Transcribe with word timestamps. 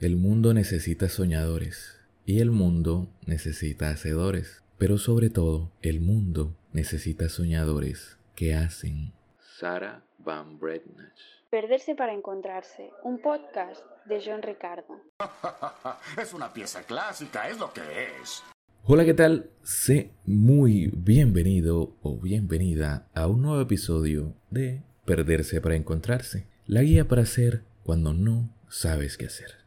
El 0.00 0.16
mundo 0.16 0.54
necesita 0.54 1.10
soñadores 1.10 2.00
y 2.24 2.40
el 2.40 2.50
mundo 2.50 3.10
necesita 3.26 3.90
hacedores, 3.90 4.62
pero 4.78 4.96
sobre 4.96 5.28
todo 5.28 5.72
el 5.82 6.00
mundo 6.00 6.56
necesita 6.72 7.28
soñadores 7.28 8.16
que 8.34 8.54
hacen. 8.54 9.12
Sara 9.58 10.02
Van 10.16 10.58
Bretnach. 10.58 11.20
Perderse 11.50 11.94
para 11.94 12.14
encontrarse, 12.14 12.88
un 13.04 13.20
podcast 13.20 13.84
de 14.06 14.22
John 14.24 14.40
Ricardo. 14.40 15.02
es 16.18 16.32
una 16.32 16.50
pieza 16.50 16.82
clásica, 16.84 17.50
es 17.50 17.58
lo 17.58 17.70
que 17.70 17.82
es. 18.22 18.42
Hola, 18.84 19.04
¿qué 19.04 19.12
tal? 19.12 19.50
Sé 19.62 20.12
muy 20.24 20.90
bienvenido 20.96 21.94
o 22.00 22.16
bienvenida 22.16 23.06
a 23.12 23.26
un 23.26 23.42
nuevo 23.42 23.60
episodio 23.60 24.32
de 24.48 24.82
Perderse 25.04 25.60
para 25.60 25.76
encontrarse, 25.76 26.46
la 26.64 26.80
guía 26.80 27.06
para 27.06 27.20
hacer 27.20 27.64
cuando 27.82 28.14
no 28.14 28.48
sabes 28.66 29.18
qué 29.18 29.26
hacer 29.26 29.59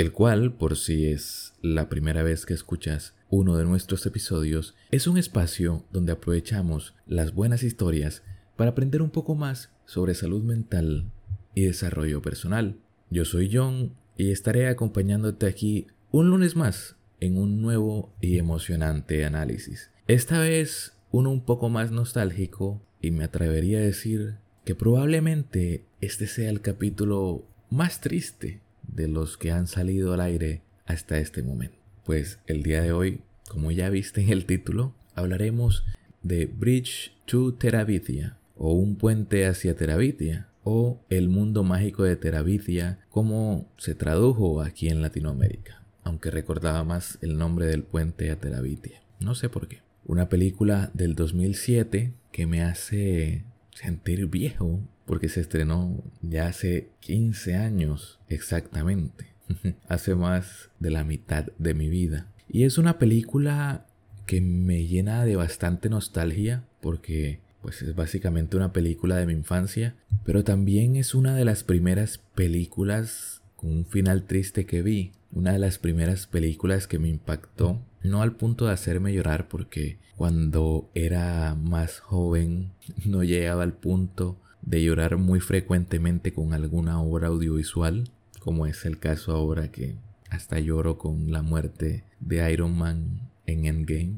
el 0.00 0.12
cual, 0.12 0.54
por 0.54 0.78
si 0.78 1.08
es 1.08 1.52
la 1.60 1.90
primera 1.90 2.22
vez 2.22 2.46
que 2.46 2.54
escuchas 2.54 3.14
uno 3.28 3.58
de 3.58 3.66
nuestros 3.66 4.06
episodios, 4.06 4.74
es 4.90 5.06
un 5.06 5.18
espacio 5.18 5.84
donde 5.92 6.12
aprovechamos 6.12 6.94
las 7.06 7.34
buenas 7.34 7.62
historias 7.62 8.22
para 8.56 8.70
aprender 8.70 9.02
un 9.02 9.10
poco 9.10 9.34
más 9.34 9.70
sobre 9.84 10.14
salud 10.14 10.42
mental 10.42 11.12
y 11.54 11.66
desarrollo 11.66 12.22
personal. 12.22 12.76
Yo 13.10 13.26
soy 13.26 13.50
John 13.52 13.92
y 14.16 14.30
estaré 14.30 14.68
acompañándote 14.68 15.44
aquí 15.46 15.86
un 16.10 16.30
lunes 16.30 16.56
más 16.56 16.96
en 17.20 17.36
un 17.36 17.60
nuevo 17.60 18.10
y 18.22 18.38
emocionante 18.38 19.26
análisis. 19.26 19.90
Esta 20.06 20.38
vez 20.40 20.94
uno 21.10 21.30
un 21.30 21.44
poco 21.44 21.68
más 21.68 21.90
nostálgico 21.90 22.80
y 23.02 23.10
me 23.10 23.24
atrevería 23.24 23.80
a 23.80 23.82
decir 23.82 24.36
que 24.64 24.74
probablemente 24.74 25.84
este 26.00 26.26
sea 26.26 26.48
el 26.48 26.62
capítulo 26.62 27.44
más 27.68 28.00
triste 28.00 28.62
de 28.86 29.08
los 29.08 29.36
que 29.36 29.52
han 29.52 29.66
salido 29.66 30.12
al 30.12 30.20
aire 30.20 30.62
hasta 30.86 31.18
este 31.18 31.42
momento. 31.42 31.76
Pues 32.04 32.38
el 32.46 32.62
día 32.62 32.82
de 32.82 32.92
hoy, 32.92 33.20
como 33.48 33.70
ya 33.70 33.90
viste 33.90 34.20
en 34.22 34.30
el 34.30 34.46
título, 34.46 34.94
hablaremos 35.14 35.84
de 36.22 36.46
Bridge 36.46 37.12
to 37.26 37.54
Terabitia 37.54 38.36
o 38.56 38.72
un 38.72 38.96
puente 38.96 39.46
hacia 39.46 39.76
Terabitia 39.76 40.48
o 40.64 41.00
el 41.08 41.28
mundo 41.28 41.64
mágico 41.64 42.04
de 42.04 42.16
Terabitia 42.16 42.98
como 43.08 43.68
se 43.76 43.94
tradujo 43.94 44.60
aquí 44.60 44.88
en 44.88 45.02
Latinoamérica, 45.02 45.82
aunque 46.04 46.30
recordaba 46.30 46.84
más 46.84 47.18
el 47.22 47.38
nombre 47.38 47.66
del 47.66 47.82
puente 47.82 48.30
a 48.30 48.36
Terabitia. 48.36 49.00
No 49.20 49.34
sé 49.34 49.48
por 49.48 49.68
qué. 49.68 49.80
Una 50.04 50.28
película 50.28 50.90
del 50.94 51.14
2007 51.14 52.12
que 52.32 52.46
me 52.46 52.62
hace 52.62 53.44
sentir 53.80 54.26
viejo 54.26 54.80
porque 55.06 55.28
se 55.28 55.40
estrenó 55.40 56.02
ya 56.22 56.46
hace 56.46 56.88
15 57.00 57.56
años 57.56 58.18
exactamente, 58.28 59.26
hace 59.88 60.14
más 60.14 60.70
de 60.78 60.90
la 60.90 61.04
mitad 61.04 61.46
de 61.58 61.74
mi 61.74 61.88
vida. 61.88 62.26
Y 62.48 62.64
es 62.64 62.78
una 62.78 62.98
película 62.98 63.86
que 64.26 64.40
me 64.40 64.86
llena 64.86 65.24
de 65.24 65.36
bastante 65.36 65.88
nostalgia 65.88 66.64
porque 66.80 67.40
pues 67.62 67.82
es 67.82 67.94
básicamente 67.94 68.56
una 68.56 68.72
película 68.72 69.16
de 69.16 69.26
mi 69.26 69.32
infancia, 69.32 69.94
pero 70.24 70.44
también 70.44 70.96
es 70.96 71.14
una 71.14 71.34
de 71.34 71.44
las 71.44 71.62
primeras 71.62 72.18
películas 72.34 73.39
con 73.60 73.70
un 73.70 73.84
final 73.84 74.24
triste 74.24 74.64
que 74.64 74.80
vi, 74.80 75.12
una 75.32 75.52
de 75.52 75.58
las 75.58 75.78
primeras 75.78 76.26
películas 76.26 76.86
que 76.86 76.98
me 76.98 77.08
impactó, 77.08 77.78
no 78.02 78.22
al 78.22 78.32
punto 78.32 78.66
de 78.66 78.72
hacerme 78.72 79.12
llorar 79.12 79.48
porque 79.48 79.98
cuando 80.16 80.88
era 80.94 81.54
más 81.54 82.00
joven 82.00 82.72
no 83.04 83.22
llegaba 83.22 83.62
al 83.62 83.74
punto 83.74 84.38
de 84.62 84.82
llorar 84.82 85.18
muy 85.18 85.40
frecuentemente 85.40 86.32
con 86.32 86.54
alguna 86.54 87.02
obra 87.02 87.28
audiovisual, 87.28 88.08
como 88.38 88.66
es 88.66 88.86
el 88.86 88.98
caso 88.98 89.32
ahora 89.32 89.70
que 89.70 89.96
hasta 90.30 90.58
lloro 90.58 90.96
con 90.96 91.30
la 91.30 91.42
muerte 91.42 92.04
de 92.18 92.50
Iron 92.50 92.76
Man 92.76 93.30
en 93.46 93.66
Endgame. 93.66 94.14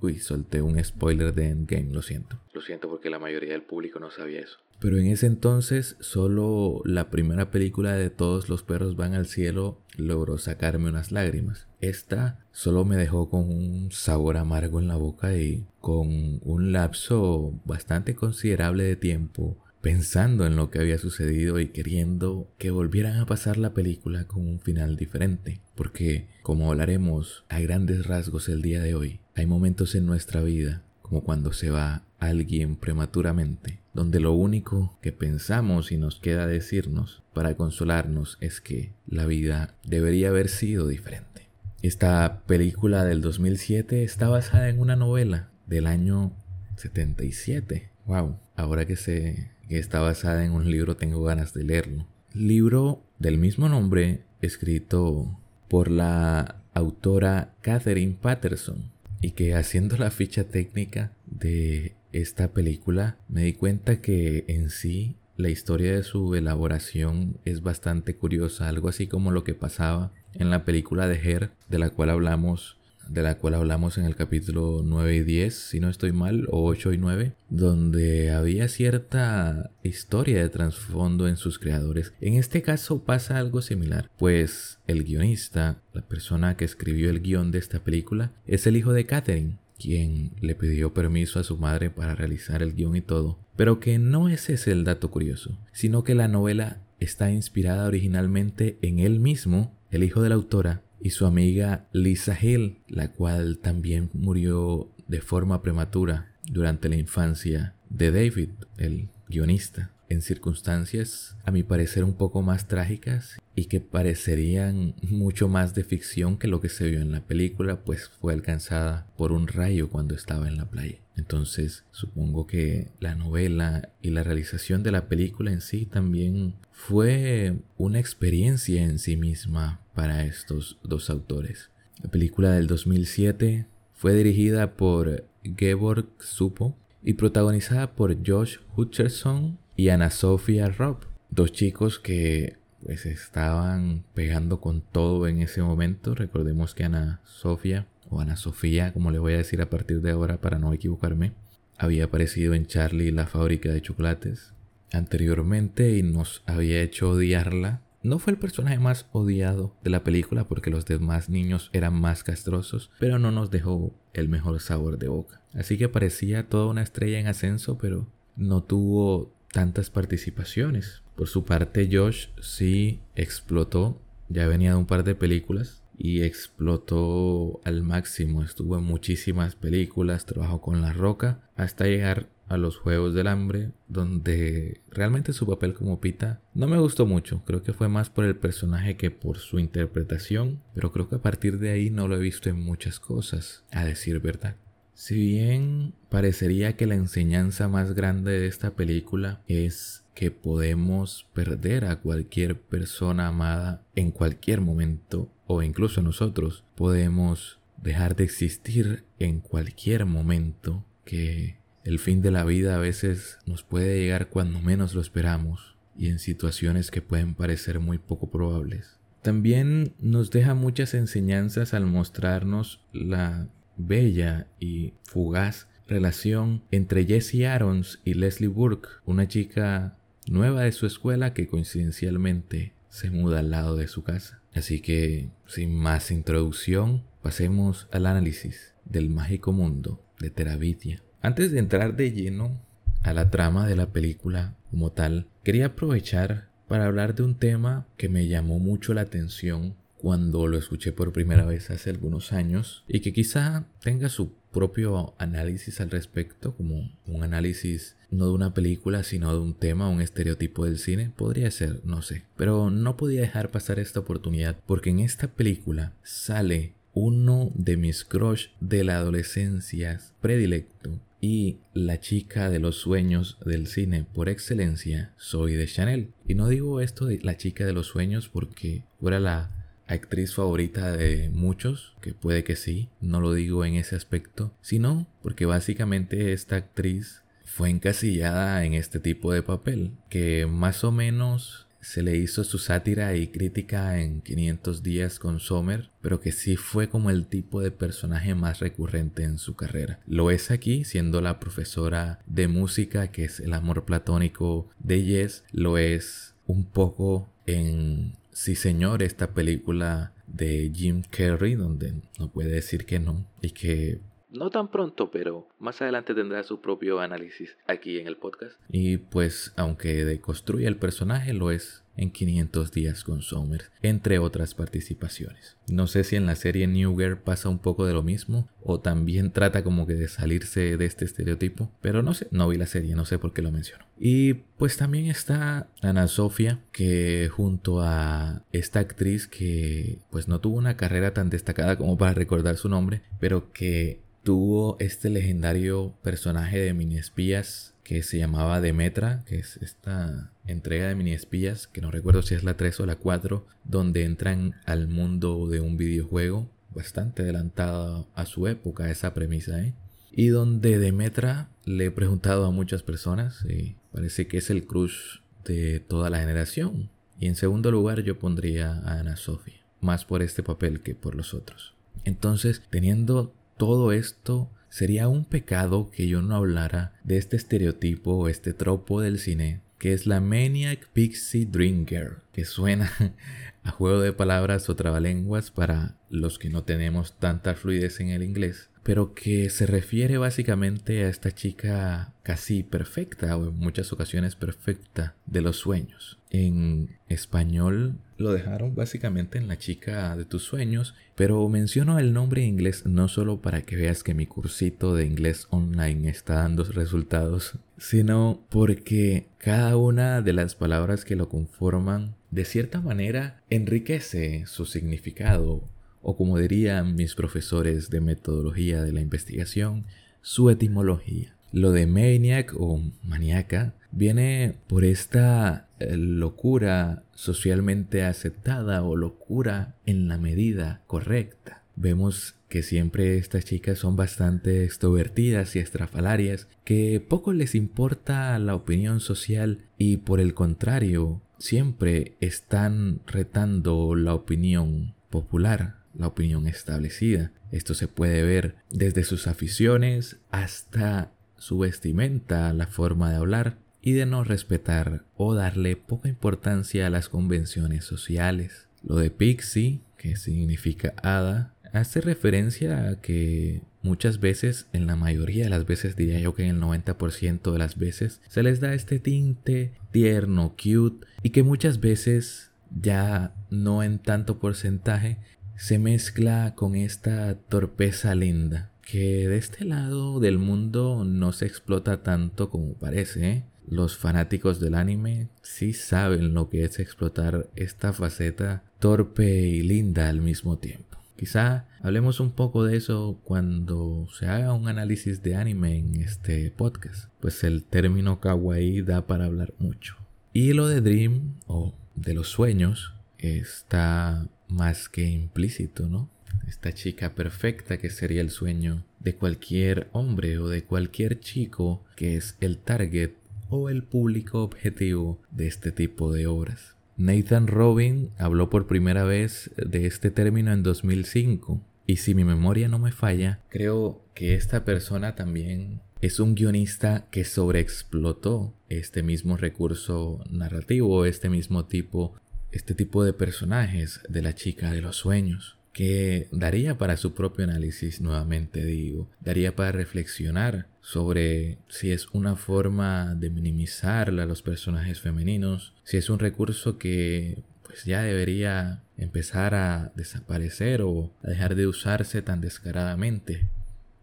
Uy, 0.00 0.18
solté 0.18 0.62
un 0.62 0.82
spoiler 0.84 1.34
de 1.34 1.48
Endgame, 1.48 1.92
lo 1.92 2.02
siento. 2.02 2.38
Lo 2.52 2.60
siento 2.60 2.88
porque 2.88 3.10
la 3.10 3.18
mayoría 3.18 3.52
del 3.52 3.62
público 3.62 3.98
no 3.98 4.10
sabía 4.10 4.40
eso. 4.40 4.58
Pero 4.80 4.98
en 4.98 5.06
ese 5.06 5.26
entonces 5.26 5.96
solo 6.00 6.82
la 6.84 7.10
primera 7.10 7.50
película 7.50 7.94
de 7.94 8.10
Todos 8.10 8.48
los 8.48 8.62
perros 8.62 8.96
van 8.96 9.14
al 9.14 9.26
cielo 9.26 9.80
logró 9.96 10.38
sacarme 10.38 10.88
unas 10.88 11.12
lágrimas. 11.12 11.66
Esta 11.80 12.40
solo 12.52 12.84
me 12.84 12.96
dejó 12.96 13.30
con 13.30 13.50
un 13.50 13.90
sabor 13.92 14.36
amargo 14.36 14.80
en 14.80 14.88
la 14.88 14.96
boca 14.96 15.36
y 15.36 15.66
con 15.80 16.40
un 16.42 16.72
lapso 16.72 17.52
bastante 17.64 18.14
considerable 18.14 18.84
de 18.84 18.96
tiempo 18.96 19.56
pensando 19.84 20.46
en 20.46 20.56
lo 20.56 20.70
que 20.70 20.78
había 20.78 20.96
sucedido 20.96 21.60
y 21.60 21.68
queriendo 21.68 22.48
que 22.56 22.70
volvieran 22.70 23.18
a 23.18 23.26
pasar 23.26 23.58
la 23.58 23.74
película 23.74 24.24
con 24.24 24.48
un 24.48 24.58
final 24.58 24.96
diferente. 24.96 25.60
Porque, 25.74 26.26
como 26.42 26.70
hablaremos 26.70 27.44
a 27.50 27.60
grandes 27.60 28.06
rasgos 28.06 28.48
el 28.48 28.62
día 28.62 28.80
de 28.80 28.94
hoy, 28.94 29.20
hay 29.34 29.44
momentos 29.44 29.94
en 29.94 30.06
nuestra 30.06 30.42
vida, 30.42 30.82
como 31.02 31.22
cuando 31.22 31.52
se 31.52 31.68
va 31.68 32.02
alguien 32.26 32.76
prematuramente, 32.76 33.80
donde 33.92 34.20
lo 34.20 34.32
único 34.32 34.98
que 35.02 35.12
pensamos 35.12 35.92
y 35.92 35.96
nos 35.96 36.20
queda 36.20 36.46
decirnos 36.46 37.22
para 37.32 37.56
consolarnos 37.56 38.38
es 38.40 38.60
que 38.60 38.92
la 39.06 39.26
vida 39.26 39.74
debería 39.84 40.28
haber 40.28 40.48
sido 40.48 40.88
diferente. 40.88 41.48
Esta 41.82 42.42
película 42.46 43.04
del 43.04 43.20
2007 43.20 44.04
está 44.04 44.28
basada 44.28 44.68
en 44.68 44.80
una 44.80 44.96
novela 44.96 45.50
del 45.66 45.86
año 45.86 46.32
77. 46.76 47.90
Wow, 48.06 48.38
ahora 48.56 48.86
que 48.86 48.96
se 48.96 49.54
que 49.68 49.78
está 49.78 50.00
basada 50.00 50.44
en 50.44 50.52
un 50.52 50.70
libro, 50.70 50.96
tengo 50.96 51.22
ganas 51.22 51.54
de 51.54 51.64
leerlo. 51.64 52.06
Libro 52.32 53.02
del 53.18 53.38
mismo 53.38 53.68
nombre, 53.68 54.22
escrito 54.40 55.38
por 55.68 55.90
la 55.90 56.62
autora 56.74 57.54
Catherine 57.60 58.16
Patterson, 58.20 58.90
y 59.20 59.32
que 59.32 59.54
haciendo 59.54 59.96
la 59.96 60.10
ficha 60.10 60.44
técnica 60.44 61.12
de 61.26 61.94
esta 62.14 62.52
película 62.52 63.18
me 63.28 63.44
di 63.44 63.52
cuenta 63.52 64.00
que 64.00 64.44
en 64.48 64.70
sí 64.70 65.16
la 65.36 65.50
historia 65.50 65.92
de 65.92 66.04
su 66.04 66.34
elaboración 66.34 67.38
es 67.44 67.60
bastante 67.62 68.16
curiosa, 68.16 68.68
algo 68.68 68.88
así 68.88 69.08
como 69.08 69.32
lo 69.32 69.42
que 69.42 69.54
pasaba 69.54 70.12
en 70.32 70.50
la 70.50 70.64
película 70.64 71.08
de 71.08 71.16
Her, 71.16 71.50
de 71.68 71.78
la 71.78 71.90
cual 71.90 72.10
hablamos 72.10 72.78
de 73.08 73.22
la 73.22 73.36
cual 73.36 73.54
hablamos 73.54 73.98
en 73.98 74.04
el 74.04 74.16
capítulo 74.16 74.82
9 74.84 75.16
y 75.16 75.22
10, 75.22 75.54
si 75.54 75.80
no 75.80 75.88
estoy 75.88 76.12
mal, 76.12 76.46
o 76.50 76.64
8 76.64 76.92
y 76.92 76.98
9, 76.98 77.34
donde 77.50 78.30
había 78.30 78.68
cierta 78.68 79.70
historia 79.82 80.40
de 80.40 80.48
trasfondo 80.48 81.28
en 81.28 81.36
sus 81.36 81.58
creadores. 81.58 82.14
En 82.20 82.34
este 82.34 82.62
caso 82.62 83.04
pasa 83.04 83.38
algo 83.38 83.62
similar, 83.62 84.10
pues 84.18 84.78
el 84.86 85.04
guionista, 85.04 85.82
la 85.92 86.02
persona 86.02 86.56
que 86.56 86.64
escribió 86.64 87.10
el 87.10 87.20
guion 87.20 87.50
de 87.50 87.58
esta 87.58 87.80
película, 87.80 88.32
es 88.46 88.66
el 88.66 88.76
hijo 88.76 88.92
de 88.92 89.06
Catherine, 89.06 89.58
quien 89.78 90.32
le 90.40 90.54
pidió 90.54 90.94
permiso 90.94 91.38
a 91.38 91.44
su 91.44 91.56
madre 91.56 91.90
para 91.90 92.14
realizar 92.14 92.62
el 92.62 92.74
guion 92.74 92.96
y 92.96 93.00
todo. 93.00 93.38
Pero 93.56 93.80
que 93.80 93.98
no 93.98 94.28
es 94.28 94.50
ese 94.50 94.72
el 94.72 94.84
dato 94.84 95.10
curioso, 95.10 95.58
sino 95.72 96.04
que 96.04 96.14
la 96.14 96.28
novela 96.28 96.82
está 97.00 97.30
inspirada 97.30 97.86
originalmente 97.86 98.78
en 98.82 98.98
él 98.98 99.20
mismo, 99.20 99.76
el 99.90 100.04
hijo 100.04 100.22
de 100.22 100.30
la 100.30 100.34
autora, 100.34 100.82
y 101.00 101.10
su 101.10 101.26
amiga 101.26 101.86
Lisa 101.92 102.36
Hill, 102.40 102.78
la 102.88 103.12
cual 103.12 103.58
también 103.58 104.08
murió 104.14 104.90
de 105.06 105.20
forma 105.20 105.60
prematura 105.60 106.32
durante 106.50 106.88
la 106.88 106.96
infancia 106.96 107.74
de 107.90 108.10
David, 108.10 108.48
el 108.78 109.10
guionista, 109.28 109.90
en 110.08 110.22
circunstancias 110.22 111.36
a 111.44 111.50
mi 111.50 111.62
parecer 111.62 112.04
un 112.04 112.14
poco 112.14 112.42
más 112.42 112.68
trágicas 112.68 113.38
y 113.54 113.66
que 113.66 113.80
parecerían 113.80 114.94
mucho 115.02 115.48
más 115.48 115.74
de 115.74 115.84
ficción 115.84 116.38
que 116.38 116.48
lo 116.48 116.60
que 116.60 116.68
se 116.68 116.90
vio 116.90 117.00
en 117.00 117.12
la 117.12 117.26
película, 117.26 117.84
pues 117.84 118.10
fue 118.20 118.32
alcanzada 118.32 119.06
por 119.16 119.32
un 119.32 119.46
rayo 119.46 119.88
cuando 119.88 120.14
estaba 120.14 120.48
en 120.48 120.56
la 120.56 120.70
playa. 120.70 120.98
Entonces 121.16 121.84
supongo 121.92 122.46
que 122.46 122.88
la 123.00 123.14
novela 123.14 123.90
y 124.02 124.10
la 124.10 124.24
realización 124.24 124.82
de 124.82 124.92
la 124.92 125.08
película 125.08 125.52
en 125.52 125.60
sí 125.60 125.86
también 125.86 126.54
fue 126.72 127.56
una 127.76 128.00
experiencia 128.00 128.82
en 128.82 128.98
sí 128.98 129.16
misma 129.16 129.80
para 129.94 130.24
estos 130.24 130.78
dos 130.82 131.10
autores. 131.10 131.70
La 132.02 132.10
película 132.10 132.50
del 132.50 132.66
2007 132.66 133.66
fue 133.92 134.14
dirigida 134.14 134.74
por 134.76 135.24
Geborg 135.56 136.06
Supo 136.18 136.76
y 137.02 137.14
protagonizada 137.14 137.94
por 137.94 138.16
Josh 138.26 138.58
Hutcherson 138.76 139.58
y 139.76 139.88
Ana 139.88 140.10
Sofia 140.10 140.68
Robb, 140.68 140.98
dos 141.30 141.52
chicos 141.52 141.98
que 141.98 142.56
pues 142.84 143.06
estaban 143.06 144.04
pegando 144.14 144.60
con 144.60 144.82
todo 144.82 145.26
en 145.26 145.40
ese 145.40 145.62
momento. 145.62 146.14
Recordemos 146.14 146.74
que 146.74 146.84
Ana 146.84 147.20
Sofia 147.24 147.86
o 148.10 148.20
Ana 148.20 148.36
Sofía, 148.36 148.92
como 148.92 149.10
le 149.10 149.18
voy 149.18 149.32
a 149.32 149.38
decir 149.38 149.62
a 149.62 149.70
partir 149.70 150.00
de 150.02 150.10
ahora 150.10 150.40
para 150.40 150.58
no 150.58 150.72
equivocarme, 150.72 151.32
había 151.78 152.04
aparecido 152.04 152.54
en 152.54 152.66
Charlie 152.66 153.10
la 153.10 153.26
fábrica 153.26 153.70
de 153.70 153.82
chocolates 153.82 154.52
anteriormente 154.92 155.96
y 155.96 156.02
nos 156.02 156.42
había 156.46 156.82
hecho 156.82 157.10
odiarla. 157.10 157.80
No 158.02 158.18
fue 158.18 158.34
el 158.34 158.38
personaje 158.38 158.78
más 158.78 159.06
odiado 159.12 159.74
de 159.82 159.90
la 159.90 160.04
película 160.04 160.44
porque 160.44 160.70
los 160.70 160.84
demás 160.84 161.30
niños 161.30 161.70
eran 161.72 161.94
más 161.94 162.22
castrosos, 162.22 162.90
pero 163.00 163.18
no 163.18 163.30
nos 163.30 163.50
dejó 163.50 163.94
el 164.12 164.28
mejor 164.28 164.60
sabor 164.60 164.98
de 164.98 165.08
boca. 165.08 165.40
Así 165.54 165.78
que 165.78 165.88
parecía 165.88 166.48
toda 166.48 166.66
una 166.66 166.82
estrella 166.82 167.18
en 167.18 167.28
ascenso, 167.28 167.78
pero 167.78 168.06
no 168.36 168.62
tuvo 168.62 169.33
tantas 169.54 169.88
participaciones. 169.88 171.02
Por 171.16 171.28
su 171.28 171.44
parte, 171.44 171.88
Josh 171.90 172.26
sí 172.42 173.00
explotó 173.14 174.00
ya 174.28 174.46
venía 174.48 174.70
de 174.70 174.76
un 174.76 174.86
par 174.86 175.04
de 175.04 175.14
películas 175.14 175.82
y 175.96 176.22
explotó 176.22 177.60
al 177.64 177.82
máximo. 177.82 178.42
Estuvo 178.42 178.78
en 178.78 178.84
muchísimas 178.84 179.54
películas, 179.54 180.26
trabajó 180.26 180.60
con 180.60 180.80
La 180.80 180.92
Roca 180.92 181.40
hasta 181.56 181.84
llegar 181.84 182.28
a 182.48 182.56
los 182.56 182.76
Juegos 182.76 183.14
del 183.14 183.28
Hambre, 183.28 183.70
donde 183.88 184.80
realmente 184.90 185.32
su 185.32 185.46
papel 185.46 185.72
como 185.72 186.00
Pita 186.00 186.40
no 186.52 186.66
me 186.66 186.78
gustó 186.78 187.06
mucho. 187.06 187.42
Creo 187.46 187.62
que 187.62 187.72
fue 187.72 187.88
más 187.88 188.10
por 188.10 188.24
el 188.24 188.36
personaje 188.36 188.96
que 188.96 189.10
por 189.10 189.38
su 189.38 189.58
interpretación, 189.58 190.60
pero 190.74 190.92
creo 190.92 191.08
que 191.08 191.16
a 191.16 191.22
partir 191.22 191.58
de 191.58 191.70
ahí 191.70 191.90
no 191.90 192.08
lo 192.08 192.16
he 192.16 192.20
visto 192.20 192.50
en 192.50 192.60
muchas 192.60 193.00
cosas, 193.00 193.64
a 193.70 193.84
decir 193.84 194.20
verdad. 194.20 194.56
Si 194.94 195.16
bien 195.16 195.92
parecería 196.08 196.76
que 196.76 196.86
la 196.86 196.94
enseñanza 196.94 197.68
más 197.68 197.94
grande 197.94 198.30
de 198.32 198.46
esta 198.46 198.76
película 198.76 199.42
es 199.48 200.04
que 200.14 200.30
podemos 200.30 201.26
perder 201.34 201.84
a 201.84 201.96
cualquier 201.96 202.60
persona 202.60 203.26
amada 203.26 203.82
en 203.96 204.12
cualquier 204.12 204.60
momento 204.60 205.28
o 205.46 205.62
incluso 205.62 206.00
nosotros 206.00 206.64
podemos 206.76 207.58
dejar 207.82 208.14
de 208.14 208.24
existir 208.24 209.04
en 209.18 209.40
cualquier 209.40 210.06
momento 210.06 210.84
que 211.04 211.58
el 211.84 211.98
fin 211.98 212.22
de 212.22 212.30
la 212.30 212.44
vida 212.44 212.76
a 212.76 212.78
veces 212.78 213.38
nos 213.46 213.64
puede 213.64 213.98
llegar 213.98 214.28
cuando 214.28 214.60
menos 214.60 214.94
lo 214.94 215.00
esperamos 215.00 215.76
y 215.98 216.08
en 216.08 216.20
situaciones 216.20 216.90
que 216.90 217.02
pueden 217.02 217.34
parecer 217.34 217.80
muy 217.80 217.98
poco 217.98 218.30
probables. 218.30 218.98
También 219.22 219.92
nos 219.98 220.30
deja 220.30 220.54
muchas 220.54 220.94
enseñanzas 220.94 221.74
al 221.74 221.86
mostrarnos 221.86 222.80
la 222.92 223.48
bella 223.76 224.46
y 224.58 224.94
fugaz 225.04 225.68
relación 225.86 226.62
entre 226.70 227.04
Jessie 227.04 227.46
Arons 227.46 228.00
y 228.04 228.14
Leslie 228.14 228.48
Burke, 228.48 228.88
una 229.04 229.28
chica 229.28 229.96
nueva 230.26 230.62
de 230.62 230.72
su 230.72 230.86
escuela 230.86 231.34
que 231.34 231.46
coincidencialmente 231.46 232.72
se 232.88 233.10
muda 233.10 233.40
al 233.40 233.50
lado 233.50 233.76
de 233.76 233.88
su 233.88 234.02
casa. 234.02 234.40
Así 234.54 234.80
que, 234.80 235.28
sin 235.46 235.74
más 235.74 236.10
introducción, 236.10 237.02
pasemos 237.22 237.88
al 237.90 238.06
análisis 238.06 238.74
del 238.84 239.10
mágico 239.10 239.52
mundo 239.52 240.02
de 240.20 240.30
Terabitia. 240.30 241.02
Antes 241.20 241.50
de 241.50 241.58
entrar 241.58 241.96
de 241.96 242.12
lleno 242.12 242.60
a 243.02 243.12
la 243.12 243.30
trama 243.30 243.66
de 243.66 243.76
la 243.76 243.92
película 243.92 244.56
como 244.70 244.92
tal, 244.92 245.26
quería 245.42 245.66
aprovechar 245.66 246.48
para 246.68 246.86
hablar 246.86 247.14
de 247.14 247.22
un 247.22 247.34
tema 247.34 247.86
que 247.96 248.08
me 248.08 248.28
llamó 248.28 248.58
mucho 248.58 248.94
la 248.94 249.02
atención 249.02 249.74
cuando 250.04 250.48
lo 250.48 250.58
escuché 250.58 250.92
por 250.92 251.14
primera 251.14 251.46
vez 251.46 251.70
hace 251.70 251.88
algunos 251.88 252.34
años 252.34 252.84
y 252.86 253.00
que 253.00 253.14
quizá 253.14 253.64
tenga 253.80 254.10
su 254.10 254.34
propio 254.52 255.14
análisis 255.16 255.80
al 255.80 255.90
respecto, 255.90 256.54
como 256.54 256.92
un 257.06 257.22
análisis 257.22 257.96
no 258.10 258.26
de 258.26 258.32
una 258.32 258.52
película, 258.52 259.02
sino 259.02 259.32
de 259.32 259.38
un 259.38 259.54
tema, 259.54 259.88
un 259.88 260.02
estereotipo 260.02 260.66
del 260.66 260.78
cine, 260.78 261.10
podría 261.16 261.50
ser, 261.50 261.80
no 261.86 262.02
sé. 262.02 262.24
Pero 262.36 262.70
no 262.70 262.98
podía 262.98 263.22
dejar 263.22 263.50
pasar 263.50 263.78
esta 263.78 264.00
oportunidad 264.00 264.58
porque 264.66 264.90
en 264.90 265.00
esta 265.00 265.28
película 265.28 265.94
sale 266.02 266.74
uno 266.92 267.50
de 267.54 267.78
mis 267.78 268.04
crush 268.04 268.48
de 268.60 268.84
la 268.84 268.98
adolescencia 268.98 269.98
predilecto 270.20 271.00
y 271.22 271.60
la 271.72 271.98
chica 271.98 272.50
de 272.50 272.58
los 272.58 272.76
sueños 272.76 273.38
del 273.46 273.68
cine 273.68 274.04
por 274.12 274.28
excelencia, 274.28 275.14
soy 275.16 275.54
de 275.54 275.66
Chanel. 275.66 276.12
Y 276.28 276.34
no 276.34 276.48
digo 276.48 276.82
esto 276.82 277.06
de 277.06 277.20
la 277.22 277.38
chica 277.38 277.64
de 277.64 277.72
los 277.72 277.86
sueños 277.86 278.28
porque 278.28 278.84
fuera 279.00 279.18
la 279.18 279.63
actriz 279.86 280.34
favorita 280.34 280.92
de 280.92 281.30
muchos, 281.30 281.94
que 282.00 282.14
puede 282.14 282.44
que 282.44 282.56
sí, 282.56 282.88
no 283.00 283.20
lo 283.20 283.34
digo 283.34 283.64
en 283.64 283.74
ese 283.74 283.96
aspecto, 283.96 284.52
sino 284.60 285.06
porque 285.22 285.46
básicamente 285.46 286.32
esta 286.32 286.56
actriz 286.56 287.22
fue 287.44 287.70
encasillada 287.70 288.64
en 288.64 288.74
este 288.74 288.98
tipo 288.98 289.32
de 289.32 289.42
papel, 289.42 289.92
que 290.08 290.46
más 290.46 290.84
o 290.84 290.92
menos 290.92 291.64
se 291.84 292.02
le 292.02 292.16
hizo 292.16 292.44
su 292.44 292.58
sátira 292.58 293.14
y 293.14 293.28
crítica 293.28 294.00
en 294.00 294.22
500 294.22 294.82
días 294.82 295.18
con 295.18 295.38
Sommer, 295.38 295.90
pero 296.00 296.18
que 296.18 296.32
sí 296.32 296.56
fue 296.56 296.88
como 296.88 297.10
el 297.10 297.26
tipo 297.26 297.60
de 297.60 297.70
personaje 297.70 298.34
más 298.34 298.60
recurrente 298.60 299.22
en 299.22 299.38
su 299.38 299.54
carrera. 299.54 300.00
Lo 300.06 300.30
es 300.30 300.50
aquí, 300.50 300.84
siendo 300.84 301.20
la 301.20 301.38
profesora 301.38 302.20
de 302.26 302.48
música, 302.48 303.08
que 303.08 303.24
es 303.24 303.38
el 303.38 303.52
amor 303.52 303.84
platónico 303.84 304.68
de 304.78 305.04
Yes, 305.04 305.44
lo 305.52 305.76
es 305.76 306.34
un 306.46 306.64
poco 306.64 307.28
en 307.46 308.16
Sí 308.34 308.56
Señor, 308.56 309.04
esta 309.04 309.32
película 309.32 310.12
de 310.26 310.70
Jim 310.74 311.02
Carrey, 311.08 311.54
donde 311.54 311.94
no 312.18 312.32
puede 312.32 312.50
decir 312.50 312.84
que 312.84 312.98
no, 312.98 313.24
y 313.40 313.50
que 313.50 314.00
no 314.28 314.50
tan 314.50 314.68
pronto, 314.68 315.12
pero 315.12 315.48
más 315.60 315.80
adelante 315.80 316.14
tendrá 316.14 316.42
su 316.42 316.60
propio 316.60 316.98
análisis 316.98 317.56
aquí 317.68 318.00
en 318.00 318.08
el 318.08 318.16
podcast. 318.16 318.56
Y 318.68 318.96
pues, 318.96 319.54
aunque 319.56 320.04
deconstruye 320.04 320.66
el 320.66 320.76
personaje, 320.76 321.32
lo 321.32 321.52
es 321.52 321.83
en 321.96 322.10
500 322.10 322.72
días 322.72 323.04
con 323.04 323.22
Somers, 323.22 323.70
entre 323.82 324.18
otras 324.18 324.54
participaciones. 324.54 325.56
No 325.68 325.86
sé 325.86 326.04
si 326.04 326.16
en 326.16 326.26
la 326.26 326.36
serie 326.36 326.66
New 326.66 326.96
Girl 326.96 327.18
pasa 327.18 327.48
un 327.48 327.58
poco 327.58 327.86
de 327.86 327.94
lo 327.94 328.02
mismo 328.02 328.48
o 328.62 328.80
también 328.80 329.30
trata 329.30 329.62
como 329.64 329.86
que 329.86 329.94
de 329.94 330.08
salirse 330.08 330.76
de 330.76 330.84
este 330.86 331.04
estereotipo, 331.04 331.70
pero 331.80 332.02
no 332.02 332.14
sé, 332.14 332.26
no 332.30 332.48
vi 332.48 332.56
la 332.56 332.66
serie, 332.66 332.94
no 332.94 333.04
sé 333.04 333.18
por 333.18 333.32
qué 333.32 333.42
lo 333.42 333.52
menciono. 333.52 333.84
Y 333.98 334.34
pues 334.34 334.76
también 334.76 335.06
está 335.06 335.68
Ana 335.80 336.08
Sofía, 336.08 336.60
que 336.72 337.28
junto 337.30 337.80
a 337.80 338.42
esta 338.52 338.80
actriz 338.80 339.28
que 339.28 339.98
pues 340.10 340.28
no 340.28 340.40
tuvo 340.40 340.56
una 340.56 340.76
carrera 340.76 341.14
tan 341.14 341.30
destacada 341.30 341.76
como 341.76 341.96
para 341.96 342.14
recordar 342.14 342.56
su 342.56 342.68
nombre, 342.68 343.02
pero 343.20 343.52
que 343.52 344.00
tuvo 344.22 344.76
este 344.80 345.10
legendario 345.10 345.94
personaje 346.02 346.58
de 346.58 346.74
mini 346.74 346.96
espías 346.96 347.73
que 347.84 348.02
se 348.02 348.18
llamaba 348.18 348.60
Demetra, 348.60 349.22
que 349.26 349.38
es 349.38 349.58
esta 349.58 350.32
entrega 350.46 350.88
de 350.88 350.94
mini 350.94 351.12
espías, 351.12 351.66
que 351.66 351.82
no 351.82 351.90
recuerdo 351.90 352.22
si 352.22 352.34
es 352.34 352.42
la 352.42 352.56
3 352.56 352.80
o 352.80 352.86
la 352.86 352.96
4, 352.96 353.46
donde 353.64 354.04
entran 354.04 354.54
al 354.64 354.88
mundo 354.88 355.46
de 355.48 355.60
un 355.60 355.76
videojuego, 355.76 356.48
bastante 356.74 357.22
adelantado 357.22 358.08
a 358.14 358.26
su 358.26 358.48
época 358.48 358.90
esa 358.90 359.14
premisa, 359.14 359.62
¿eh? 359.62 359.74
Y 360.10 360.28
donde 360.28 360.78
Demetra 360.78 361.48
le 361.64 361.86
he 361.86 361.90
preguntado 361.90 362.46
a 362.46 362.50
muchas 362.50 362.82
personas 362.82 363.44
y 363.48 363.76
parece 363.92 364.26
que 364.26 364.38
es 364.38 364.48
el 364.48 364.66
crush 364.66 365.18
de 365.44 365.80
toda 365.80 366.08
la 366.08 366.20
generación. 366.20 366.88
Y 367.18 367.26
en 367.26 367.36
segundo 367.36 367.70
lugar 367.70 368.02
yo 368.02 368.18
pondría 368.18 368.80
a 368.84 369.00
Ana 369.00 369.16
Sofía, 369.16 369.60
más 369.80 370.04
por 370.04 370.22
este 370.22 370.42
papel 370.42 370.80
que 370.80 370.94
por 370.94 371.14
los 371.14 371.34
otros. 371.34 371.74
Entonces, 372.04 372.62
teniendo 372.70 373.32
todo 373.56 373.92
esto, 373.92 374.50
sería 374.74 375.06
un 375.06 375.24
pecado 375.24 375.88
que 375.92 376.08
yo 376.08 376.20
no 376.20 376.34
hablara 376.34 376.94
de 377.04 377.16
este 377.16 377.36
estereotipo 377.36 378.16
o 378.16 378.28
este 378.28 378.52
tropo 378.54 379.00
del 379.00 379.20
cine, 379.20 379.60
que 379.78 379.92
es 379.92 380.04
la 380.04 380.20
Maniac 380.20 380.88
Pixie 380.88 381.46
Dream 381.46 381.86
Girl, 381.86 382.24
que 382.32 382.44
suena 382.44 382.90
a 383.62 383.70
juego 383.70 384.00
de 384.00 384.12
palabras 384.12 384.68
o 384.68 384.74
trabalenguas 384.74 385.52
para 385.52 385.94
los 386.10 386.40
que 386.40 386.50
no 386.50 386.64
tenemos 386.64 387.16
tanta 387.20 387.54
fluidez 387.54 388.00
en 388.00 388.08
el 388.08 388.24
inglés, 388.24 388.68
pero 388.82 389.14
que 389.14 389.48
se 389.48 389.66
refiere 389.66 390.18
básicamente 390.18 391.04
a 391.04 391.08
esta 391.08 391.30
chica 391.30 392.12
casi 392.24 392.64
perfecta 392.64 393.36
o 393.36 393.46
en 393.50 393.54
muchas 393.54 393.92
ocasiones 393.92 394.34
perfecta 394.34 395.14
de 395.26 395.40
los 395.40 395.56
sueños. 395.56 396.18
En 396.30 396.98
español 397.08 398.00
lo 398.16 398.32
dejaron 398.32 398.74
básicamente 398.74 399.38
en 399.38 399.48
la 399.48 399.58
chica 399.58 400.16
de 400.16 400.24
tus 400.24 400.44
sueños, 400.44 400.94
pero 401.14 401.48
menciono 401.48 401.98
el 401.98 402.12
nombre 402.12 402.44
inglés 402.44 402.86
no 402.86 403.08
solo 403.08 403.40
para 403.40 403.62
que 403.62 403.76
veas 403.76 404.02
que 404.02 404.14
mi 404.14 404.26
cursito 404.26 404.94
de 404.94 405.04
inglés 405.04 405.46
online 405.50 406.08
está 406.08 406.34
dando 406.34 406.64
resultados, 406.64 407.58
sino 407.78 408.44
porque 408.50 409.26
cada 409.38 409.76
una 409.76 410.22
de 410.22 410.32
las 410.32 410.54
palabras 410.54 411.04
que 411.04 411.16
lo 411.16 411.28
conforman 411.28 412.14
de 412.30 412.44
cierta 412.44 412.80
manera 412.80 413.42
enriquece 413.50 414.44
su 414.46 414.66
significado 414.66 415.68
o 416.02 416.16
como 416.16 416.38
dirían 416.38 416.96
mis 416.96 417.14
profesores 417.14 417.88
de 417.88 418.00
metodología 418.00 418.82
de 418.82 418.92
la 418.92 419.00
investigación, 419.00 419.86
su 420.20 420.50
etimología. 420.50 421.34
Lo 421.50 421.72
de 421.72 421.86
maniac 421.86 422.52
o 422.58 422.82
maníaca 423.02 423.74
viene 423.90 424.56
por 424.66 424.84
esta 424.84 425.68
eh, 425.78 425.96
locura 425.96 427.03
socialmente 427.14 428.04
aceptada 428.04 428.82
o 428.82 428.96
locura 428.96 429.74
en 429.86 430.08
la 430.08 430.18
medida 430.18 430.82
correcta. 430.86 431.62
Vemos 431.76 432.34
que 432.48 432.62
siempre 432.62 433.18
estas 433.18 433.44
chicas 433.44 433.78
son 433.78 433.96
bastante 433.96 434.64
extrovertidas 434.64 435.56
y 435.56 435.58
estrafalarias, 435.58 436.46
que 436.64 437.00
poco 437.00 437.32
les 437.32 437.54
importa 437.54 438.38
la 438.38 438.54
opinión 438.54 439.00
social 439.00 439.64
y 439.76 439.96
por 439.98 440.20
el 440.20 440.34
contrario, 440.34 441.20
siempre 441.38 442.14
están 442.20 443.00
retando 443.06 443.94
la 443.96 444.14
opinión 444.14 444.94
popular 445.10 445.84
la 445.94 446.08
opinión 446.08 446.46
establecida. 446.46 447.32
Esto 447.52 447.74
se 447.74 447.88
puede 447.88 448.22
ver 448.22 448.56
desde 448.70 449.04
sus 449.04 449.26
aficiones 449.26 450.18
hasta 450.30 451.12
su 451.36 451.58
vestimenta, 451.58 452.52
la 452.52 452.66
forma 452.66 453.10
de 453.10 453.16
hablar 453.16 453.58
y 453.84 453.92
de 453.92 454.06
no 454.06 454.24
respetar 454.24 455.04
o 455.14 455.34
darle 455.34 455.76
poca 455.76 456.08
importancia 456.08 456.86
a 456.86 456.90
las 456.90 457.10
convenciones 457.10 457.84
sociales. 457.84 458.66
Lo 458.82 458.96
de 458.96 459.10
pixie, 459.10 459.82
que 459.98 460.16
significa 460.16 460.94
hada, 461.02 461.54
hace 461.70 462.00
referencia 462.00 462.88
a 462.88 463.00
que 463.02 463.60
muchas 463.82 464.20
veces, 464.20 464.68
en 464.72 464.86
la 464.86 464.96
mayoría 464.96 465.44
de 465.44 465.50
las 465.50 465.66
veces, 465.66 465.96
diría 465.96 466.18
yo 466.18 466.34
que 466.34 466.44
en 466.44 466.56
el 466.56 466.62
90% 466.62 467.52
de 467.52 467.58
las 467.58 467.76
veces, 467.76 468.22
se 468.26 468.42
les 468.42 468.58
da 468.58 468.72
este 468.72 469.00
tinte 469.00 469.72
tierno, 469.90 470.56
cute, 470.56 471.06
y 471.22 471.30
que 471.30 471.42
muchas 471.42 471.78
veces 471.80 472.52
ya 472.74 473.34
no 473.50 473.82
en 473.82 473.98
tanto 473.98 474.38
porcentaje, 474.38 475.18
se 475.56 475.78
mezcla 475.78 476.54
con 476.56 476.74
esta 476.74 477.34
torpeza 477.34 478.14
linda 478.14 478.70
que 478.80 479.28
de 479.28 479.36
este 479.36 479.64
lado 479.64 480.20
del 480.20 480.38
mundo 480.38 481.04
no 481.04 481.32
se 481.32 481.46
explota 481.46 482.02
tanto 482.02 482.50
como 482.50 482.74
parece. 482.74 483.30
¿eh? 483.30 483.44
Los 483.66 483.96
fanáticos 483.96 484.60
del 484.60 484.74
anime 484.74 485.28
sí 485.42 485.72
saben 485.72 486.34
lo 486.34 486.50
que 486.50 486.64
es 486.64 486.78
explotar 486.78 487.48
esta 487.56 487.92
faceta 487.92 488.62
torpe 488.78 489.40
y 489.40 489.62
linda 489.62 490.08
al 490.08 490.20
mismo 490.20 490.58
tiempo. 490.58 490.98
Quizá 491.16 491.66
hablemos 491.80 492.20
un 492.20 492.32
poco 492.32 492.64
de 492.64 492.76
eso 492.76 493.20
cuando 493.24 494.08
se 494.12 494.26
haga 494.26 494.52
un 494.52 494.68
análisis 494.68 495.22
de 495.22 495.36
anime 495.36 495.78
en 495.78 496.00
este 496.00 496.50
podcast, 496.50 497.08
pues 497.20 497.44
el 497.44 497.62
término 497.62 498.20
kawaii 498.20 498.82
da 498.82 499.06
para 499.06 499.26
hablar 499.26 499.54
mucho. 499.58 499.96
Y 500.32 500.52
lo 500.52 500.66
de 500.66 500.80
Dream 500.80 501.36
o 501.46 501.74
de 501.94 502.14
los 502.14 502.28
sueños 502.28 502.92
está 503.18 504.28
más 504.48 504.88
que 504.88 505.08
implícito, 505.08 505.88
¿no? 505.88 506.10
Esta 506.48 506.74
chica 506.74 507.14
perfecta 507.14 507.78
que 507.78 507.90
sería 507.90 508.20
el 508.20 508.30
sueño 508.30 508.84
de 508.98 509.14
cualquier 509.14 509.88
hombre 509.92 510.38
o 510.38 510.48
de 510.48 510.64
cualquier 510.64 511.20
chico 511.20 511.84
que 511.96 512.16
es 512.16 512.36
el 512.40 512.58
target 512.58 513.12
o 513.48 513.68
el 513.68 513.82
público 513.82 514.42
objetivo 514.42 515.20
de 515.30 515.46
este 515.46 515.72
tipo 515.72 516.12
de 516.12 516.26
obras. 516.26 516.74
Nathan 516.96 517.46
Robin 517.46 518.10
habló 518.18 518.50
por 518.50 518.66
primera 518.66 519.04
vez 519.04 519.50
de 519.56 519.86
este 519.86 520.10
término 520.10 520.52
en 520.52 520.62
2005 520.62 521.60
y 521.86 521.96
si 521.96 522.14
mi 522.14 522.24
memoria 522.24 522.68
no 522.68 522.78
me 522.78 522.92
falla, 522.92 523.40
creo 523.48 524.02
que 524.14 524.34
esta 524.34 524.64
persona 524.64 525.14
también 525.14 525.80
es 526.00 526.20
un 526.20 526.34
guionista 526.34 527.06
que 527.10 527.24
sobreexplotó 527.24 528.54
este 528.68 529.02
mismo 529.02 529.36
recurso 529.36 530.22
narrativo, 530.30 531.04
este 531.04 531.28
mismo 531.28 531.64
tipo, 531.66 532.14
este 532.52 532.74
tipo 532.74 533.04
de 533.04 533.12
personajes 533.12 534.00
de 534.08 534.22
la 534.22 534.34
chica 534.34 534.70
de 534.70 534.80
los 534.80 534.96
sueños 534.96 535.58
que 535.74 536.28
daría 536.30 536.78
para 536.78 536.96
su 536.96 537.14
propio 537.14 537.44
análisis 537.44 538.00
nuevamente 538.00 538.64
digo, 538.64 539.10
daría 539.20 539.56
para 539.56 539.72
reflexionar 539.72 540.68
sobre 540.84 541.56
si 541.68 541.92
es 541.92 542.08
una 542.12 542.36
forma 542.36 543.14
de 543.14 543.30
minimizar 543.30 544.10
a 544.10 544.26
los 544.26 544.42
personajes 544.42 545.00
femeninos, 545.00 545.72
si 545.82 545.96
es 545.96 546.10
un 546.10 546.18
recurso 546.18 546.76
que 546.76 547.42
pues 547.62 547.86
ya 547.86 548.02
debería 548.02 548.82
empezar 548.98 549.54
a 549.54 549.92
desaparecer 549.96 550.82
o 550.82 551.10
a 551.22 551.28
dejar 551.28 551.54
de 551.54 551.66
usarse 551.66 552.20
tan 552.20 552.42
descaradamente, 552.42 553.46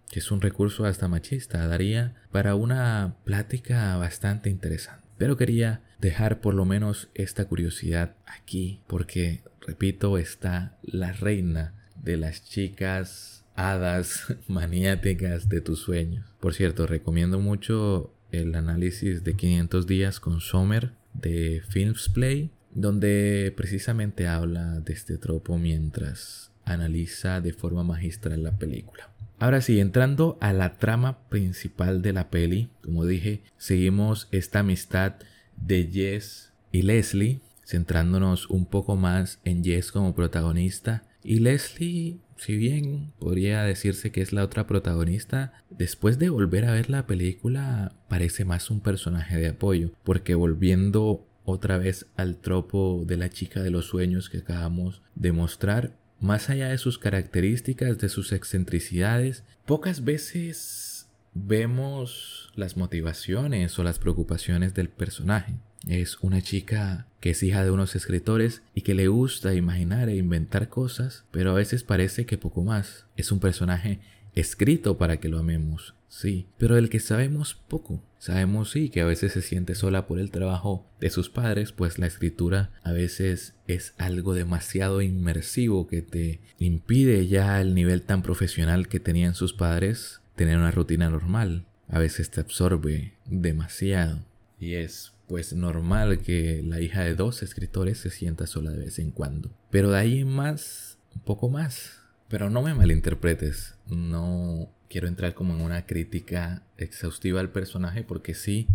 que 0.09 0.19
es 0.19 0.31
un 0.31 0.41
recurso 0.41 0.85
hasta 0.85 1.07
machista, 1.07 1.67
daría 1.67 2.15
para 2.31 2.55
una 2.55 3.15
plática 3.25 3.95
bastante 3.97 4.49
interesante. 4.49 5.07
Pero 5.19 5.37
quería 5.37 5.83
dejar 5.99 6.41
por 6.41 6.55
lo 6.55 6.65
menos 6.65 7.09
esta 7.13 7.45
curiosidad 7.45 8.15
aquí, 8.25 8.81
porque 8.87 9.41
repito, 9.61 10.17
está 10.17 10.79
la 10.81 11.13
reina 11.13 11.75
de 11.95 12.17
las 12.17 12.43
chicas 12.43 13.45
hadas 13.55 14.35
maniáticas 14.47 15.47
de 15.47 15.61
tus 15.61 15.79
sueños. 15.79 16.30
Por 16.41 16.55
cierto, 16.55 16.87
recomiendo 16.87 17.39
mucho 17.39 18.11
el 18.31 18.55
análisis 18.55 19.23
de 19.23 19.35
500 19.35 19.85
días 19.85 20.19
con 20.19 20.41
Sommer 20.41 20.91
de 21.13 21.61
Filmsplay, 21.69 22.49
donde 22.73 23.53
precisamente 23.55 24.27
habla 24.27 24.79
de 24.79 24.91
este 24.91 25.17
tropo 25.17 25.59
mientras 25.59 26.51
analiza 26.65 27.41
de 27.41 27.53
forma 27.53 27.83
magistral 27.83 28.43
la 28.43 28.57
película. 28.57 29.09
Ahora 29.37 29.61
sí, 29.61 29.79
entrando 29.79 30.37
a 30.41 30.51
la 30.51 30.77
trama 30.77 31.19
principal 31.29 32.01
de 32.01 32.13
la 32.13 32.29
peli, 32.29 32.69
como 32.83 33.05
dije, 33.05 33.43
seguimos 33.57 34.27
esta 34.31 34.59
amistad 34.59 35.15
de 35.57 35.89
Jess 35.91 36.53
y 36.71 36.81
Leslie, 36.81 37.41
centrándonos 37.65 38.49
un 38.49 38.65
poco 38.65 38.95
más 38.95 39.39
en 39.43 39.63
Jess 39.63 39.91
como 39.91 40.15
protagonista. 40.15 41.03
Y 41.23 41.39
Leslie, 41.39 42.17
si 42.37 42.57
bien 42.57 43.13
podría 43.19 43.63
decirse 43.63 44.11
que 44.11 44.21
es 44.21 44.33
la 44.33 44.43
otra 44.43 44.65
protagonista, 44.65 45.53
después 45.69 46.17
de 46.17 46.29
volver 46.29 46.65
a 46.65 46.73
ver 46.73 46.89
la 46.89 47.05
película 47.05 47.93
parece 48.07 48.45
más 48.45 48.71
un 48.71 48.79
personaje 48.79 49.37
de 49.37 49.49
apoyo, 49.49 49.91
porque 50.03 50.33
volviendo 50.33 51.27
otra 51.45 51.77
vez 51.77 52.07
al 52.15 52.37
tropo 52.37 53.03
de 53.05 53.17
la 53.17 53.29
chica 53.29 53.61
de 53.61 53.71
los 53.71 53.85
sueños 53.85 54.29
que 54.29 54.39
acabamos 54.39 55.01
de 55.15 55.31
mostrar, 55.31 55.95
más 56.19 56.49
allá 56.49 56.69
de 56.69 56.77
sus 56.77 56.97
características, 56.99 57.97
de 57.97 58.09
sus 58.09 58.31
excentricidades, 58.31 59.43
pocas 59.65 60.03
veces 60.03 61.07
vemos 61.33 62.51
las 62.55 62.77
motivaciones 62.77 63.77
o 63.79 63.83
las 63.83 63.99
preocupaciones 63.99 64.73
del 64.73 64.89
personaje. 64.89 65.55
Es 65.87 66.19
una 66.21 66.41
chica 66.41 67.07
que 67.19 67.31
es 67.31 67.43
hija 67.43 67.63
de 67.63 67.71
unos 67.71 67.95
escritores 67.95 68.61
y 68.75 68.81
que 68.81 68.93
le 68.93 69.07
gusta 69.07 69.53
imaginar 69.53 70.09
e 70.09 70.15
inventar 70.15 70.69
cosas, 70.69 71.25
pero 71.31 71.51
a 71.51 71.55
veces 71.55 71.83
parece 71.83 72.25
que 72.25 72.37
poco 72.37 72.63
más. 72.63 73.05
Es 73.17 73.31
un 73.31 73.39
personaje 73.39 73.99
escrito 74.35 74.97
para 74.97 75.17
que 75.17 75.29
lo 75.29 75.39
amemos, 75.39 75.95
sí, 76.07 76.47
pero 76.57 76.75
del 76.75 76.89
que 76.89 76.99
sabemos 76.99 77.55
poco. 77.67 78.03
Sabemos 78.17 78.69
sí 78.71 78.89
que 78.89 79.01
a 79.01 79.05
veces 79.05 79.33
se 79.33 79.41
siente 79.41 79.73
sola 79.73 80.05
por 80.05 80.19
el 80.19 80.29
trabajo 80.29 80.85
de 80.99 81.09
sus 81.09 81.29
padres, 81.29 81.71
pues 81.71 81.97
la 81.97 82.05
escritura 82.05 82.69
a 82.83 82.91
veces 82.91 83.55
es 83.67 83.95
algo 83.97 84.35
demasiado 84.35 85.01
inmersivo 85.01 85.87
que 85.87 86.03
te 86.03 86.39
impide 86.59 87.27
ya 87.27 87.57
al 87.57 87.73
nivel 87.73 88.03
tan 88.03 88.21
profesional 88.21 88.87
que 88.87 88.99
tenían 88.99 89.33
sus 89.33 89.53
padres 89.53 90.21
tener 90.35 90.57
una 90.57 90.71
rutina 90.71 91.09
normal. 91.09 91.65
A 91.87 91.99
veces 91.99 92.29
te 92.29 92.39
absorbe 92.39 93.13
demasiado 93.25 94.23
y 94.59 94.75
es 94.75 95.13
pues 95.31 95.53
normal 95.53 96.19
que 96.19 96.61
la 96.61 96.81
hija 96.81 97.05
de 97.05 97.15
dos 97.15 97.41
escritores 97.41 97.99
se 97.99 98.09
sienta 98.09 98.47
sola 98.47 98.71
de 98.71 98.79
vez 98.79 98.99
en 98.99 99.11
cuando. 99.11 99.49
Pero 99.69 99.89
de 99.89 99.97
ahí 99.97 100.19
en 100.19 100.27
más, 100.27 100.97
un 101.15 101.21
poco 101.21 101.47
más. 101.47 102.01
Pero 102.27 102.49
no 102.49 102.61
me 102.61 102.73
malinterpretes, 102.73 103.75
no 103.87 104.69
quiero 104.89 105.07
entrar 105.07 105.33
como 105.33 105.55
en 105.55 105.61
una 105.61 105.85
crítica 105.85 106.63
exhaustiva 106.77 107.39
al 107.39 107.49
personaje 107.49 108.03
porque 108.03 108.33
sí, 108.33 108.67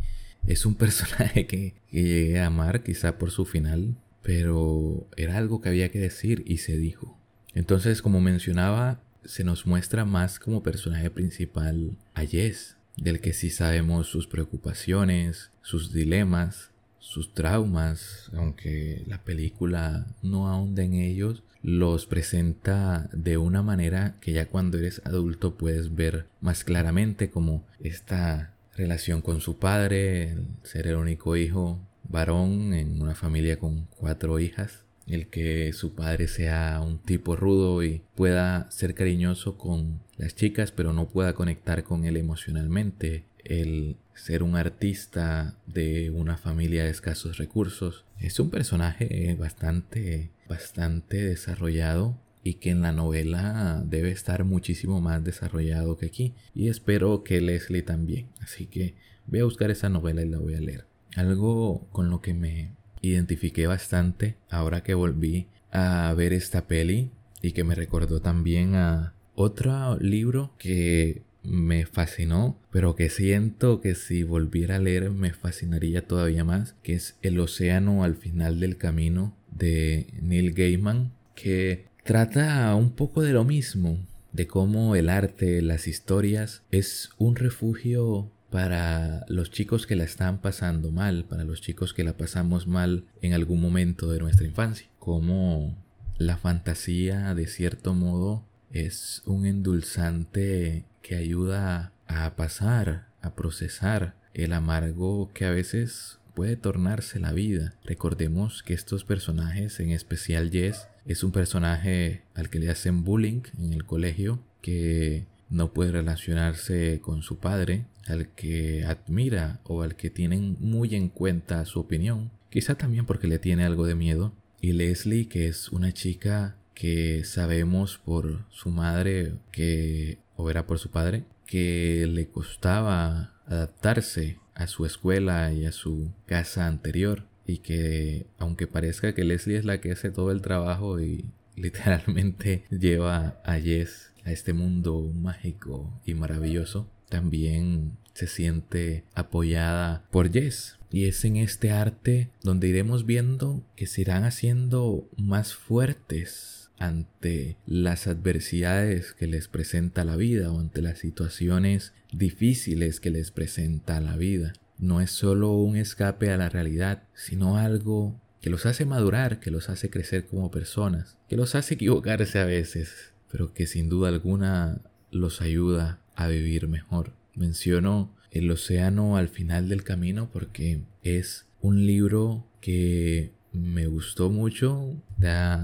es 0.46 0.64
un 0.64 0.74
personaje 0.76 1.46
que, 1.46 1.74
que 1.90 2.02
llegué 2.02 2.40
a 2.40 2.46
amar 2.46 2.82
quizá 2.82 3.18
por 3.18 3.30
su 3.30 3.44
final, 3.44 3.94
pero 4.22 5.06
era 5.18 5.36
algo 5.36 5.60
que 5.60 5.68
había 5.68 5.90
que 5.90 5.98
decir 5.98 6.42
y 6.46 6.56
se 6.56 6.78
dijo. 6.78 7.18
Entonces, 7.52 8.00
como 8.00 8.22
mencionaba, 8.22 9.02
se 9.26 9.44
nos 9.44 9.66
muestra 9.66 10.06
más 10.06 10.38
como 10.38 10.62
personaje 10.62 11.10
principal 11.10 11.98
a 12.14 12.24
Jess, 12.24 12.78
del 12.96 13.20
que 13.20 13.32
sí 13.32 13.50
sabemos 13.50 14.08
sus 14.08 14.26
preocupaciones, 14.26 15.50
sus 15.62 15.92
dilemas, 15.92 16.70
sus 16.98 17.34
traumas, 17.34 18.30
aunque 18.34 19.04
la 19.06 19.22
película 19.22 20.06
no 20.22 20.48
ahonda 20.48 20.82
en 20.82 20.94
ellos, 20.94 21.42
los 21.62 22.06
presenta 22.06 23.08
de 23.12 23.38
una 23.38 23.62
manera 23.62 24.16
que 24.20 24.32
ya 24.32 24.46
cuando 24.46 24.78
eres 24.78 25.02
adulto 25.04 25.56
puedes 25.56 25.94
ver 25.94 26.26
más 26.40 26.64
claramente 26.64 27.30
como 27.30 27.64
esta 27.80 28.54
relación 28.76 29.22
con 29.22 29.40
su 29.40 29.58
padre, 29.58 30.36
ser 30.62 30.86
el 30.86 30.96
único 30.96 31.36
hijo 31.36 31.80
varón 32.08 32.74
en 32.74 33.00
una 33.00 33.14
familia 33.14 33.58
con 33.58 33.86
cuatro 33.96 34.38
hijas, 34.38 34.84
el 35.06 35.28
que 35.28 35.72
su 35.72 35.94
padre 35.94 36.28
sea 36.28 36.80
un 36.84 36.98
tipo 36.98 37.36
rudo 37.36 37.82
y 37.82 38.02
pueda 38.14 38.70
ser 38.70 38.94
cariñoso 38.94 39.56
con 39.56 40.00
las 40.16 40.34
chicas, 40.34 40.72
pero 40.72 40.92
no 40.92 41.08
pueda 41.08 41.34
conectar 41.34 41.84
con 41.84 42.04
él 42.04 42.16
emocionalmente, 42.16 43.24
el 43.44 43.96
ser 44.14 44.42
un 44.42 44.56
artista 44.56 45.56
de 45.66 46.10
una 46.10 46.36
familia 46.36 46.84
de 46.84 46.90
escasos 46.90 47.36
recursos. 47.36 48.04
Es 48.18 48.40
un 48.40 48.50
personaje 48.50 49.36
bastante, 49.38 50.30
bastante 50.48 51.22
desarrollado 51.22 52.18
y 52.42 52.54
que 52.54 52.70
en 52.70 52.82
la 52.82 52.92
novela 52.92 53.82
debe 53.86 54.10
estar 54.10 54.44
muchísimo 54.44 55.00
más 55.00 55.22
desarrollado 55.22 55.96
que 55.96 56.06
aquí. 56.06 56.34
Y 56.54 56.68
espero 56.68 57.24
que 57.24 57.40
Leslie 57.40 57.82
también. 57.82 58.28
Así 58.40 58.66
que 58.66 58.94
voy 59.26 59.40
a 59.40 59.44
buscar 59.44 59.70
esa 59.70 59.88
novela 59.88 60.22
y 60.22 60.28
la 60.28 60.38
voy 60.38 60.54
a 60.54 60.60
leer. 60.60 60.86
Algo 61.14 61.88
con 61.90 62.10
lo 62.10 62.20
que 62.20 62.34
me 62.34 62.72
identifiqué 63.10 63.66
bastante 63.66 64.36
ahora 64.50 64.82
que 64.82 64.94
volví 64.94 65.46
a 65.72 66.12
ver 66.16 66.32
esta 66.32 66.66
peli 66.66 67.10
y 67.42 67.52
que 67.52 67.64
me 67.64 67.74
recordó 67.74 68.20
también 68.20 68.74
a 68.74 69.14
otro 69.34 69.98
libro 69.98 70.52
que 70.58 71.22
me 71.42 71.86
fascinó, 71.86 72.58
pero 72.70 72.96
que 72.96 73.08
siento 73.08 73.80
que 73.80 73.94
si 73.94 74.22
volviera 74.24 74.76
a 74.76 74.80
leer 74.80 75.10
me 75.10 75.32
fascinaría 75.32 76.06
todavía 76.06 76.44
más, 76.44 76.74
que 76.82 76.94
es 76.94 77.16
El 77.22 77.38
océano 77.38 78.02
al 78.02 78.16
final 78.16 78.58
del 78.58 78.76
camino 78.76 79.36
de 79.52 80.08
Neil 80.20 80.52
Gaiman, 80.52 81.12
que 81.34 81.86
trata 82.04 82.74
un 82.74 82.90
poco 82.90 83.22
de 83.22 83.32
lo 83.32 83.44
mismo, 83.44 83.98
de 84.32 84.46
cómo 84.46 84.96
el 84.96 85.08
arte, 85.08 85.62
las 85.62 85.86
historias, 85.86 86.62
es 86.70 87.10
un 87.18 87.36
refugio 87.36 88.30
para 88.50 89.24
los 89.28 89.50
chicos 89.50 89.86
que 89.86 89.96
la 89.96 90.04
están 90.04 90.38
pasando 90.38 90.90
mal, 90.90 91.24
para 91.24 91.44
los 91.44 91.60
chicos 91.60 91.92
que 91.92 92.04
la 92.04 92.16
pasamos 92.16 92.66
mal 92.66 93.04
en 93.22 93.32
algún 93.32 93.60
momento 93.60 94.10
de 94.10 94.18
nuestra 94.18 94.46
infancia. 94.46 94.88
Como 94.98 95.76
la 96.18 96.36
fantasía, 96.36 97.34
de 97.34 97.46
cierto 97.46 97.94
modo, 97.94 98.44
es 98.70 99.22
un 99.26 99.46
endulzante 99.46 100.84
que 101.02 101.16
ayuda 101.16 101.92
a 102.06 102.36
pasar, 102.36 103.08
a 103.20 103.34
procesar 103.34 104.14
el 104.34 104.52
amargo 104.52 105.30
que 105.32 105.46
a 105.46 105.50
veces 105.50 106.18
puede 106.34 106.56
tornarse 106.56 107.18
la 107.18 107.32
vida. 107.32 107.74
Recordemos 107.84 108.62
que 108.62 108.74
estos 108.74 109.04
personajes, 109.04 109.80
en 109.80 109.90
especial 109.90 110.50
Jess, 110.50 110.88
es 111.06 111.24
un 111.24 111.32
personaje 111.32 112.22
al 112.34 112.50
que 112.50 112.58
le 112.58 112.70
hacen 112.70 113.04
bullying 113.04 113.42
en 113.58 113.72
el 113.72 113.84
colegio, 113.84 114.40
que 114.60 115.26
no 115.48 115.72
puede 115.72 115.92
relacionarse 115.92 117.00
con 117.00 117.22
su 117.22 117.38
padre, 117.38 117.86
al 118.06 118.28
que 118.28 118.84
admira 118.84 119.60
o 119.64 119.82
al 119.82 119.96
que 119.96 120.10
tienen 120.10 120.56
muy 120.60 120.94
en 120.94 121.08
cuenta 121.08 121.64
su 121.64 121.80
opinión, 121.80 122.30
quizá 122.50 122.76
también 122.76 123.06
porque 123.06 123.28
le 123.28 123.38
tiene 123.38 123.64
algo 123.64 123.86
de 123.86 123.94
miedo. 123.94 124.32
Y 124.60 124.72
Leslie, 124.72 125.28
que 125.28 125.48
es 125.48 125.70
una 125.70 125.92
chica 125.92 126.56
que 126.74 127.24
sabemos 127.24 127.98
por 127.98 128.44
su 128.50 128.70
madre 128.70 129.34
que, 129.50 130.18
o 130.36 130.44
por 130.66 130.78
su 130.78 130.90
padre, 130.90 131.24
que 131.46 132.06
le 132.08 132.28
costaba 132.28 133.32
adaptarse 133.46 134.38
a 134.54 134.66
su 134.66 134.84
escuela 134.84 135.52
y 135.52 135.66
a 135.66 135.72
su 135.72 136.12
casa 136.26 136.66
anterior 136.66 137.24
y 137.46 137.58
que 137.58 138.26
aunque 138.38 138.66
parezca 138.66 139.14
que 139.14 139.24
Leslie 139.24 139.58
es 139.58 139.64
la 139.64 139.80
que 139.80 139.92
hace 139.92 140.10
todo 140.10 140.32
el 140.32 140.42
trabajo 140.42 141.00
y 141.00 141.24
literalmente 141.56 142.64
lleva 142.70 143.40
a 143.44 143.58
Jess 143.58 144.12
a 144.26 144.32
este 144.32 144.52
mundo 144.52 145.10
mágico 145.14 145.98
y 146.04 146.14
maravilloso, 146.14 146.90
también 147.08 147.96
se 148.12 148.26
siente 148.26 149.04
apoyada 149.14 150.04
por 150.10 150.30
Jess. 150.30 150.78
Y 150.90 151.06
es 151.06 151.24
en 151.24 151.36
este 151.36 151.70
arte 151.70 152.30
donde 152.42 152.68
iremos 152.68 153.06
viendo 153.06 153.62
que 153.76 153.86
se 153.86 154.00
irán 154.02 154.24
haciendo 154.24 155.08
más 155.16 155.54
fuertes 155.54 156.70
ante 156.78 157.56
las 157.66 158.06
adversidades 158.06 159.12
que 159.12 159.26
les 159.26 159.48
presenta 159.48 160.04
la 160.04 160.16
vida 160.16 160.52
o 160.52 160.60
ante 160.60 160.82
las 160.82 160.98
situaciones 160.98 161.92
difíciles 162.12 163.00
que 163.00 163.10
les 163.10 163.30
presenta 163.30 164.00
la 164.00 164.16
vida. 164.16 164.54
No 164.78 165.00
es 165.00 165.10
solo 165.10 165.52
un 165.52 165.76
escape 165.76 166.30
a 166.30 166.36
la 166.36 166.48
realidad, 166.48 167.04
sino 167.14 167.56
algo 167.56 168.20
que 168.40 168.50
los 168.50 168.66
hace 168.66 168.84
madurar, 168.84 169.40
que 169.40 169.50
los 169.50 169.70
hace 169.70 169.88
crecer 169.90 170.26
como 170.26 170.50
personas, 170.50 171.16
que 171.28 171.36
los 171.36 171.54
hace 171.54 171.74
equivocarse 171.74 172.38
a 172.38 172.44
veces, 172.44 173.12
pero 173.30 173.52
que 173.52 173.66
sin 173.66 173.88
duda 173.88 174.08
alguna 174.08 174.80
los 175.10 175.40
ayuda 175.40 176.00
a 176.14 176.28
vivir 176.28 176.68
mejor. 176.68 177.12
Menciono 177.34 178.14
El 178.30 178.50
océano 178.50 179.16
al 179.16 179.28
final 179.28 179.68
del 179.68 179.82
camino 179.82 180.28
porque 180.32 180.80
es 181.02 181.46
un 181.60 181.86
libro 181.86 182.46
que 182.60 183.32
me 183.52 183.86
gustó 183.86 184.30
mucho. 184.30 184.94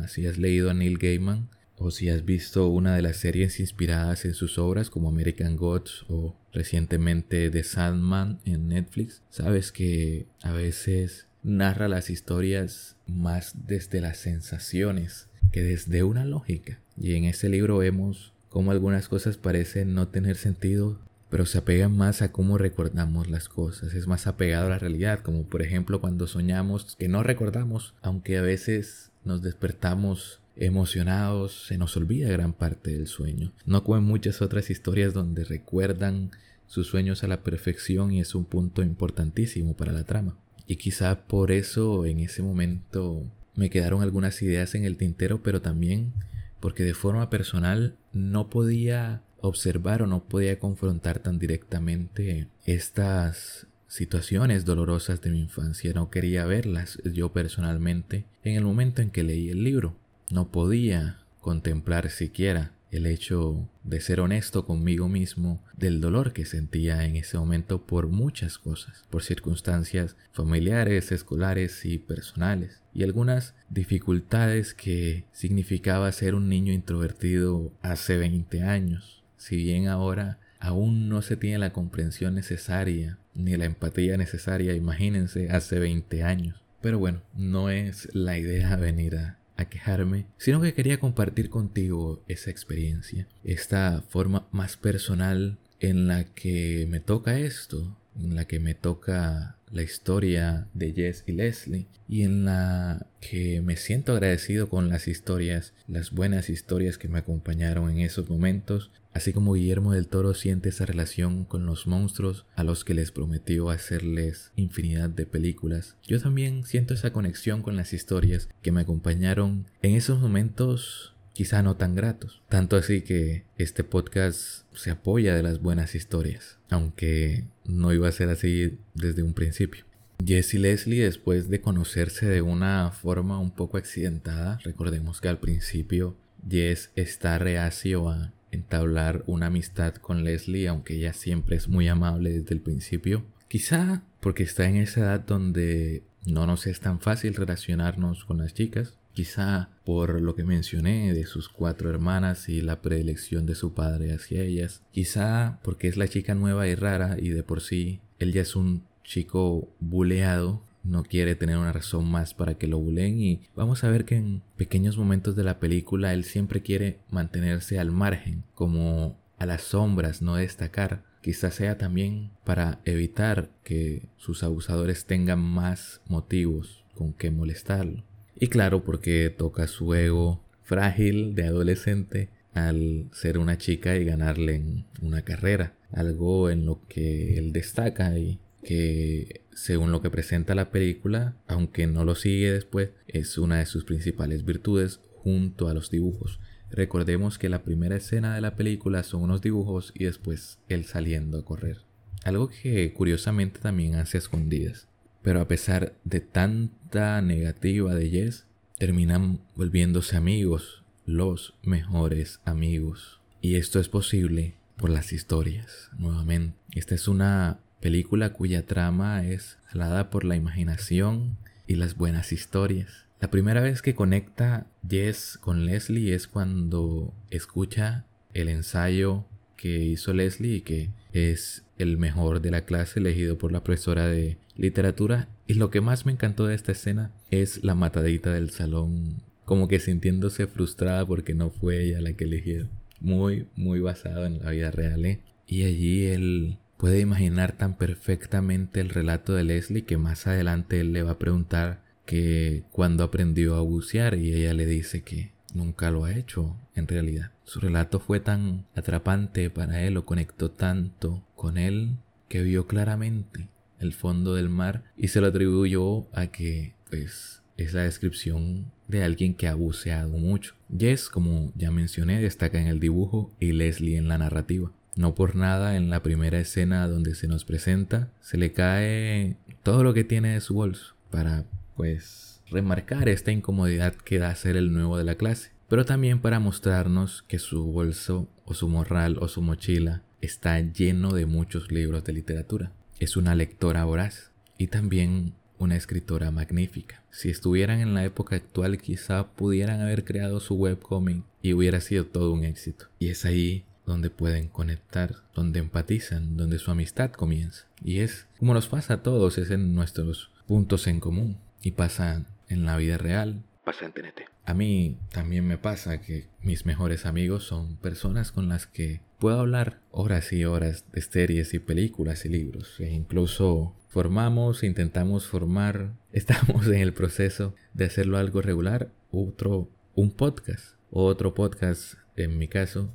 Si 0.09 0.26
has 0.26 0.38
leído 0.38 0.71
a 0.71 0.75
Neil 0.75 0.99
Gaiman 0.99 1.49
o 1.76 1.90
si 1.90 2.09
has 2.09 2.25
visto 2.25 2.69
una 2.69 2.95
de 2.95 3.02
las 3.02 3.16
series 3.16 3.61
inspiradas 3.61 4.25
en 4.25 4.35
sus 4.35 4.59
obras 4.59 4.88
como 4.88 5.09
American 5.09 5.57
Gods 5.57 6.04
o 6.09 6.37
recientemente 6.52 7.50
The 7.50 7.64
Sandman 7.64 8.40
en 8.45 8.69
Netflix, 8.69 9.23
sabes 9.31 9.73
que 9.73 10.26
a 10.42 10.52
veces 10.52 11.26
narra 11.42 11.88
las 11.88 12.09
historias 12.09 12.97
más 13.07 13.66
desde 13.66 14.00
las 14.00 14.19
sensaciones 14.19 15.28
que 15.50 15.62
desde 15.62 16.02
una 16.04 16.25
lógica. 16.25 16.81
Y 16.97 17.15
en 17.15 17.25
ese 17.25 17.49
libro 17.49 17.79
vemos 17.79 18.33
cómo 18.49 18.71
algunas 18.71 19.09
cosas 19.09 19.37
parecen 19.37 19.95
no 19.95 20.09
tener 20.09 20.37
sentido, 20.37 20.99
pero 21.31 21.47
se 21.47 21.59
apegan 21.59 21.97
más 21.97 22.21
a 22.21 22.31
cómo 22.31 22.59
recordamos 22.59 23.29
las 23.29 23.49
cosas, 23.49 23.95
es 23.95 24.07
más 24.07 24.27
apegado 24.27 24.67
a 24.67 24.71
la 24.71 24.79
realidad, 24.79 25.21
como 25.21 25.45
por 25.45 25.63
ejemplo 25.63 26.01
cuando 26.01 26.27
soñamos 26.27 26.95
que 26.99 27.09
no 27.09 27.23
recordamos, 27.23 27.95
aunque 28.03 28.37
a 28.37 28.43
veces 28.43 29.11
nos 29.25 29.41
despertamos 29.41 30.41
emocionados, 30.57 31.65
se 31.67 31.79
nos 31.79 31.97
olvida 31.97 32.29
gran 32.29 32.53
parte 32.53 32.93
del 32.93 33.07
sueño. 33.07 33.53
No 33.65 33.83
como 33.85 33.97
en 33.97 34.05
muchas 34.05 34.43
otras 34.43 34.69
historias 34.69 35.15
donde 35.15 35.45
recuerdan 35.45 36.31
sus 36.67 36.87
sueños 36.87 37.25
a 37.25 37.29
la 37.29 37.43
perfección 37.43 38.13
y 38.13 38.21
es 38.21 38.35
un 38.35 38.45
punto 38.45 38.83
importantísimo 38.83 39.75
para 39.75 39.93
la 39.93 40.05
trama. 40.05 40.37
Y 40.67 40.77
quizá 40.77 41.27
por 41.27 41.53
eso 41.53 42.07
en 42.07 42.21
ese 42.21 42.43
momento 42.43 43.25
me 43.55 43.71
quedaron 43.71 44.03
algunas 44.03 44.41
ideas 44.43 44.75
en 44.75 44.85
el 44.85 44.97
tintero, 44.97 45.43
pero 45.43 45.61
también 45.61 46.13
porque 46.62 46.85
de 46.85 46.95
forma 46.95 47.28
personal 47.28 47.97
no 48.12 48.49
podía 48.49 49.23
observar 49.40 50.00
o 50.02 50.07
no 50.07 50.23
podía 50.23 50.61
confrontar 50.61 51.18
tan 51.18 51.40
directamente 51.40 52.46
estas 52.66 53.66
situaciones 53.88 54.64
dolorosas 54.64 55.20
de 55.20 55.31
mi 55.31 55.40
infancia. 55.40 55.92
No 55.92 56.09
quería 56.09 56.46
verlas 56.46 57.01
yo 57.05 57.33
personalmente 57.33 58.27
en 58.44 58.55
el 58.55 58.64
momento 58.64 59.03
en 59.03 59.11
que 59.11 59.25
leí 59.25 59.51
el 59.51 59.64
libro. 59.64 59.96
No 60.31 60.53
podía 60.53 61.18
contemplar 61.40 62.09
siquiera 62.11 62.70
el 62.92 63.07
hecho 63.07 63.68
de 63.83 64.00
ser 64.00 64.20
honesto 64.20 64.66
conmigo 64.66 65.09
mismo 65.09 65.64
del 65.76 66.00
dolor 66.00 66.33
que 66.35 66.44
sentía 66.44 67.05
en 67.05 67.16
ese 67.16 67.38
momento 67.38 67.87
por 67.87 68.07
muchas 68.09 68.59
cosas, 68.59 69.05
por 69.09 69.22
circunstancias 69.22 70.14
familiares, 70.33 71.11
escolares 71.11 71.85
y 71.87 71.98
personales, 71.98 72.83
y 72.94 73.02
algunas 73.02 73.55
dificultades 73.70 74.74
que 74.74 75.24
significaba 75.33 76.12
ser 76.12 76.35
un 76.35 76.50
niño 76.50 76.72
introvertido 76.72 77.72
hace 77.81 78.18
20 78.18 78.62
años. 78.62 79.24
Si 79.38 79.57
bien 79.57 79.88
ahora 79.88 80.38
aún 80.61 81.09
no 81.09 81.22
se 81.22 81.37
tiene 81.37 81.59
la 81.59 81.72
comprensión 81.72 82.35
necesaria 82.35 83.18
ni 83.35 83.57
la 83.57 83.64
empatía 83.64 84.18
necesaria, 84.18 84.74
imagínense, 84.74 85.50
hace 85.50 85.78
20 85.78 86.22
años. 86.22 86.62
Pero 86.83 86.98
bueno, 86.98 87.22
no 87.35 87.70
es 87.70 88.09
la 88.12 88.37
idea 88.37 88.76
venir 88.76 89.16
a 89.16 89.38
quejarme, 89.68 90.27
sino 90.37 90.61
que 90.61 90.75
quería 90.75 91.01
compartir 91.01 91.51
contigo 91.51 92.22
esa 92.29 92.51
experiencia, 92.51 93.27
esta 93.44 94.03
forma 94.09 94.46
más 94.53 94.77
personal 94.77 95.59
en 95.81 96.07
la 96.07 96.25
que 96.25 96.87
me 96.88 97.01
toca 97.01 97.38
esto, 97.38 97.96
en 98.16 98.37
la 98.37 98.44
que 98.46 98.61
me 98.61 98.75
toca 98.75 99.57
la 99.73 99.83
historia 99.83 100.69
de 100.75 100.93
Jess 100.93 101.25
y 101.27 101.33
Leslie 101.33 101.87
y 102.09 102.23
en 102.23 102.45
la 102.45 103.07
que 103.21 103.63
me 103.63 103.77
siento 103.77 104.13
agradecido 104.13 104.69
con 104.69 104.91
las 104.91 105.09
historias, 105.09 105.73
las 105.89 106.11
buenas 106.11 106.51
historias 106.51 106.99
que 106.99 107.09
me 107.09 107.19
acompañaron 107.19 107.91
en 107.91 108.01
esos 108.01 108.29
momentos, 108.29 108.91
así 109.15 109.33
como 109.33 109.55
Guillermo 109.55 109.93
del 109.93 110.09
Toro 110.09 110.35
siente 110.35 110.69
esa 110.69 110.85
relación 110.85 111.45
con 111.47 111.65
los 111.65 111.87
monstruos 111.87 112.45
a 112.55 112.65
los 112.65 112.85
que 112.85 112.95
les 112.95 113.13
prometió 113.13 113.71
hacerles 113.71 114.53
infinidad 114.57 115.09
de 115.09 115.25
películas. 115.25 115.97
Yo 116.03 116.21
también 116.21 116.65
siento 116.65 116.93
esa 116.93 117.13
conexión 117.13 117.63
con 117.63 117.77
las 117.77 117.95
historias 117.95 118.51
que 118.61 118.73
me 118.73 118.83
acompañaron 118.83 119.67
en 119.81 119.95
esos 119.95 120.21
momentos 120.21 121.12
quizá 121.33 121.62
no 121.62 121.77
tan 121.77 121.95
gratos. 121.95 122.42
Tanto 122.49 122.77
así 122.77 123.03
que 123.03 123.45
este 123.57 123.85
podcast 123.85 124.64
se 124.75 124.90
apoya 124.90 125.35
de 125.35 125.42
las 125.42 125.61
buenas 125.61 125.95
historias, 125.95 126.59
aunque 126.71 127.45
no 127.64 127.92
iba 127.92 128.09
a 128.09 128.12
ser 128.12 128.29
así 128.29 128.79
desde 128.95 129.23
un 129.23 129.35
principio. 129.35 129.85
Jess 130.25 130.55
y 130.55 130.59
Leslie, 130.59 131.05
después 131.05 131.49
de 131.49 131.61
conocerse 131.61 132.27
de 132.27 132.42
una 132.42 132.90
forma 132.92 133.38
un 133.40 133.51
poco 133.51 133.77
accidentada, 133.77 134.59
recordemos 134.62 135.21
que 135.21 135.29
al 135.29 135.38
principio 135.38 136.16
Jess 136.49 136.90
está 136.95 137.38
reacio 137.38 138.09
a 138.09 138.33
entablar 138.53 139.25
una 139.27 139.47
amistad 139.47 139.95
con 139.95 140.25
Leslie, 140.25 140.68
aunque 140.68 140.95
ella 140.95 141.12
siempre 141.12 141.57
es 141.57 141.68
muy 141.68 141.88
amable 141.88 142.31
desde 142.33 142.55
el 142.55 142.61
principio. 142.61 143.25
Quizá 143.49 144.03
porque 144.21 144.45
está 144.45 144.68
en 144.68 144.77
esa 144.77 145.01
edad 145.01 145.21
donde 145.21 146.03
no 146.25 146.47
nos 146.47 146.67
es 146.67 146.81
tan 146.81 147.01
fácil 147.01 147.35
relacionarnos 147.35 148.25
con 148.25 148.39
las 148.39 148.55
chicas, 148.55 148.99
Quizá 149.13 149.69
por 149.85 150.23
lo 150.23 150.35
que 150.35 150.45
mencioné 150.45 151.13
de 151.13 151.27
sus 151.27 151.51
cuatro 151.51 151.91
hermanas 151.91 152.49
y 152.49 152.63
la 152.63 152.81
predilección 152.81 153.45
de 153.45 153.55
su 153.55 153.75
padre 153.75 154.15
hacia 154.15 154.43
ellas. 154.43 154.83
Quizá 154.91 155.59
porque 155.63 155.89
es 155.89 155.99
la 155.99 156.09
chica 156.09 156.35
nueva 156.35 156.67
y 156.67 156.75
rara 156.75 157.17
y 157.21 157.29
de 157.29 157.43
por 157.43 157.61
sí 157.61 158.01
él 158.19 158.33
ya 158.33 158.41
es 158.41 158.57
un 158.57 158.85
chico 159.05 159.69
buleado. 159.81 160.63
No 160.83 161.05
quiere 161.05 161.35
tener 161.35 161.59
una 161.59 161.73
razón 161.73 162.11
más 162.11 162.33
para 162.33 162.55
que 162.55 162.67
lo 162.67 162.79
buleen 162.79 163.21
y 163.21 163.41
vamos 163.55 163.85
a 163.85 163.91
ver 163.91 164.05
que 164.05 164.17
en 164.17 164.43
pequeños 164.57 164.97
momentos 164.97 165.37
de 165.37 165.45
la 165.45 165.61
película 165.61 166.15
él 166.15 166.25
siempre 166.25 166.63
quiere 166.63 166.99
mantenerse 167.11 167.79
al 167.79 167.93
margen, 167.93 168.45
como 168.55 169.17
a 169.39 169.47
las 169.47 169.63
sombras, 169.63 170.23
no 170.23 170.37
destacar. 170.37 171.05
Quizá 171.23 171.51
sea 171.51 171.79
también 171.79 172.31
para 172.45 172.81
evitar 172.85 173.49
que 173.65 174.03
sus 174.17 174.43
abusadores 174.43 175.07
tengan 175.07 175.39
más 175.39 176.01
motivos 176.07 176.85
con 176.95 177.13
que 177.13 177.31
molestarlo. 177.31 178.03
Y 178.39 178.49
claro, 178.49 178.85
porque 178.85 179.31
toca 179.31 179.67
su 179.69 179.95
ego 179.95 180.43
frágil 180.63 181.35
de 181.35 181.47
adolescente 181.47 182.29
al 182.55 183.07
ser 183.13 183.39
una 183.39 183.57
chica 183.57 183.97
y 183.97 184.05
ganarle 184.05 184.57
en 184.57 184.85
una 185.01 185.23
carrera. 185.23 185.75
Algo 185.93 186.51
en 186.51 186.67
lo 186.67 186.81
que 186.89 187.39
él 187.39 187.53
destaca 187.53 188.19
y 188.19 188.41
que 188.65 189.43
según 189.55 189.93
lo 189.93 190.03
que 190.03 190.11
presenta 190.11 190.55
la 190.55 190.71
película, 190.71 191.37
aunque 191.47 191.87
no 191.87 192.05
lo 192.05 192.15
sigue 192.15 192.53
después, 192.53 192.91
es 193.07 193.39
una 193.39 193.59
de 193.59 193.67
sus 193.67 193.85
principales 193.85 194.45
virtudes 194.45 195.01
junto 195.23 195.69
a 195.69 195.75
los 195.75 195.91
dibujos. 195.91 196.41
Recordemos 196.73 197.39
que 197.39 197.49
la 197.49 197.63
primera 197.63 197.97
escena 197.97 198.35
de 198.35 198.41
la 198.41 198.57
película 198.57 199.03
son 199.03 199.23
unos 199.23 199.43
dibujos 199.43 199.93
y 199.95 200.05
después 200.05 200.59
él 200.69 200.85
saliendo 200.85 201.39
a 201.39 201.45
correr. 201.45 201.79
Algo 202.25 202.49
que 202.49 202.93
curiosamente 202.93 203.61
también 203.61 203.97
hace 203.97 204.19
escondidas. 204.19 204.89
Pero 205.23 205.41
a 205.41 205.49
pesar 205.49 205.95
de 206.05 206.21
tanta 206.21 207.21
negativa 207.21 207.95
de 207.95 208.11
Jess, 208.11 208.47
terminan 208.79 209.41
volviéndose 209.55 210.17
amigos, 210.17 210.83
los 211.05 211.55
mejores 211.63 212.41
amigos. 212.45 213.21
Y 213.41 213.57
esto 213.57 213.79
es 213.79 213.89
posible 213.89 214.55
por 214.77 214.91
las 214.91 215.13
historias, 215.13 215.91
nuevamente. 215.99 216.57
Esta 216.73 216.95
es 216.95 217.07
una 217.07 217.61
película 217.81 218.33
cuya 218.33 218.67
trama 218.67 219.25
es 219.25 219.59
alada 219.71 220.11
por 220.11 220.25
la 220.25 220.37
imaginación 220.37 221.37
y 221.67 221.77
las 221.77 221.97
buenas 221.97 222.33
historias. 222.33 223.07
La 223.23 223.31
primera 223.31 223.61
vez 223.61 223.83
que 223.83 223.95
conecta 223.95 224.67
Jess 224.87 225.39
con 225.41 225.65
Leslie 225.65 226.13
es 226.13 226.27
cuando 226.27 227.15
escucha 227.31 228.05
el 228.35 228.49
ensayo 228.49 229.27
que 229.57 229.79
hizo 229.79 230.13
Leslie 230.13 230.57
y 230.57 230.61
que 230.63 230.91
es 231.13 231.63
el 231.79 231.99
mejor 231.99 232.43
de 232.43 232.51
la 232.51 232.65
clase 232.65 232.99
elegido 232.99 233.39
por 233.39 233.53
la 233.53 233.63
profesora 233.63 234.09
de 234.09 234.39
literatura. 234.57 235.29
Y 235.47 235.55
lo 235.55 235.71
que 235.71 235.81
más 235.81 236.05
me 236.05 236.11
encantó 236.11 236.49
de 236.49 236.57
esta 236.57 236.73
escena 236.73 237.13
es 237.31 237.63
la 237.63 237.77
matadita 237.77 238.33
del 238.33 238.51
salón, 238.51 239.23
como 239.45 239.69
que 239.69 239.79
sintiéndose 239.79 240.49
frustrada 240.49 241.07
porque 241.07 241.33
no 241.33 241.51
fue 241.51 241.85
ella 241.85 242.01
la 242.01 242.15
que 242.15 242.25
eligió. 242.25 242.67
Muy, 242.99 243.47
muy 243.55 243.79
basado 243.79 244.27
en 244.27 244.41
la 244.43 244.51
vida 244.51 244.73
real. 244.73 245.05
¿eh? 245.05 245.21
Y 245.47 245.63
allí 245.63 246.07
él 246.07 246.59
puede 246.77 246.99
imaginar 246.99 247.53
tan 247.53 247.77
perfectamente 247.77 248.81
el 248.81 248.89
relato 248.89 249.33
de 249.33 249.45
Leslie 249.45 249.85
que 249.85 249.97
más 249.97 250.27
adelante 250.27 250.81
él 250.81 250.93
le 250.93 251.05
va 251.05 251.13
a 251.13 251.19
preguntar 251.21 251.91
que 252.05 252.65
cuando 252.73 253.05
aprendió 253.05 253.57
a 253.57 253.61
bucear 253.61 254.15
y 254.15 254.35
ella 254.35 254.55
le 254.55 254.67
dice 254.67 255.03
que 255.03 255.33
nunca 255.55 255.91
lo 255.91 256.05
ha 256.05 256.15
hecho 256.15 256.57
en 256.75 256.88
realidad. 256.88 257.33
Su 257.45 257.61
relato 257.61 258.01
fue 258.01 258.21
tan 258.21 258.67
atrapante 258.75 259.51
para 259.51 259.83
él 259.83 259.97
o 259.97 260.05
conectó 260.05 260.51
tanto 260.51 261.23
con 261.37 261.59
él 261.59 261.97
que 262.29 262.43
vio 262.43 262.67
claramente 262.67 263.49
el 263.79 263.93
fondo 263.93 264.35
del 264.35 264.49
mar 264.49 264.85
y 264.97 265.09
se 265.09 265.21
lo 265.21 265.27
atribuyó 265.27 266.07
a 266.12 266.29
que 266.29 266.75
pues 266.88 267.43
es 267.57 267.75
la 267.75 267.83
descripción 267.83 268.71
de 268.88 269.05
alguien 269.05 269.35
que 269.35 269.49
ha 269.49 269.55
buceado 269.55 270.11
mucho. 270.11 270.55
Jess, 270.77 271.09
como 271.09 271.53
ya 271.57 271.71
mencioné, 271.71 272.21
destaca 272.21 272.61
en 272.61 272.67
el 272.67 272.81
dibujo 272.81 273.33
y 273.38 273.53
Leslie 273.53 273.97
en 273.97 274.09
la 274.09 274.19
narrativa. 274.19 274.73
No 274.95 275.15
por 275.15 275.37
nada 275.37 275.77
en 275.77 275.88
la 275.88 276.03
primera 276.03 276.38
escena 276.38 276.87
donde 276.87 277.15
se 277.15 277.27
nos 277.27 277.45
presenta 277.45 278.11
se 278.21 278.37
le 278.37 278.53
cae 278.53 279.37
todo 279.62 279.85
lo 279.85 279.95
que 279.95 280.05
tiene 280.05 280.35
de 280.35 280.41
su 280.41 280.55
bolso 280.55 280.95
para 281.11 281.45
pues 281.77 282.43
remarcar 282.51 283.09
esta 283.09 283.33
incomodidad 283.33 283.95
que 283.95 284.19
da 284.19 284.35
ser 284.35 284.57
el 284.57 284.73
nuevo 284.73 284.99
de 284.99 285.05
la 285.05 285.17
clase, 285.17 285.51
pero 285.69 285.85
también 285.85 286.21
para 286.21 286.39
mostrarnos 286.39 287.23
que 287.23 287.39
su 287.39 287.65
bolso 287.65 288.29
o 288.45 288.55
su 288.55 288.69
morral 288.69 289.19
o 289.21 289.29
su 289.29 289.41
mochila 289.43 290.03
está 290.21 290.61
lleno 290.61 291.13
de 291.13 291.27
muchos 291.27 291.73
libros 291.73 292.05
de 292.05 292.13
literatura. 292.13 292.73
Es 293.01 293.17
una 293.17 293.35
lectora 293.35 293.85
voraz 293.85 294.31
y 294.59 294.69
también 294.69 295.35
una 295.59 295.77
escritora 295.77 296.31
magnífica. 296.31 297.03
Si 297.11 297.31
estuvieran 297.31 297.81
en 297.81 297.95
la 297.95 298.05
época 298.05 298.37
actual 298.37 298.79
quizá 298.79 299.29
pudieran 299.29 299.81
haber 299.81 300.05
creado 300.05 300.41
su 300.41 300.55
webcomic 300.55 301.25
y 301.41 301.55
hubiera 301.55 301.81
sido 301.81 302.07
todo 302.07 302.33
un 302.33 302.45
éxito. 302.45 302.87
Y 302.99 303.09
es 303.09 303.25
ahí 303.25 303.65
donde 303.87 304.11
pueden 304.11 304.49
conectar, 304.49 305.17
donde 305.35 305.59
empatizan, 305.59 306.37
donde 306.37 306.59
su 306.59 306.71
amistad 306.71 307.11
comienza. 307.11 307.67
Y 307.83 307.99
es 307.99 308.27
como 308.39 308.55
nos 308.55 308.69
pasa 308.69 308.95
a 308.95 309.03
todos, 309.03 309.39
es 309.39 309.51
en 309.51 309.75
nuestros 309.75 310.31
puntos 310.47 310.87
en 310.87 311.01
común 311.01 311.39
y 311.62 311.72
pasa 311.72 312.27
en 312.48 312.66
la 312.66 312.77
vida 312.77 312.98
real, 312.98 313.42
pasa 313.64 313.87
en 313.87 313.92
TNT. 313.92 314.22
A 314.44 314.55
mí 314.55 314.98
también 315.12 315.46
me 315.46 315.57
pasa 315.57 316.01
que 316.01 316.27
mis 316.42 316.66
mejores 316.66 317.07
amigos 317.07 317.44
son 317.44 317.77
personas 317.77 318.33
con 318.33 318.48
las 318.48 318.66
que 318.66 319.01
puedo 319.18 319.38
hablar 319.38 319.79
horas 319.92 320.33
y 320.33 320.44
horas 320.44 320.85
de 320.92 321.01
series 321.01 321.55
y 321.55 321.61
películas 321.61 322.25
y 322.25 322.29
libros. 322.29 322.81
E 322.81 322.90
incluso 322.90 323.77
formamos, 323.88 324.64
intentamos 324.64 325.29
formar, 325.29 325.92
estamos 326.12 326.66
en 326.66 326.81
el 326.81 326.92
proceso 326.92 327.55
de 327.72 327.85
hacerlo 327.85 328.18
algo 328.18 328.42
regular, 328.42 328.90
otro, 329.12 329.70
un 329.94 330.11
podcast, 330.11 330.75
otro 330.90 331.35
podcast 331.35 331.94
en 332.16 332.37
mi 332.37 332.48
caso, 332.48 332.92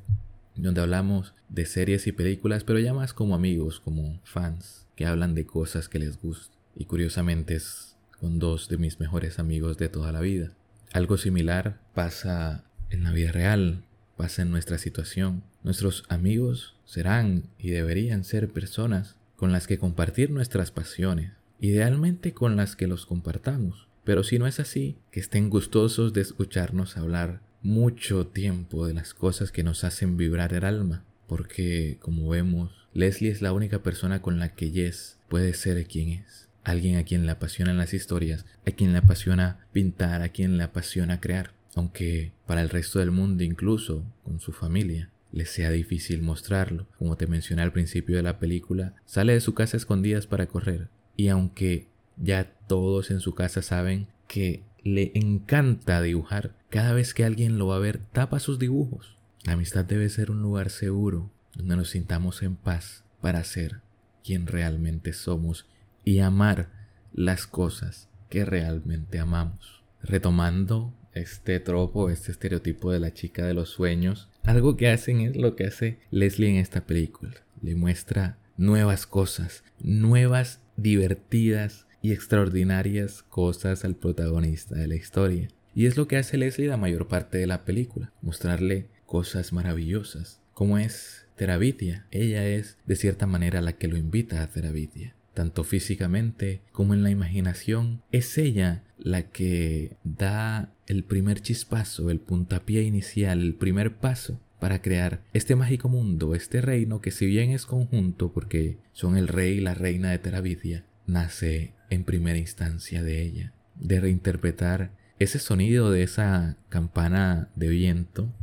donde 0.56 0.82
hablamos 0.82 1.34
de 1.48 1.66
series 1.66 2.08
y 2.08 2.12
películas, 2.12 2.66
pero 2.66 2.80
ya 2.80 2.94
más 2.94 3.14
como 3.14 3.36
amigos, 3.36 3.80
como 3.80 4.20
fans, 4.26 4.86
que 4.96 5.06
hablan 5.06 5.34
de 5.34 5.46
cosas 5.46 5.88
que 5.88 6.00
les 6.00 6.22
gustan. 6.22 6.58
Y 6.76 6.86
curiosamente 6.86 7.56
es 7.56 7.87
con 8.20 8.40
dos 8.40 8.70
de 8.70 8.78
mis 8.78 9.00
mejores 9.00 9.40
amigos 9.40 9.78
de 9.78 9.90
toda 9.90 10.12
la 10.12 10.22
vida. 10.22 10.52
Algo 10.94 11.18
similar 11.18 11.80
pasa 11.94 12.64
en 12.90 13.04
la 13.04 13.12
vida 13.12 13.32
real, 13.32 13.84
pasa 14.16 14.42
en 14.42 14.52
nuestra 14.52 14.78
situación. 14.78 15.44
Nuestros 15.64 16.06
amigos 16.10 16.76
serán 16.86 17.44
y 17.60 17.70
deberían 17.70 18.24
ser 18.24 18.50
personas 18.50 19.16
con 19.36 19.52
las 19.52 19.68
que 19.68 19.78
compartir 19.78 20.32
nuestras 20.32 20.72
pasiones, 20.72 21.34
idealmente 21.60 22.34
con 22.34 22.56
las 22.56 22.76
que 22.76 22.88
los 22.88 23.06
compartamos. 23.06 23.88
Pero 24.04 24.24
si 24.24 24.40
no 24.40 24.48
es 24.48 24.60
así, 24.60 24.98
que 25.12 25.20
estén 25.20 25.50
gustosos 25.50 26.14
de 26.14 26.22
escucharnos 26.22 26.98
hablar 26.98 27.42
mucho 27.62 28.28
tiempo 28.28 28.88
de 28.88 28.94
las 28.94 29.14
cosas 29.14 29.52
que 29.52 29.64
nos 29.64 29.84
hacen 29.84 30.16
vibrar 30.16 30.54
el 30.54 30.64
alma, 30.64 31.04
porque 31.28 31.98
como 32.02 32.30
vemos, 32.30 32.88
Leslie 32.94 33.30
es 33.30 33.42
la 33.42 33.52
única 33.52 33.84
persona 33.84 34.22
con 34.22 34.40
la 34.40 34.56
que 34.56 34.72
Jess 34.72 35.18
puede 35.28 35.54
ser 35.54 35.86
quien 35.86 36.10
es 36.10 36.47
alguien 36.68 36.98
a 36.98 37.04
quien 37.04 37.26
le 37.26 37.32
apasionan 37.32 37.78
las 37.78 37.94
historias, 37.94 38.46
a 38.66 38.72
quien 38.72 38.92
le 38.92 39.00
apasiona 39.00 39.66
pintar, 39.72 40.22
a 40.22 40.30
quien 40.30 40.58
le 40.58 40.64
apasiona 40.64 41.22
crear, 41.22 41.52
aunque 41.76 42.34
para 42.46 42.62
el 42.62 42.70
resto 42.70 43.00
del 43.00 43.12
mundo, 43.12 43.44
incluso 43.44 44.04
con 44.24 44.42
su 44.42 44.52
familia, 44.52 45.10
le 45.32 45.46
sea 45.46 45.72
difícil 45.72 46.22
mostrarlo. 46.22 46.88
Como 47.00 47.16
te 47.16 47.26
mencioné 47.26 47.62
al 47.62 47.72
principio 47.72 48.18
de 48.18 48.24
la 48.24 48.38
película, 48.38 48.96
sale 49.06 49.34
de 49.34 49.42
su 49.42 49.54
casa 49.54 49.78
escondidas 49.78 50.28
para 50.28 50.48
correr, 50.48 50.90
y 51.16 51.30
aunque 51.30 51.88
ya 52.18 52.52
todos 52.68 53.12
en 53.12 53.22
su 53.22 53.34
casa 53.34 53.62
saben 53.62 54.08
que 54.28 54.64
le 54.84 55.12
encanta 55.16 56.02
dibujar, 56.02 56.54
cada 56.70 56.94
vez 56.94 57.14
que 57.14 57.24
alguien 57.24 57.58
lo 57.58 57.68
va 57.68 57.78
a 57.78 57.80
ver, 57.80 58.00
tapa 58.12 58.40
sus 58.40 58.60
dibujos. 58.60 59.16
La 59.44 59.54
amistad 59.54 59.86
debe 59.86 60.10
ser 60.10 60.32
un 60.32 60.42
lugar 60.42 60.70
seguro, 60.70 61.32
donde 61.56 61.78
nos 61.78 61.92
sintamos 61.92 62.44
en 62.44 62.58
paz 62.58 63.06
para 63.22 63.42
ser 63.46 63.80
quien 64.22 64.48
realmente 64.48 65.14
somos 65.14 65.66
y 66.08 66.20
amar 66.20 66.70
las 67.12 67.48
cosas 67.48 68.08
que 68.30 68.46
realmente 68.46 69.20
amamos. 69.20 69.84
Retomando 70.02 70.94
este 71.14 71.60
tropo, 71.60 72.10
este 72.10 72.32
estereotipo 72.32 72.94
de 72.94 73.02
la 73.02 73.14
chica 73.14 73.46
de 73.46 73.54
los 73.54 73.72
sueños, 73.72 74.30
algo 74.44 74.78
que 74.78 74.88
hacen 74.88 75.20
es 75.20 75.36
lo 75.36 75.58
que 75.58 75.66
hace 75.66 76.00
Leslie 76.10 76.50
en 76.50 76.56
esta 76.56 76.86
película. 76.86 77.34
Le 77.62 77.76
muestra 77.76 78.38
nuevas 78.56 79.06
cosas, 79.06 79.66
nuevas, 79.82 80.62
divertidas 80.78 81.88
y 82.02 82.14
extraordinarias 82.14 83.24
cosas 83.24 83.84
al 83.84 83.98
protagonista 83.98 84.76
de 84.76 84.88
la 84.88 84.96
historia. 84.96 85.50
Y 85.76 85.88
es 85.88 85.98
lo 85.98 86.08
que 86.08 86.16
hace 86.16 86.38
Leslie 86.38 86.70
la 86.70 86.78
mayor 86.78 87.10
parte 87.10 87.38
de 87.38 87.48
la 87.48 87.66
película, 87.66 88.14
mostrarle 88.22 88.88
cosas 89.06 89.52
maravillosas, 89.52 90.40
como 90.54 90.78
es 90.78 91.26
Terabitia. 91.36 92.08
Ella 92.12 92.48
es 92.48 92.78
de 92.86 92.96
cierta 92.96 93.28
manera 93.28 93.60
la 93.60 93.74
que 93.74 93.90
lo 93.90 93.98
invita 93.98 94.42
a 94.42 94.48
Terabitia 94.48 95.17
tanto 95.38 95.64
físicamente 95.64 96.62
como 96.72 96.96
en 96.96 97.04
la 97.04 97.12
imaginación, 97.12 98.02
es 98.12 98.40
ella 98.40 98.84
la 98.98 99.30
que 99.30 99.96
da 100.04 100.74
el 100.88 101.04
primer 101.04 101.42
chispazo, 101.42 102.10
el 102.10 102.20
puntapié 102.20 102.82
inicial, 102.82 103.44
el 103.44 103.54
primer 103.54 103.98
paso 103.98 104.42
para 104.60 104.82
crear 104.82 105.22
este 105.34 105.56
mágico 105.56 105.90
mundo, 105.90 106.34
este 106.34 106.60
reino 106.60 107.02
que 107.02 107.12
si 107.12 107.28
bien 107.28 107.52
es 107.52 107.68
conjunto 107.68 108.34
porque 108.34 108.80
son 108.94 109.16
el 109.16 109.28
rey 109.28 109.58
y 109.58 109.62
la 109.62 109.76
reina 109.76 110.10
de 110.10 110.18
Teravidia, 110.18 110.86
nace 111.06 111.76
en 111.92 112.04
primera 112.04 112.40
instancia 112.40 113.04
de 113.04 113.22
ella, 113.22 113.54
de 113.76 114.00
reinterpretar 114.00 114.90
ese 115.20 115.38
sonido 115.38 115.92
de 115.92 116.02
esa 116.02 116.58
campana 116.70 117.50
de 117.56 117.68
viento 117.68 118.34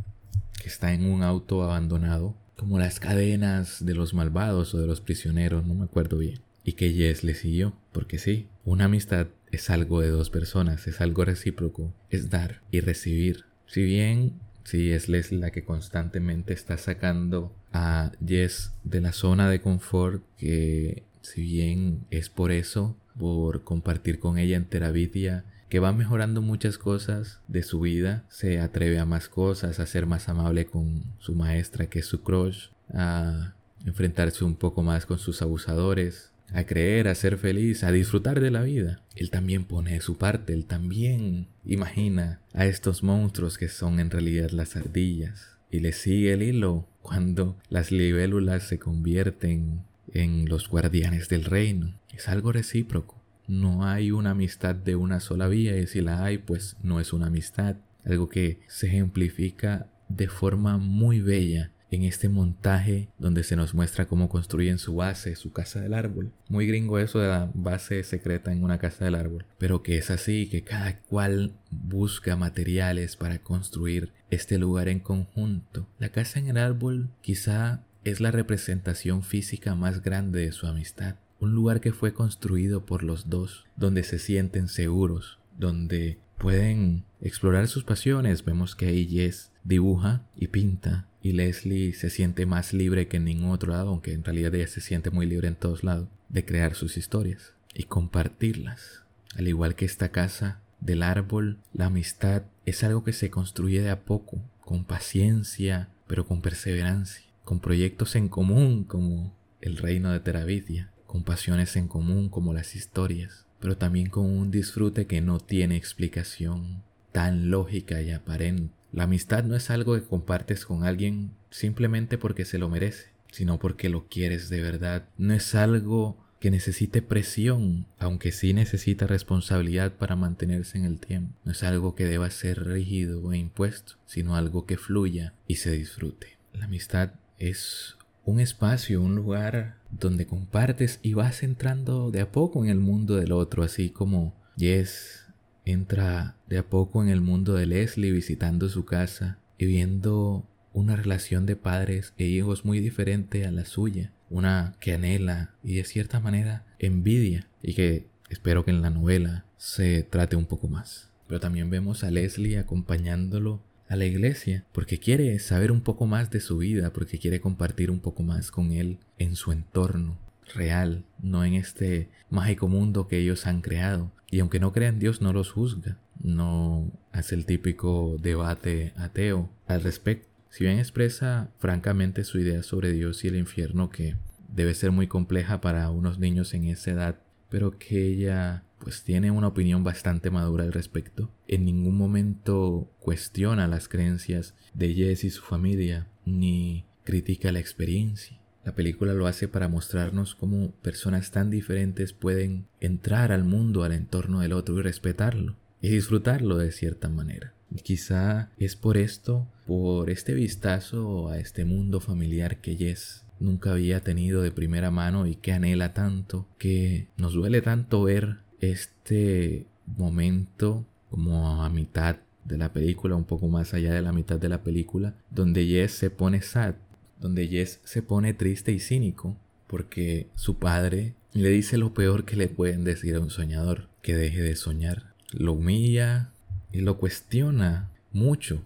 que 0.63 0.69
está 0.69 0.93
en 0.93 1.07
un 1.07 1.25
auto 1.25 1.65
abandonado, 1.65 2.37
como 2.57 2.79
las 2.79 3.01
cadenas 3.01 3.85
de 3.85 3.95
los 3.95 4.15
malvados 4.15 4.75
o 4.75 4.81
de 4.81 4.87
los 4.87 5.01
prisioneros, 5.01 5.67
no 5.67 5.75
me 5.75 5.87
acuerdo 5.87 6.19
bien 6.19 6.44
y 6.65 6.73
que 6.73 6.93
Jess 6.93 7.23
le 7.25 7.35
siguió, 7.35 7.75
porque 7.93 8.19
sí, 8.19 8.49
una 8.65 8.87
amistad 8.87 9.29
es 9.53 9.71
algo 9.71 10.01
de 10.01 10.09
dos 10.09 10.31
personas, 10.31 10.87
es 10.87 11.01
algo 11.01 11.25
recíproco, 11.25 11.93
es 12.11 12.31
dar 12.31 12.63
y 12.71 12.81
recibir. 12.81 13.45
Si 13.67 13.83
bien 13.83 14.41
sí 14.65 14.91
es 14.91 15.09
la 15.09 15.51
que 15.51 15.65
constantemente 15.65 16.55
está 16.55 16.79
sacando 16.79 17.55
a 17.73 18.13
Jess 18.27 18.73
de 18.83 19.01
la 19.01 19.13
zona 19.13 19.49
de 19.51 19.61
confort, 19.61 20.23
que 20.39 21.03
si 21.21 21.43
bien 21.43 22.07
es 22.11 22.29
por 22.31 22.51
eso, 22.51 22.97
por 23.19 23.63
compartir 23.63 24.19
con 24.19 24.39
ella 24.39 24.57
en 24.57 24.65
Teravidia, 24.65 25.45
que 25.69 25.81
va 25.81 25.93
mejorando 25.93 26.41
muchas 26.41 26.79
cosas 26.79 27.41
de 27.49 27.63
su 27.63 27.81
vida, 27.81 28.25
se 28.29 28.61
atreve 28.61 28.99
a 28.99 29.07
más 29.07 29.29
cosas, 29.29 29.81
a 29.81 29.87
ser 29.87 30.07
más 30.07 30.29
amable 30.29 30.67
con 30.67 31.03
su 31.19 31.35
maestra 31.35 31.87
que 31.87 32.01
es 32.01 32.07
su 32.07 32.23
crush, 32.23 32.69
a 32.93 33.55
enfrentarse 33.85 34.45
un 34.45 34.57
poco 34.57 34.83
más 34.83 35.07
con 35.07 35.19
sus 35.19 35.43
abusadores, 35.43 36.31
a 36.53 36.65
creer, 36.65 37.09
a 37.09 37.15
ser 37.15 37.39
feliz, 37.39 37.85
a 37.85 37.93
disfrutar 37.93 38.41
de 38.41 38.51
la 38.51 38.63
vida. 38.63 39.03
Él 39.17 39.31
también 39.31 39.65
pone 39.65 40.01
su 40.01 40.19
parte, 40.19 40.53
él 40.53 40.67
también 40.67 41.49
imagina 41.65 42.41
a 42.53 42.67
estos 42.67 43.03
monstruos 43.03 43.59
que 43.59 43.69
son 43.69 44.01
en 44.01 44.11
realidad 44.11 44.51
las 44.51 44.77
ardillas 44.77 45.57
y 45.71 45.81
le 45.81 45.93
sigue 45.93 46.33
el 46.33 46.43
hilo 46.43 46.87
cuando 47.03 47.57
las 47.69 47.91
libélulas 47.91 48.63
se 48.63 48.79
convierten 48.79 49.83
en 50.13 50.49
los 50.49 50.69
guardianes 50.69 51.29
del 51.29 51.45
reino. 51.45 51.99
Es 52.15 52.29
algo 52.29 52.53
recíproco. 52.53 53.21
No 53.47 53.85
hay 53.85 54.11
una 54.11 54.31
amistad 54.31 54.75
de 54.75 54.97
una 54.97 55.21
sola 55.21 55.49
vía 55.49 55.77
y 55.77 55.87
si 55.87 56.01
la 56.01 56.25
hay, 56.25 56.39
pues 56.39 56.77
no 56.83 57.01
es 57.01 57.13
una 57.13 57.27
amistad. 57.27 57.77
Algo 58.05 58.29
que 58.29 58.61
se 58.69 58.87
ejemplifica 58.87 59.89
de 60.09 60.29
forma 60.29 60.79
muy 60.79 61.21
bella 61.21 61.73
en 61.95 62.05
este 62.05 62.29
montaje 62.29 63.09
donde 63.19 63.43
se 63.43 63.57
nos 63.57 63.75
muestra 63.75 64.07
cómo 64.07 64.29
construyen 64.29 64.79
su 64.79 64.97
base, 64.97 65.37
su 65.37 65.53
casa 65.53 65.81
del 65.81 65.95
árbol. 65.95 66.33
Muy 66.49 66.67
gringo 66.67 66.99
eso 66.99 67.21
de 67.21 67.29
la 67.29 67.51
base 67.55 68.03
secreta 68.05 68.53
en 68.53 68.63
una 68.63 68.79
casa 68.79 69.05
del 69.05 69.15
árbol, 69.15 69.47
pero 69.59 69.83
que 69.83 69.97
es 69.97 70.11
así, 70.11 70.49
que 70.49 70.63
cada 70.63 71.01
cual 71.01 71.53
busca 71.71 72.37
materiales 72.37 73.17
para 73.17 73.39
construir 73.39 74.13
este 74.31 74.59
lugar 74.59 74.89
en 74.89 75.01
conjunto. 75.01 75.89
La 75.99 76.11
casa 76.11 76.39
en 76.39 76.49
el 76.49 76.59
árbol 76.59 77.11
quizá 77.23 77.85
es 78.05 78.21
la 78.21 78.31
representación 78.31 79.23
física 79.23 79.75
más 79.75 80.03
grande 80.03 80.41
de 80.41 80.53
su 80.53 80.67
amistad. 80.67 81.17
Un 81.41 81.53
lugar 81.55 81.81
que 81.81 81.93
fue 81.93 82.13
construido 82.13 82.85
por 82.85 83.03
los 83.03 83.29
dos, 83.29 83.67
donde 83.77 84.03
se 84.03 84.19
sienten 84.19 84.69
seguros, 84.69 85.39
donde 85.59 86.19
pueden 86.39 87.05
explorar 87.21 87.69
sus 87.69 87.85
pasiones. 87.85 88.45
Vemos 88.45 88.77
que 88.77 88.87
ahí 88.87 89.07
Jess 89.07 89.51
dibuja 89.63 90.23
y 90.37 90.49
pinta 90.49 91.09
y 91.25 91.33
Leslie 91.33 91.95
se 91.95 92.11
siente 92.11 92.45
más 92.45 92.75
libre 92.75 93.09
que 93.09 93.17
en 93.17 93.25
ningún 93.25 93.51
otro 93.51 93.73
lado, 93.73 93.89
aunque 93.89 94.13
en 94.13 94.23
realidad 94.23 94.55
ella 94.55 94.67
se 94.67 94.83
siente 94.83 95.09
muy 95.09 95.25
libre 95.25 95.49
en 95.49 95.57
todos 95.57 95.83
lados, 95.83 96.07
de 96.29 96.45
crear 96.45 96.75
sus 96.75 96.99
historias 96.99 97.55
y 97.73 97.85
compartirlas. 97.85 99.01
Al 99.35 99.49
igual 99.49 99.75
que 99.75 99.87
esta 99.87 100.11
casa 100.11 100.61
del 100.81 101.03
árbol, 101.03 101.57
la 101.73 101.87
amistad 101.87 102.43
es 102.67 102.85
algo 102.85 103.05
que 103.05 103.15
se 103.15 103.31
construye 103.31 103.81
de 103.81 103.89
a 103.89 104.01
poco, 104.01 104.39
con 104.61 104.85
paciencia, 104.85 105.89
pero 106.07 106.27
con 106.27 106.43
perseverancia, 106.43 107.25
con 107.43 107.59
proyectos 107.59 108.17
en 108.17 108.29
común 108.29 108.85
como 108.85 109.35
el 109.63 109.79
reino 109.79 110.13
de 110.13 110.21
Teravidia, 110.21 110.91
con 111.07 111.25
pasiones 111.25 111.75
en 111.77 111.89
común 111.89 112.29
como 112.29 112.53
las 112.53 112.77
historias, 112.77 113.47
pero 113.61 113.79
también 113.79 114.11
con 114.11 114.27
un 114.27 114.51
disfrute 114.51 115.07
que 115.07 115.23
no 115.23 115.41
tiene 115.41 115.77
explicación 115.77 116.83
tan 117.13 117.51
lógica 117.51 118.03
y 118.03 118.11
aparente 118.11 118.75
la 118.95 119.05
amistad 119.05 119.43
no 119.43 119.57
es 119.57 119.71
algo 119.71 119.95
que 119.95 120.07
compartes 120.07 120.65
con 120.65 120.85
alguien 120.85 121.33
simplemente 121.51 122.17
porque 122.17 122.45
se 122.45 122.59
lo 122.59 122.69
merece, 122.69 123.09
sino 123.33 123.59
porque 123.59 123.89
lo 123.89 124.07
quieres 124.07 124.49
de 124.51 124.63
verdad. 124.63 125.09
No 125.19 125.35
es 125.35 125.57
algo 125.57 126.17
que 126.39 126.53
necesite 126.53 127.03
presión, 127.03 127.87
aunque 127.99 128.31
sí 128.31 128.53
necesita 128.53 129.09
responsabilidad 129.09 129.95
para 129.95 130.15
mantenerse 130.15 130.79
en 130.79 130.85
el 130.85 131.01
tiempo. 131.01 131.35
No 131.45 131.53
es 131.53 131.65
algo 131.65 131.97
que 131.97 132.05
deba 132.05 132.31
ser 132.31 132.65
rígido 132.65 133.33
e 133.33 133.39
impuesto, 133.39 133.95
sino 134.07 134.37
algo 134.37 134.65
que 134.65 134.77
fluya 134.77 135.35
y 135.49 135.57
se 135.57 135.73
disfrute. 135.73 136.37
La 136.53 136.67
amistad 136.67 137.15
es 137.39 137.97
un 138.25 138.39
espacio, 138.39 139.03
un 139.03 139.17
lugar 139.17 139.79
donde 139.91 140.27
compartes 140.27 141.01
y 141.03 141.15
vas 141.15 141.43
entrando 141.43 142.13
de 142.13 142.21
a 142.21 142.31
poco 142.31 142.63
en 142.63 142.71
el 142.71 142.79
mundo 142.79 143.17
del 143.17 143.33
otro, 143.33 143.65
así 143.65 143.91
como 143.91 144.35
Yes 144.57 145.24
entra 145.65 146.37
de 146.49 146.59
a 146.59 146.69
poco 146.69 147.03
en 147.03 147.09
el 147.09 147.21
mundo 147.21 147.55
de 147.55 147.67
Leslie 147.67 148.13
visitando 148.13 148.69
su 148.69 148.85
casa 148.85 149.39
y 149.59 149.67
viendo 149.67 150.47
una 150.73 150.97
relación 150.97 151.47
de 151.47 151.57
padres 151.57 152.13
e 152.19 152.25
hijos 152.25 152.65
muy 152.65 152.81
diferente 152.81 153.47
a 153.47 153.53
la 153.53 153.65
suya, 153.65 154.13
una 154.29 154.75
que 154.81 154.93
anhela 154.93 155.55
y 155.63 155.77
de 155.77 155.85
cierta 155.85 156.21
manera 156.21 156.65
envidia 156.79 157.47
y 157.63 157.75
que 157.75 158.07
espero 158.29 158.65
que 158.65 158.73
en 158.73 158.83
la 158.83 158.91
novela 158.91 159.45
se 159.57 160.03
trate 160.03 160.37
un 160.37 160.47
poco 160.47 160.69
más. 160.69 161.11
Pero 161.29 161.41
también 161.41 161.71
vemos 161.71 162.05
a 162.05 162.11
Leslie 162.11 162.59
acompañándolo 162.59 163.63
a 163.89 163.97
la 163.97 164.05
iglesia 164.05 164.65
porque 164.73 164.99
quiere 164.99 165.39
saber 165.39 165.71
un 165.71 165.81
poco 165.81 166.07
más 166.07 166.31
de 166.31 166.41
su 166.41 166.59
vida, 166.59 166.93
porque 166.93 167.19
quiere 167.19 167.41
compartir 167.41 167.91
un 167.91 168.01
poco 168.01 168.23
más 168.23 168.51
con 168.51 168.73
él 168.73 168.99
en 169.19 169.37
su 169.37 169.53
entorno 169.53 170.19
real, 170.55 171.05
no 171.23 171.45
en 171.45 171.55
este 171.55 172.09
mágico 172.31 172.69
mundo 172.69 173.09
que 173.09 173.19
ellos 173.19 173.47
han 173.47 173.61
creado. 173.61 174.11
Y 174.31 174.41
aunque 174.41 174.61
no 174.61 174.73
crean 174.73 174.99
Dios, 174.99 175.21
no 175.21 175.33
los 175.33 175.53
juzga, 175.53 175.99
no 176.21 176.91
hace 177.13 177.35
el 177.35 177.47
típico 177.47 178.17
debate 178.21 178.93
ateo 178.97 179.51
al 179.67 179.83
respecto. 179.83 180.29
Si 180.51 180.65
bien 180.65 180.79
expresa 180.79 181.51
francamente 181.59 182.25
su 182.25 182.39
idea 182.39 182.63
sobre 182.63 182.93
Dios 182.93 183.25
y 183.25 183.29
el 183.29 183.37
infierno, 183.37 183.91
que 183.91 184.17
debe 184.49 184.75
ser 184.75 184.93
muy 184.93 185.09
compleja 185.09 185.61
para 185.61 185.91
unos 185.91 186.19
niños 186.19 186.55
en 186.55 186.65
esa 186.65 186.93
edad, 186.93 187.21
pero 187.49 187.79
que 187.79 188.07
ella 188.07 188.65
pues 188.79 189.03
tiene 189.03 189.31
una 189.31 189.49
opinión 189.49 189.83
bastante 189.83 190.31
madura 190.31 190.65
al 190.65 190.73
respecto. 190.73 191.31
En 191.49 191.65
ningún 191.65 191.97
momento 191.97 192.91
cuestiona 193.01 193.67
las 193.67 193.89
creencias 193.89 194.55
de 194.75 194.95
Jess 194.95 195.25
y 195.25 195.31
su 195.31 195.43
familia, 195.43 196.07
ni 196.25 196.85
critica 197.05 197.51
la 197.51 197.61
experiencia. 197.61 198.39
La 198.65 198.75
película 198.75 199.13
lo 199.13 199.27
hace 199.27 199.47
para 199.47 199.69
mostrarnos 199.69 200.35
cómo 200.35 200.71
personas 200.83 201.31
tan 201.31 201.51
diferentes 201.51 202.13
pueden 202.13 202.67
entrar 202.81 203.31
al 203.31 203.45
mundo, 203.45 203.85
al 203.85 203.93
entorno 203.93 204.41
del 204.41 204.55
otro 204.55 204.79
y 204.79 204.83
respetarlo 204.83 205.57
y 205.83 205.91
disfrutarlo 205.91 206.57
de 206.57 206.73
cierta 206.73 207.11
manera. 207.11 207.53
Quizá 207.83 208.51
es 208.57 208.75
por 208.75 208.97
esto, 208.97 209.47
por 209.67 210.09
este 210.09 210.33
vistazo 210.33 211.29
a 211.29 211.39
este 211.39 211.67
mundo 211.67 212.01
familiar 212.01 212.59
que 212.63 212.77
Jess 212.77 213.25
nunca 213.39 213.73
había 213.73 214.01
tenido 214.01 214.41
de 214.41 214.51
primera 214.51 214.91
mano 214.91 215.27
y 215.27 215.35
que 215.35 215.53
anhela 215.53 215.93
tanto, 215.93 216.47
que 216.57 217.09
nos 217.19 217.35
duele 217.35 217.61
tanto 217.61 218.05
ver 218.05 218.39
este 218.61 219.67
momento 219.87 220.87
como 221.11 221.63
a 221.63 221.69
mitad 221.69 222.17
de 222.45 222.59
la 222.59 222.73
película, 222.73 223.17
un 223.17 223.25
poco 223.25 223.49
más 223.49 223.75
allá 223.75 223.93
de 223.93 224.03
la 224.03 224.13
mitad 224.13 224.39
de 224.39 224.49
la 224.49 224.63
película, 224.63 225.15
donde 225.31 225.67
Jess 225.67 225.93
se 225.93 226.11
pone 226.11 226.41
sad, 226.41 226.77
donde 227.21 227.49
Jess 227.49 227.81
se 227.85 228.03
pone 228.03 228.35
triste 228.35 228.73
y 228.73 228.81
cínico 228.81 229.37
porque 229.67 230.29
su 230.35 230.59
padre 230.59 231.15
le 231.33 231.49
dice 231.49 231.79
lo 231.79 231.95
peor 231.95 232.25
que 232.25 232.37
le 232.37 232.49
pueden 232.49 232.85
decir 232.85 233.17
a 233.17 233.21
un 233.21 233.31
soñador, 233.31 233.89
que 234.03 234.15
deje 234.15 234.41
de 234.41 234.57
soñar. 234.57 235.15
Lo 235.33 235.55
humilla 235.55 236.31
y 236.71 236.81
lo 236.81 236.97
cuestiona 236.99 237.91
mucho, 238.13 238.63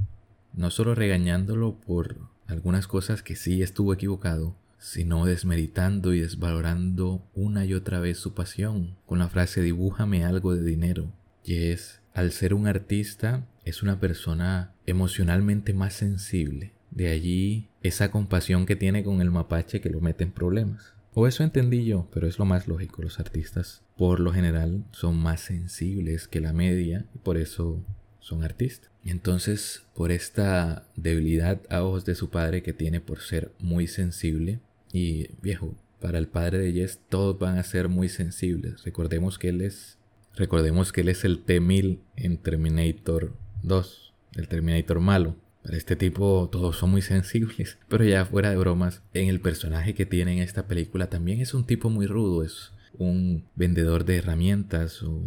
no 0.53 0.71
solo 0.71 0.95
regañándolo 0.95 1.77
por 1.77 2.19
algunas 2.47 2.87
cosas 2.87 3.23
que 3.23 3.37
sí 3.37 3.63
estuvo 3.63 3.95
equivocado, 3.95 4.55
sino 4.79 5.25
desmeritando 5.25 6.13
y 6.13 6.21
desvalorando 6.21 7.23
una 7.35 7.65
y 7.65 7.75
otra 7.75 8.01
vez 8.01 8.19
su 8.19 8.35
pasión 8.35 8.97
con 9.07 9.19
la 9.19 9.29
frase 9.29 9.63
dibújame 9.63 10.25
algo 10.25 10.55
de 10.55 10.63
dinero. 10.63 11.11
Jess, 11.45 12.01
al 12.13 12.33
ser 12.33 12.53
un 12.53 12.67
artista, 12.67 13.47
es 13.65 13.83
una 13.83 13.99
persona 13.99 14.73
emocionalmente 14.87 15.73
más 15.73 15.95
sensible 15.95 16.73
de 16.99 17.09
allí 17.11 17.69
esa 17.81 18.11
compasión 18.11 18.67
que 18.67 18.75
tiene 18.75 19.05
con 19.05 19.21
el 19.21 19.31
mapache 19.31 19.81
que 19.81 19.89
lo 19.89 20.01
mete 20.01 20.25
en 20.25 20.33
problemas. 20.33 20.95
O 21.15 21.29
eso 21.29 21.45
entendí 21.45 21.85
yo, 21.85 22.09
pero 22.13 22.27
es 22.27 22.41
lo 22.41 22.45
más 22.45 22.67
lógico. 22.67 23.03
Los 23.03 23.21
artistas 23.21 23.83
por 23.97 24.19
lo 24.19 24.33
general 24.33 24.85
son 24.91 25.17
más 25.17 25.41
sensibles 25.41 26.27
que 26.27 26.41
la 26.41 26.53
media 26.53 27.07
y 27.15 27.19
por 27.19 27.37
eso 27.37 27.85
son 28.19 28.43
artistas. 28.43 28.91
Entonces, 29.05 29.85
por 29.95 30.11
esta 30.11 30.89
debilidad 30.97 31.61
a 31.71 31.85
ojos 31.85 32.05
de 32.05 32.17
su 32.17 32.31
padre 32.31 32.65
que 32.65 32.73
tiene 32.73 33.01
por 33.01 33.21
ser 33.21 33.53
muy 33.61 33.87
sensible, 33.87 34.59
y 34.93 35.29
viejo, 35.41 35.77
para 36.01 36.19
el 36.19 36.27
padre 36.27 36.59
de 36.59 36.73
Jess 36.73 36.99
todos 37.09 37.39
van 37.39 37.59
a 37.59 37.63
ser 37.63 37.89
muy 37.89 38.09
sensibles. 38.09 38.83
Recordemos 38.83 39.39
que 39.39 39.51
él 39.51 39.61
es, 39.61 39.99
recordemos 40.35 40.91
que 40.91 41.03
él 41.03 41.11
es 41.11 41.25
el 41.25 41.45
T-1000 41.45 42.01
en 42.17 42.39
Terminator 42.39 43.35
2, 43.63 44.15
el 44.35 44.49
Terminator 44.49 44.99
malo. 44.99 45.37
Para 45.69 45.77
este 45.77 45.97
tipo 45.97 46.49
todos 46.51 46.79
son 46.79 46.93
muy 46.93 47.03
sensibles. 47.03 47.77
Pero 47.91 48.03
ya 48.03 48.25
fuera 48.25 48.49
de 48.49 48.57
bromas, 48.57 49.03
en 49.13 49.29
el 49.29 49.39
personaje 49.39 49.95
que 49.95 50.07
tiene 50.07 50.33
en 50.33 50.39
esta 50.39 50.67
película 50.67 51.11
también 51.11 51.43
es 51.43 51.53
un 51.53 51.67
tipo 51.67 51.91
muy 51.91 52.07
rudo. 52.07 52.43
Es 52.43 52.73
un 52.97 53.45
vendedor 53.55 54.07
de 54.07 54.17
herramientas 54.17 55.03
o 55.03 55.21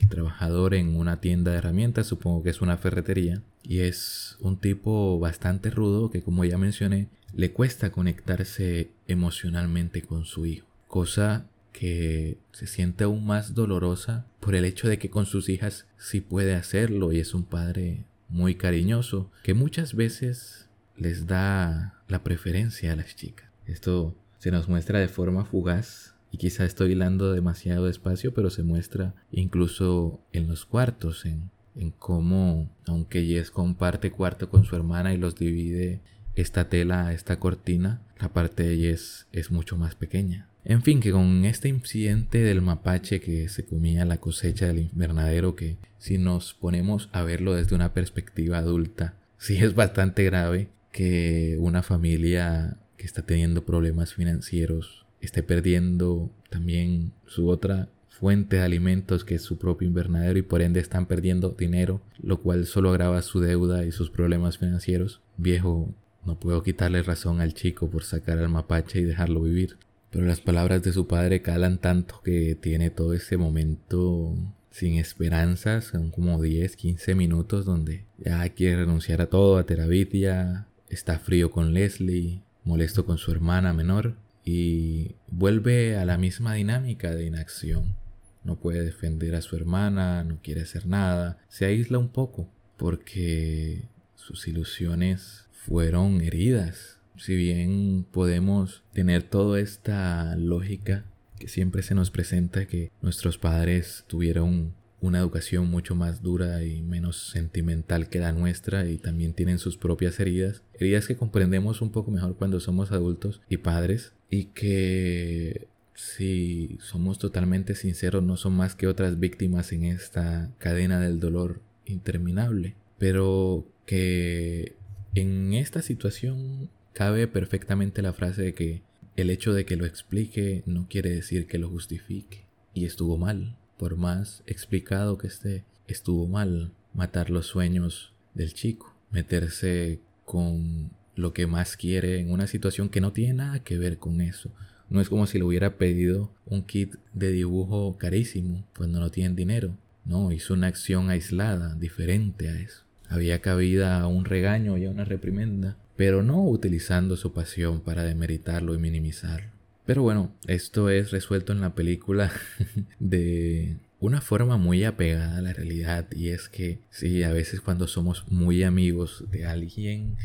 el 0.00 0.08
trabajador 0.08 0.74
en 0.74 0.96
una 0.96 1.20
tienda 1.20 1.52
de 1.52 1.58
herramientas, 1.58 2.08
supongo 2.08 2.42
que 2.42 2.50
es 2.50 2.60
una 2.62 2.78
ferretería. 2.78 3.42
Y 3.62 3.78
es 3.78 4.36
un 4.40 4.56
tipo 4.56 5.20
bastante 5.20 5.70
rudo 5.70 6.10
que 6.10 6.20
como 6.20 6.44
ya 6.44 6.58
mencioné, 6.58 7.06
le 7.32 7.52
cuesta 7.52 7.92
conectarse 7.92 8.90
emocionalmente 9.06 10.02
con 10.02 10.24
su 10.24 10.46
hijo. 10.46 10.66
Cosa 10.88 11.46
que 11.72 12.38
se 12.50 12.66
siente 12.66 13.04
aún 13.04 13.24
más 13.24 13.54
dolorosa 13.54 14.26
por 14.40 14.56
el 14.56 14.64
hecho 14.64 14.88
de 14.88 14.98
que 14.98 15.10
con 15.10 15.26
sus 15.26 15.48
hijas 15.48 15.86
sí 15.96 16.20
puede 16.20 16.56
hacerlo 16.56 17.12
y 17.12 17.20
es 17.20 17.34
un 17.34 17.44
padre 17.44 18.04
muy 18.28 18.54
cariñoso 18.54 19.30
que 19.42 19.54
muchas 19.54 19.94
veces 19.94 20.68
les 20.96 21.26
da 21.26 22.02
la 22.08 22.22
preferencia 22.22 22.92
a 22.92 22.96
las 22.96 23.16
chicas. 23.16 23.50
Esto 23.66 24.14
se 24.38 24.50
nos 24.50 24.68
muestra 24.68 24.98
de 24.98 25.08
forma 25.08 25.44
fugaz 25.44 26.14
y 26.30 26.38
quizá 26.38 26.64
estoy 26.64 26.92
hilando 26.92 27.32
demasiado 27.32 27.86
despacio, 27.86 28.34
pero 28.34 28.50
se 28.50 28.62
muestra 28.62 29.14
incluso 29.30 30.20
en 30.32 30.48
los 30.48 30.64
cuartos, 30.66 31.24
en, 31.24 31.50
en 31.74 31.90
cómo, 31.90 32.70
aunque 32.86 33.24
Jess 33.24 33.50
comparte 33.50 34.10
cuarto 34.10 34.48
con 34.48 34.64
su 34.64 34.76
hermana 34.76 35.14
y 35.14 35.18
los 35.18 35.34
divide 35.36 36.00
esta 36.34 36.68
tela, 36.68 37.12
esta 37.12 37.38
cortina, 37.38 38.02
la 38.18 38.28
parte 38.32 38.62
de 38.62 38.76
Jess 38.78 39.26
es 39.32 39.50
mucho 39.50 39.76
más 39.76 39.94
pequeña. 39.94 40.48
En 40.68 40.82
fin, 40.82 40.98
que 40.98 41.12
con 41.12 41.44
este 41.44 41.68
incidente 41.68 42.38
del 42.38 42.60
mapache 42.60 43.20
que 43.20 43.48
se 43.48 43.64
comía 43.64 44.04
la 44.04 44.16
cosecha 44.16 44.66
del 44.66 44.80
invernadero, 44.80 45.54
que 45.54 45.76
si 45.98 46.18
nos 46.18 46.54
ponemos 46.54 47.08
a 47.12 47.22
verlo 47.22 47.54
desde 47.54 47.76
una 47.76 47.92
perspectiva 47.92 48.58
adulta, 48.58 49.14
sí 49.38 49.58
es 49.58 49.76
bastante 49.76 50.24
grave 50.24 50.68
que 50.90 51.56
una 51.60 51.84
familia 51.84 52.78
que 52.96 53.06
está 53.06 53.22
teniendo 53.22 53.64
problemas 53.64 54.14
financieros 54.14 55.06
esté 55.20 55.44
perdiendo 55.44 56.30
también 56.50 57.12
su 57.26 57.48
otra 57.48 57.88
fuente 58.08 58.56
de 58.56 58.62
alimentos 58.62 59.24
que 59.24 59.36
es 59.36 59.42
su 59.42 59.58
propio 59.58 59.86
invernadero 59.86 60.36
y 60.36 60.42
por 60.42 60.62
ende 60.62 60.80
están 60.80 61.06
perdiendo 61.06 61.50
dinero, 61.50 62.00
lo 62.20 62.40
cual 62.40 62.66
solo 62.66 62.90
agrava 62.90 63.22
su 63.22 63.38
deuda 63.38 63.84
y 63.84 63.92
sus 63.92 64.10
problemas 64.10 64.58
financieros. 64.58 65.20
Viejo, 65.36 65.94
No 66.24 66.40
puedo 66.40 66.64
quitarle 66.64 67.04
razón 67.04 67.40
al 67.40 67.54
chico 67.54 67.88
por 67.88 68.02
sacar 68.02 68.38
al 68.38 68.48
mapache 68.48 68.98
y 68.98 69.04
dejarlo 69.04 69.42
vivir. 69.42 69.76
Pero 70.16 70.28
las 70.28 70.40
palabras 70.40 70.82
de 70.82 70.94
su 70.94 71.06
padre 71.06 71.42
calan 71.42 71.76
tanto 71.76 72.22
que 72.24 72.54
tiene 72.54 72.88
todo 72.88 73.12
ese 73.12 73.36
momento 73.36 74.34
sin 74.70 74.96
esperanzas, 74.96 75.84
son 75.84 76.10
como 76.10 76.40
10, 76.40 76.74
15 76.74 77.14
minutos 77.14 77.66
donde 77.66 78.06
ya 78.16 78.48
quiere 78.48 78.76
renunciar 78.76 79.20
a 79.20 79.26
todo, 79.26 79.58
a 79.58 79.66
Terabitia, 79.66 80.68
está 80.88 81.18
frío 81.18 81.50
con 81.50 81.74
Leslie, 81.74 82.40
molesto 82.64 83.04
con 83.04 83.18
su 83.18 83.30
hermana 83.30 83.74
menor 83.74 84.14
y 84.42 85.16
vuelve 85.28 85.98
a 85.98 86.06
la 86.06 86.16
misma 86.16 86.54
dinámica 86.54 87.14
de 87.14 87.26
inacción. 87.26 87.94
No 88.42 88.56
puede 88.56 88.86
defender 88.86 89.34
a 89.34 89.42
su 89.42 89.54
hermana, 89.54 90.24
no 90.24 90.38
quiere 90.42 90.62
hacer 90.62 90.86
nada, 90.86 91.36
se 91.50 91.66
aísla 91.66 91.98
un 91.98 92.08
poco 92.08 92.48
porque 92.78 93.82
sus 94.14 94.48
ilusiones 94.48 95.44
fueron 95.52 96.22
heridas. 96.22 96.95
Si 97.18 97.34
bien 97.34 98.06
podemos 98.10 98.82
tener 98.92 99.22
toda 99.22 99.60
esta 99.60 100.36
lógica 100.36 101.04
que 101.38 101.48
siempre 101.48 101.82
se 101.82 101.94
nos 101.94 102.10
presenta 102.10 102.66
que 102.66 102.90
nuestros 103.02 103.38
padres 103.38 104.04
tuvieron 104.06 104.74
una 105.00 105.18
educación 105.18 105.68
mucho 105.68 105.94
más 105.94 106.22
dura 106.22 106.64
y 106.64 106.82
menos 106.82 107.28
sentimental 107.30 108.08
que 108.08 108.18
la 108.18 108.32
nuestra 108.32 108.88
y 108.88 108.98
también 108.98 109.34
tienen 109.34 109.58
sus 109.58 109.76
propias 109.76 110.18
heridas, 110.20 110.62
heridas 110.74 111.06
que 111.06 111.16
comprendemos 111.16 111.82
un 111.82 111.90
poco 111.90 112.10
mejor 112.10 112.36
cuando 112.36 112.60
somos 112.60 112.92
adultos 112.92 113.40
y 113.48 113.58
padres 113.58 114.12
y 114.30 114.46
que 114.46 115.68
si 115.94 116.78
somos 116.80 117.18
totalmente 117.18 117.74
sinceros 117.74 118.22
no 118.22 118.36
son 118.36 118.54
más 118.54 118.74
que 118.74 118.86
otras 118.86 119.18
víctimas 119.18 119.72
en 119.72 119.84
esta 119.84 120.50
cadena 120.58 121.00
del 121.00 121.20
dolor 121.20 121.60
interminable, 121.84 122.74
pero 122.98 123.66
que 123.86 124.74
en 125.14 125.54
esta 125.54 125.82
situación 125.82 126.70
cabe 126.96 127.28
perfectamente 127.28 128.00
la 128.00 128.14
frase 128.14 128.40
de 128.40 128.54
que 128.54 128.80
el 129.16 129.28
hecho 129.28 129.52
de 129.52 129.66
que 129.66 129.76
lo 129.76 129.84
explique 129.84 130.62
no 130.64 130.86
quiere 130.88 131.10
decir 131.10 131.46
que 131.46 131.58
lo 131.58 131.68
justifique. 131.68 132.46
Y 132.72 132.86
estuvo 132.86 133.18
mal, 133.18 133.54
por 133.76 133.98
más 133.98 134.42
explicado 134.46 135.18
que 135.18 135.26
esté, 135.26 135.62
estuvo 135.88 136.26
mal 136.26 136.72
matar 136.94 137.28
los 137.28 137.48
sueños 137.48 138.14
del 138.32 138.54
chico, 138.54 138.94
meterse 139.10 140.00
con 140.24 140.90
lo 141.16 141.34
que 141.34 141.46
más 141.46 141.76
quiere 141.76 142.18
en 142.18 142.30
una 142.30 142.46
situación 142.46 142.88
que 142.88 143.02
no 143.02 143.12
tiene 143.12 143.34
nada 143.34 143.58
que 143.58 143.76
ver 143.76 143.98
con 143.98 144.22
eso. 144.22 144.50
No 144.88 145.02
es 145.02 145.10
como 145.10 145.26
si 145.26 145.36
le 145.36 145.44
hubiera 145.44 145.76
pedido 145.76 146.30
un 146.46 146.62
kit 146.62 146.94
de 147.12 147.30
dibujo 147.30 147.98
carísimo 147.98 148.64
cuando 148.74 149.00
no 149.00 149.10
tienen 149.10 149.36
dinero. 149.36 149.76
No, 150.06 150.32
hizo 150.32 150.54
una 150.54 150.68
acción 150.68 151.10
aislada, 151.10 151.74
diferente 151.74 152.48
a 152.48 152.58
eso. 152.58 152.84
Había 153.06 153.42
cabida 153.42 154.00
a 154.00 154.06
un 154.06 154.24
regaño 154.24 154.78
y 154.78 154.86
a 154.86 154.90
una 154.90 155.04
reprimenda 155.04 155.76
pero 155.96 156.22
no 156.22 156.42
utilizando 156.42 157.16
su 157.16 157.32
pasión 157.32 157.80
para 157.80 158.04
demeritarlo 158.04 158.74
y 158.74 158.78
minimizarlo. 158.78 159.50
Pero 159.84 160.02
bueno, 160.02 160.32
esto 160.46 160.90
es 160.90 161.10
resuelto 161.10 161.52
en 161.52 161.60
la 161.60 161.74
película 161.74 162.32
de 162.98 163.76
una 164.00 164.20
forma 164.20 164.56
muy 164.56 164.84
apegada 164.84 165.38
a 165.38 165.40
la 165.40 165.52
realidad 165.52 166.06
y 166.12 166.28
es 166.28 166.48
que 166.48 166.80
sí, 166.90 167.22
a 167.22 167.32
veces 167.32 167.60
cuando 167.60 167.86
somos 167.86 168.24
muy 168.28 168.62
amigos 168.62 169.24
de 169.30 169.46
alguien, 169.46 170.16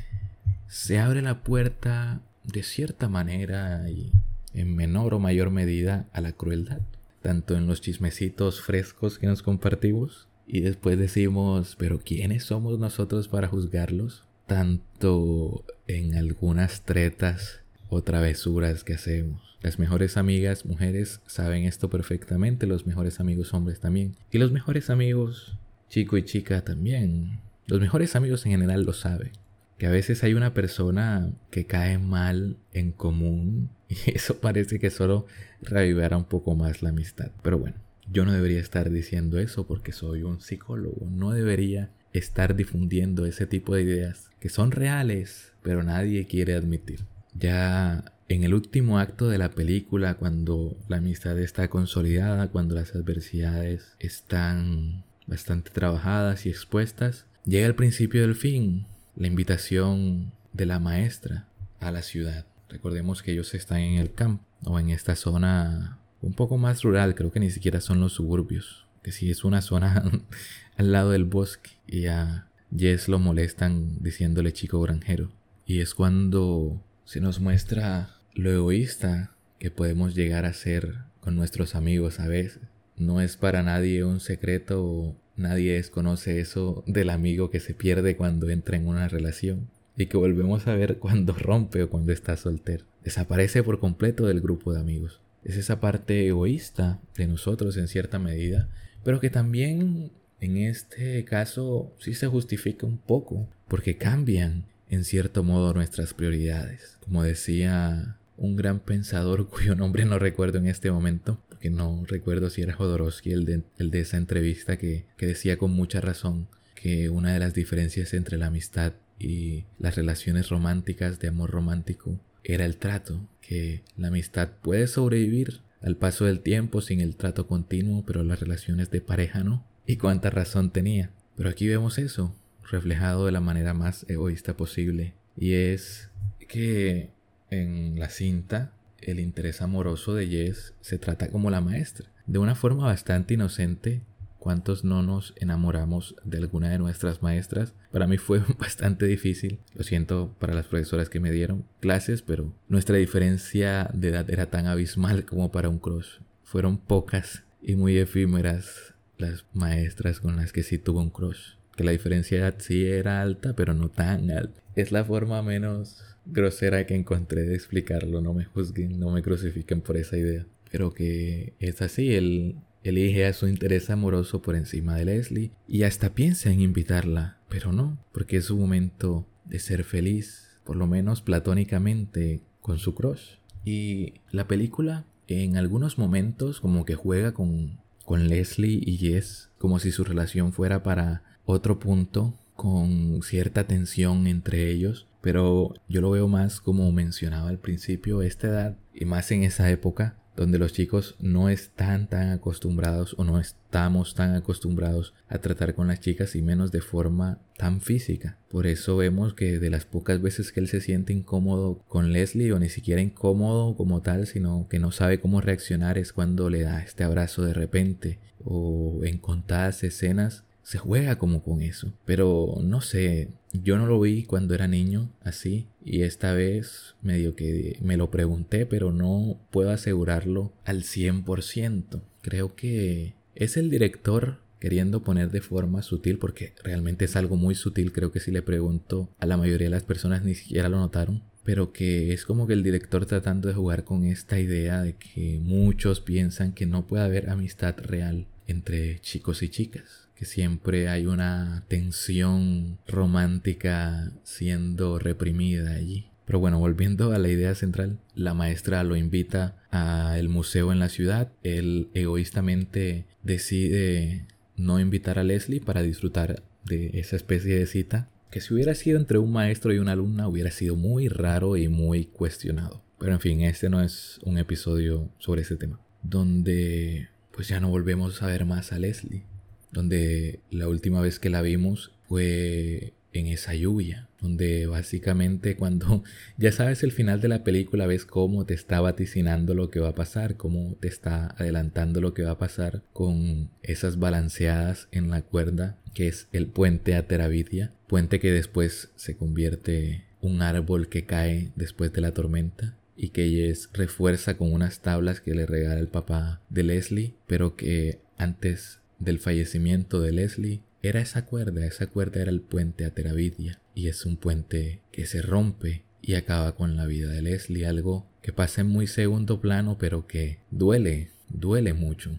se 0.67 0.99
abre 0.99 1.21
la 1.21 1.43
puerta 1.43 2.21
de 2.43 2.63
cierta 2.63 3.07
manera 3.07 3.89
y 3.89 4.11
en 4.53 4.75
menor 4.75 5.13
o 5.13 5.19
mayor 5.19 5.51
medida 5.51 6.07
a 6.11 6.21
la 6.21 6.33
crueldad, 6.33 6.81
tanto 7.21 7.55
en 7.55 7.67
los 7.67 7.81
chismecitos 7.81 8.61
frescos 8.61 9.19
que 9.19 9.27
nos 9.27 9.41
compartimos 9.43 10.27
y 10.47 10.61
después 10.61 10.97
decimos, 10.97 11.75
pero 11.77 11.99
¿quiénes 11.99 12.43
somos 12.43 12.77
nosotros 12.79 13.27
para 13.27 13.47
juzgarlos? 13.47 14.23
Tanto 14.51 15.63
en 15.87 16.15
algunas 16.15 16.81
tretas 16.81 17.61
o 17.87 18.03
travesuras 18.03 18.83
que 18.83 18.95
hacemos. 18.95 19.41
Las 19.61 19.79
mejores 19.79 20.17
amigas 20.17 20.65
mujeres 20.65 21.21
saben 21.25 21.63
esto 21.63 21.89
perfectamente, 21.89 22.67
los 22.67 22.85
mejores 22.85 23.21
amigos 23.21 23.53
hombres 23.53 23.79
también. 23.79 24.17
Y 24.29 24.39
los 24.39 24.51
mejores 24.51 24.89
amigos 24.89 25.57
chico 25.87 26.17
y 26.17 26.23
chica 26.23 26.65
también. 26.65 27.39
Los 27.65 27.79
mejores 27.79 28.17
amigos 28.17 28.45
en 28.45 28.51
general 28.51 28.83
lo 28.83 28.91
saben. 28.91 29.31
Que 29.77 29.87
a 29.87 29.91
veces 29.91 30.21
hay 30.25 30.33
una 30.33 30.53
persona 30.53 31.31
que 31.49 31.65
cae 31.65 31.97
mal 31.97 32.57
en 32.73 32.91
común 32.91 33.69
y 33.87 33.95
eso 34.13 34.41
parece 34.41 34.79
que 34.79 34.89
solo 34.89 35.27
revivirá 35.61 36.17
un 36.17 36.25
poco 36.25 36.55
más 36.55 36.81
la 36.81 36.89
amistad. 36.89 37.31
Pero 37.41 37.57
bueno, 37.57 37.77
yo 38.11 38.25
no 38.25 38.33
debería 38.33 38.59
estar 38.59 38.89
diciendo 38.89 39.39
eso 39.39 39.65
porque 39.65 39.93
soy 39.93 40.23
un 40.23 40.41
psicólogo. 40.41 41.07
No 41.09 41.31
debería 41.31 41.89
estar 42.13 42.55
difundiendo 42.55 43.25
ese 43.25 43.47
tipo 43.47 43.75
de 43.75 43.83
ideas 43.83 44.29
que 44.39 44.49
son 44.49 44.71
reales, 44.71 45.53
pero 45.61 45.83
nadie 45.83 46.25
quiere 46.25 46.55
admitir. 46.55 47.05
Ya 47.33 48.13
en 48.27 48.43
el 48.43 48.53
último 48.53 48.99
acto 48.99 49.29
de 49.29 49.37
la 49.37 49.51
película, 49.51 50.15
cuando 50.15 50.77
la 50.87 50.97
amistad 50.97 51.37
está 51.39 51.69
consolidada, 51.69 52.49
cuando 52.49 52.75
las 52.75 52.95
adversidades 52.95 53.95
están 53.99 55.03
bastante 55.27 55.71
trabajadas 55.71 56.45
y 56.45 56.49
expuestas, 56.49 57.25
llega 57.45 57.67
el 57.67 57.75
principio 57.75 58.21
del 58.21 58.35
fin, 58.35 58.85
la 59.15 59.27
invitación 59.27 60.31
de 60.53 60.65
la 60.65 60.79
maestra 60.79 61.47
a 61.79 61.91
la 61.91 62.01
ciudad. 62.01 62.45
Recordemos 62.69 63.21
que 63.21 63.33
ellos 63.33 63.53
están 63.53 63.79
en 63.79 63.99
el 63.99 64.13
campo 64.13 64.43
o 64.63 64.79
en 64.79 64.89
esta 64.89 65.15
zona 65.15 65.99
un 66.21 66.33
poco 66.33 66.57
más 66.57 66.83
rural, 66.83 67.15
creo 67.15 67.31
que 67.31 67.39
ni 67.39 67.49
siquiera 67.49 67.81
son 67.81 67.99
los 67.99 68.13
suburbios, 68.13 68.85
que 69.03 69.11
si 69.11 69.31
es 69.31 69.43
una 69.43 69.61
zona 69.61 70.03
al 70.77 70.91
lado 70.91 71.11
del 71.11 71.25
bosque 71.25 71.71
y 71.87 72.07
a 72.07 72.47
Jess 72.75 73.07
lo 73.07 73.19
molestan 73.19 73.97
diciéndole 74.01 74.53
chico 74.53 74.81
granjero. 74.81 75.31
Y 75.65 75.79
es 75.79 75.93
cuando 75.93 76.81
se 77.05 77.21
nos 77.21 77.39
muestra 77.39 78.15
lo 78.33 78.51
egoísta 78.51 79.31
que 79.59 79.71
podemos 79.71 80.15
llegar 80.15 80.45
a 80.45 80.53
ser 80.53 80.95
con 81.19 81.35
nuestros 81.35 81.75
amigos 81.75 82.19
a 82.19 82.27
veces. 82.27 82.61
No 82.97 83.21
es 83.21 83.37
para 83.37 83.63
nadie 83.63 84.03
un 84.03 84.19
secreto, 84.19 85.15
nadie 85.35 85.73
desconoce 85.73 86.39
eso 86.39 86.83
del 86.87 87.09
amigo 87.09 87.49
que 87.49 87.59
se 87.59 87.73
pierde 87.73 88.15
cuando 88.15 88.49
entra 88.49 88.77
en 88.77 88.87
una 88.87 89.07
relación 89.07 89.69
y 89.97 90.07
que 90.07 90.17
volvemos 90.17 90.67
a 90.67 90.75
ver 90.75 90.97
cuando 90.97 91.33
rompe 91.37 91.83
o 91.83 91.89
cuando 91.89 92.11
está 92.11 92.37
soltero. 92.37 92.85
Desaparece 93.03 93.63
por 93.63 93.79
completo 93.79 94.25
del 94.27 94.41
grupo 94.41 94.73
de 94.73 94.79
amigos. 94.79 95.19
Es 95.43 95.57
esa 95.57 95.79
parte 95.79 96.27
egoísta 96.27 96.99
de 97.15 97.27
nosotros 97.27 97.75
en 97.77 97.87
cierta 97.87 98.19
medida 98.19 98.69
pero 99.03 99.19
que 99.19 99.29
también 99.29 100.11
en 100.39 100.57
este 100.57 101.23
caso 101.23 101.93
sí 101.99 102.13
se 102.13 102.27
justifica 102.27 102.85
un 102.85 102.97
poco, 102.97 103.47
porque 103.67 103.97
cambian 103.97 104.65
en 104.89 105.05
cierto 105.05 105.43
modo 105.43 105.73
nuestras 105.73 106.13
prioridades. 106.13 106.97
Como 106.99 107.23
decía 107.23 108.17
un 108.37 108.55
gran 108.55 108.79
pensador 108.79 109.47
cuyo 109.49 109.75
nombre 109.75 110.05
no 110.05 110.19
recuerdo 110.19 110.57
en 110.57 110.67
este 110.67 110.91
momento, 110.91 111.39
porque 111.47 111.69
no 111.69 112.03
recuerdo 112.07 112.49
si 112.49 112.61
era 112.61 112.73
Jodorowsky 112.73 113.31
el 113.31 113.45
de, 113.45 113.61
el 113.77 113.91
de 113.91 114.01
esa 114.01 114.17
entrevista 114.17 114.77
que, 114.77 115.05
que 115.15 115.27
decía 115.27 115.57
con 115.57 115.71
mucha 115.71 116.01
razón 116.01 116.47
que 116.75 117.09
una 117.09 117.33
de 117.33 117.39
las 117.39 117.53
diferencias 117.53 118.13
entre 118.15 118.39
la 118.39 118.47
amistad 118.47 118.93
y 119.19 119.65
las 119.77 119.95
relaciones 119.95 120.49
románticas 120.49 121.19
de 121.19 121.27
amor 121.27 121.51
romántico 121.51 122.19
era 122.43 122.65
el 122.65 122.77
trato, 122.77 123.27
que 123.39 123.83
la 123.95 124.07
amistad 124.07 124.49
puede 124.63 124.87
sobrevivir 124.87 125.61
al 125.81 125.97
paso 125.97 126.25
del 126.25 126.41
tiempo 126.41 126.81
sin 126.81 127.01
el 127.01 127.15
trato 127.15 127.47
continuo, 127.47 128.03
pero 128.05 128.23
las 128.23 128.39
relaciones 128.39 128.91
de 128.91 129.01
pareja 129.01 129.43
no. 129.43 129.65
Y 129.85 129.97
cuánta 129.97 130.29
razón 130.29 130.71
tenía. 130.71 131.11
Pero 131.35 131.49
aquí 131.49 131.67
vemos 131.67 131.97
eso, 131.97 132.35
reflejado 132.69 133.25
de 133.25 133.31
la 133.31 133.39
manera 133.39 133.73
más 133.73 134.05
egoísta 134.07 134.55
posible. 134.55 135.13
Y 135.35 135.53
es 135.53 136.09
que 136.47 137.09
en 137.49 137.99
la 137.99 138.09
cinta 138.09 138.73
el 138.99 139.19
interés 139.19 139.61
amoroso 139.61 140.13
de 140.13 140.27
Jess 140.27 140.73
se 140.81 140.97
trata 140.97 141.29
como 141.29 141.49
la 141.49 141.61
maestra, 141.61 142.09
de 142.27 142.39
una 142.39 142.55
forma 142.55 142.85
bastante 142.85 143.33
inocente 143.33 144.01
cuántos 144.41 144.83
no 144.83 145.03
nos 145.03 145.35
enamoramos 145.37 146.15
de 146.23 146.39
alguna 146.39 146.69
de 146.69 146.79
nuestras 146.79 147.21
maestras. 147.21 147.75
Para 147.91 148.07
mí 148.07 148.17
fue 148.17 148.41
bastante 148.59 149.05
difícil, 149.05 149.59
lo 149.75 149.83
siento 149.83 150.35
para 150.39 150.55
las 150.55 150.65
profesoras 150.65 151.09
que 151.09 151.19
me 151.19 151.31
dieron 151.31 151.63
clases, 151.79 152.23
pero 152.23 152.51
nuestra 152.67 152.97
diferencia 152.97 153.91
de 153.93 154.09
edad 154.09 154.29
era 154.31 154.47
tan 154.47 154.65
abismal 154.65 155.25
como 155.25 155.51
para 155.51 155.69
un 155.69 155.77
cross. 155.77 156.21
Fueron 156.43 156.79
pocas 156.79 157.43
y 157.61 157.75
muy 157.75 157.99
efímeras 157.99 158.95
las 159.19 159.45
maestras 159.53 160.19
con 160.19 160.35
las 160.35 160.51
que 160.51 160.63
sí 160.63 160.79
tuve 160.79 161.01
un 161.01 161.11
crush. 161.11 161.53
Que 161.75 161.83
la 161.83 161.91
diferencia 161.91 162.37
de 162.37 162.43
edad 162.43 162.55
sí 162.57 162.85
era 162.85 163.21
alta, 163.21 163.55
pero 163.55 163.75
no 163.75 163.89
tan 163.89 164.31
alta. 164.31 164.59
Es 164.75 164.91
la 164.91 165.05
forma 165.05 165.43
menos 165.43 166.03
grosera 166.25 166.87
que 166.87 166.95
encontré 166.95 167.43
de 167.43 167.53
explicarlo. 167.53 168.21
No 168.21 168.33
me 168.33 168.45
juzguen, 168.45 168.99
no 168.99 169.11
me 169.11 169.21
crucifiquen 169.21 169.81
por 169.81 169.97
esa 169.97 170.17
idea. 170.17 170.47
Pero 170.71 170.93
que 170.93 171.53
es 171.59 171.81
así, 171.83 172.15
el 172.15 172.55
Elige 172.83 173.25
a 173.25 173.33
su 173.33 173.47
interés 173.47 173.89
amoroso 173.89 174.41
por 174.41 174.55
encima 174.55 174.95
de 174.95 175.05
Leslie 175.05 175.51
y 175.67 175.83
hasta 175.83 176.15
piensa 176.15 176.49
en 176.49 176.61
invitarla, 176.61 177.37
pero 177.47 177.71
no, 177.71 177.99
porque 178.11 178.37
es 178.37 178.45
su 178.45 178.57
momento 178.57 179.27
de 179.45 179.59
ser 179.59 179.83
feliz, 179.83 180.59
por 180.63 180.75
lo 180.75 180.87
menos 180.87 181.21
platónicamente, 181.21 182.41
con 182.61 182.79
su 182.79 182.95
crush. 182.95 183.35
Y 183.63 184.15
la 184.31 184.47
película 184.47 185.05
en 185.27 185.57
algunos 185.57 185.97
momentos 185.97 186.59
como 186.59 186.85
que 186.85 186.95
juega 186.95 187.33
con, 187.33 187.79
con 188.05 188.27
Leslie 188.27 188.81
y 188.83 188.97
Jess, 188.97 189.49
como 189.57 189.79
si 189.79 189.91
su 189.91 190.03
relación 190.03 190.51
fuera 190.51 190.81
para 190.83 191.23
otro 191.45 191.79
punto, 191.79 192.33
con 192.55 193.21
cierta 193.23 193.65
tensión 193.65 194.27
entre 194.27 194.69
ellos, 194.69 195.07
pero 195.21 195.73
yo 195.87 196.01
lo 196.01 196.11
veo 196.11 196.27
más 196.27 196.61
como 196.61 196.91
mencionaba 196.91 197.49
al 197.49 197.59
principio, 197.59 198.21
esta 198.21 198.47
edad 198.47 198.77
y 198.93 199.05
más 199.05 199.31
en 199.31 199.43
esa 199.43 199.69
época 199.69 200.20
donde 200.35 200.57
los 200.57 200.73
chicos 200.73 201.15
no 201.19 201.49
están 201.49 202.07
tan 202.07 202.31
acostumbrados 202.31 203.15
o 203.17 203.23
no 203.23 203.39
estamos 203.39 204.15
tan 204.15 204.35
acostumbrados 204.35 205.13
a 205.27 205.39
tratar 205.39 205.75
con 205.75 205.87
las 205.87 205.99
chicas 205.99 206.35
y 206.35 206.41
menos 206.41 206.71
de 206.71 206.81
forma 206.81 207.39
tan 207.57 207.81
física. 207.81 208.37
Por 208.49 208.67
eso 208.67 208.97
vemos 208.97 209.33
que 209.33 209.59
de 209.59 209.69
las 209.69 209.85
pocas 209.85 210.21
veces 210.21 210.51
que 210.51 210.59
él 210.59 210.67
se 210.67 210.81
siente 210.81 211.13
incómodo 211.13 211.83
con 211.87 212.11
Leslie 212.11 212.53
o 212.53 212.59
ni 212.59 212.69
siquiera 212.69 213.01
incómodo 213.01 213.75
como 213.75 214.01
tal, 214.01 214.27
sino 214.27 214.67
que 214.69 214.79
no 214.79 214.91
sabe 214.91 215.19
cómo 215.19 215.41
reaccionar 215.41 215.97
es 215.97 216.13
cuando 216.13 216.49
le 216.49 216.61
da 216.61 216.81
este 216.81 217.03
abrazo 217.03 217.43
de 217.43 217.53
repente 217.53 218.19
o 218.43 219.01
en 219.03 219.17
contadas 219.17 219.83
escenas 219.83 220.43
se 220.71 220.77
juega 220.77 221.17
como 221.17 221.43
con 221.43 221.61
eso. 221.61 221.91
Pero 222.05 222.55
no 222.63 222.79
sé, 222.79 223.27
yo 223.51 223.77
no 223.77 223.87
lo 223.87 223.99
vi 223.99 224.23
cuando 224.23 224.55
era 224.55 224.69
niño 224.69 225.11
así 225.21 225.67
y 225.83 226.03
esta 226.03 226.31
vez 226.31 226.95
medio 227.01 227.35
que 227.35 227.77
me 227.81 227.97
lo 227.97 228.09
pregunté, 228.09 228.65
pero 228.65 228.93
no 228.93 229.37
puedo 229.51 229.71
asegurarlo 229.71 230.53
al 230.63 230.83
100%. 230.83 232.01
Creo 232.21 232.55
que 232.55 233.15
es 233.35 233.57
el 233.57 233.69
director 233.69 234.37
queriendo 234.61 235.03
poner 235.03 235.29
de 235.29 235.41
forma 235.41 235.81
sutil, 235.81 236.17
porque 236.19 236.53
realmente 236.63 237.03
es 237.03 237.17
algo 237.17 237.35
muy 237.35 237.53
sutil, 237.53 237.91
creo 237.91 238.13
que 238.13 238.21
si 238.21 238.31
le 238.31 238.41
pregunto 238.41 239.09
a 239.19 239.25
la 239.25 239.35
mayoría 239.35 239.67
de 239.67 239.71
las 239.71 239.83
personas 239.83 240.23
ni 240.23 240.35
siquiera 240.35 240.69
lo 240.69 240.77
notaron, 240.77 241.21
pero 241.43 241.73
que 241.73 242.13
es 242.13 242.23
como 242.23 242.47
que 242.47 242.53
el 242.53 242.63
director 242.63 243.05
tratando 243.05 243.49
de 243.49 243.55
jugar 243.55 243.83
con 243.83 244.05
esta 244.05 244.39
idea 244.39 244.81
de 244.83 244.93
que 244.93 245.37
muchos 245.41 245.99
piensan 245.99 246.53
que 246.53 246.65
no 246.65 246.87
puede 246.87 247.03
haber 247.03 247.29
amistad 247.29 247.75
real 247.77 248.25
entre 248.47 249.01
chicos 249.01 249.43
y 249.43 249.49
chicas 249.49 250.07
que 250.21 250.27
siempre 250.27 250.87
hay 250.87 251.07
una 251.07 251.65
tensión 251.67 252.77
romántica 252.87 254.11
siendo 254.21 254.99
reprimida 254.99 255.71
allí. 255.71 256.11
Pero 256.27 256.37
bueno, 256.37 256.59
volviendo 256.59 257.11
a 257.11 257.17
la 257.17 257.27
idea 257.27 257.55
central, 257.55 257.97
la 258.13 258.35
maestra 258.35 258.83
lo 258.83 258.95
invita 258.95 259.57
al 259.71 260.29
museo 260.29 260.71
en 260.71 260.77
la 260.77 260.89
ciudad. 260.89 261.31
Él 261.41 261.89
egoístamente 261.95 263.07
decide 263.23 264.27
no 264.55 264.79
invitar 264.79 265.17
a 265.17 265.23
Leslie 265.23 265.59
para 265.59 265.81
disfrutar 265.81 266.43
de 266.65 266.91
esa 266.99 267.15
especie 267.15 267.57
de 267.57 267.65
cita, 267.65 268.11
que 268.29 268.41
si 268.41 268.53
hubiera 268.53 268.75
sido 268.75 268.99
entre 268.99 269.17
un 269.17 269.31
maestro 269.31 269.73
y 269.73 269.79
una 269.79 269.93
alumna 269.93 270.27
hubiera 270.27 270.51
sido 270.51 270.75
muy 270.75 271.07
raro 271.07 271.57
y 271.57 271.67
muy 271.67 272.05
cuestionado. 272.05 272.83
Pero 272.99 273.13
en 273.13 273.21
fin, 273.21 273.41
este 273.41 273.71
no 273.71 273.81
es 273.81 274.19
un 274.23 274.37
episodio 274.37 275.09
sobre 275.17 275.41
ese 275.41 275.55
tema, 275.55 275.79
donde 276.03 277.07
pues 277.31 277.47
ya 277.47 277.59
no 277.59 277.69
volvemos 277.69 278.21
a 278.21 278.27
ver 278.27 278.45
más 278.45 278.71
a 278.71 278.77
Leslie 278.77 279.30
donde 279.71 280.39
la 280.49 280.67
última 280.67 281.01
vez 281.01 281.19
que 281.19 281.29
la 281.29 281.41
vimos 281.41 281.91
fue 282.07 282.93
en 283.13 283.27
esa 283.27 283.53
lluvia, 283.53 284.07
donde 284.21 284.67
básicamente 284.67 285.55
cuando 285.55 286.03
ya 286.37 286.51
sabes 286.51 286.83
el 286.83 286.91
final 286.91 287.19
de 287.21 287.27
la 287.27 287.43
película 287.43 287.87
ves 287.87 288.05
cómo 288.05 288.45
te 288.45 288.53
está 288.53 288.79
vaticinando 288.79 289.53
lo 289.53 289.69
que 289.69 289.79
va 289.79 289.89
a 289.89 289.95
pasar, 289.95 290.37
cómo 290.37 290.75
te 290.79 290.87
está 290.87 291.35
adelantando 291.37 292.01
lo 292.01 292.13
que 292.13 292.23
va 292.23 292.31
a 292.31 292.37
pasar 292.37 292.83
con 292.93 293.49
esas 293.63 293.99
balanceadas 293.99 294.87
en 294.91 295.09
la 295.09 295.21
cuerda 295.21 295.77
que 295.93 296.07
es 296.07 296.27
el 296.31 296.47
puente 296.47 296.95
a 296.95 297.07
Teravidia, 297.07 297.73
puente 297.87 298.19
que 298.19 298.31
después 298.31 298.91
se 298.95 299.17
convierte 299.17 300.05
un 300.21 300.41
árbol 300.41 300.87
que 300.87 301.05
cae 301.05 301.51
después 301.55 301.91
de 301.91 302.01
la 302.01 302.13
tormenta 302.13 302.77
y 302.95 303.09
que 303.09 303.29
Jess 303.29 303.69
refuerza 303.73 304.37
con 304.37 304.53
unas 304.53 304.81
tablas 304.81 305.21
que 305.21 305.33
le 305.33 305.45
regala 305.45 305.79
el 305.79 305.87
papá 305.87 306.41
de 306.49 306.63
Leslie, 306.63 307.13
pero 307.27 307.55
que 307.55 307.99
antes 308.17 308.80
del 309.01 309.19
fallecimiento 309.19 309.99
de 309.99 310.11
Leslie 310.11 310.61
era 310.83 311.01
esa 311.01 311.25
cuerda, 311.25 311.65
esa 311.65 311.87
cuerda 311.87 312.21
era 312.21 312.31
el 312.31 312.41
puente 312.41 312.85
a 312.85 312.91
Teravidia 312.91 313.59
y 313.75 313.87
es 313.87 314.05
un 314.05 314.15
puente 314.15 314.79
que 314.91 315.05
se 315.05 315.21
rompe 315.21 315.83
y 316.01 316.13
acaba 316.13 316.55
con 316.55 316.75
la 316.75 316.85
vida 316.85 317.09
de 317.09 317.21
Leslie, 317.21 317.65
algo 317.65 318.05
que 318.21 318.31
pasa 318.31 318.61
en 318.61 318.67
muy 318.67 318.87
segundo 318.87 319.41
plano 319.41 319.77
pero 319.79 320.07
que 320.07 320.37
duele, 320.51 321.09
duele 321.29 321.73
mucho. 321.73 322.11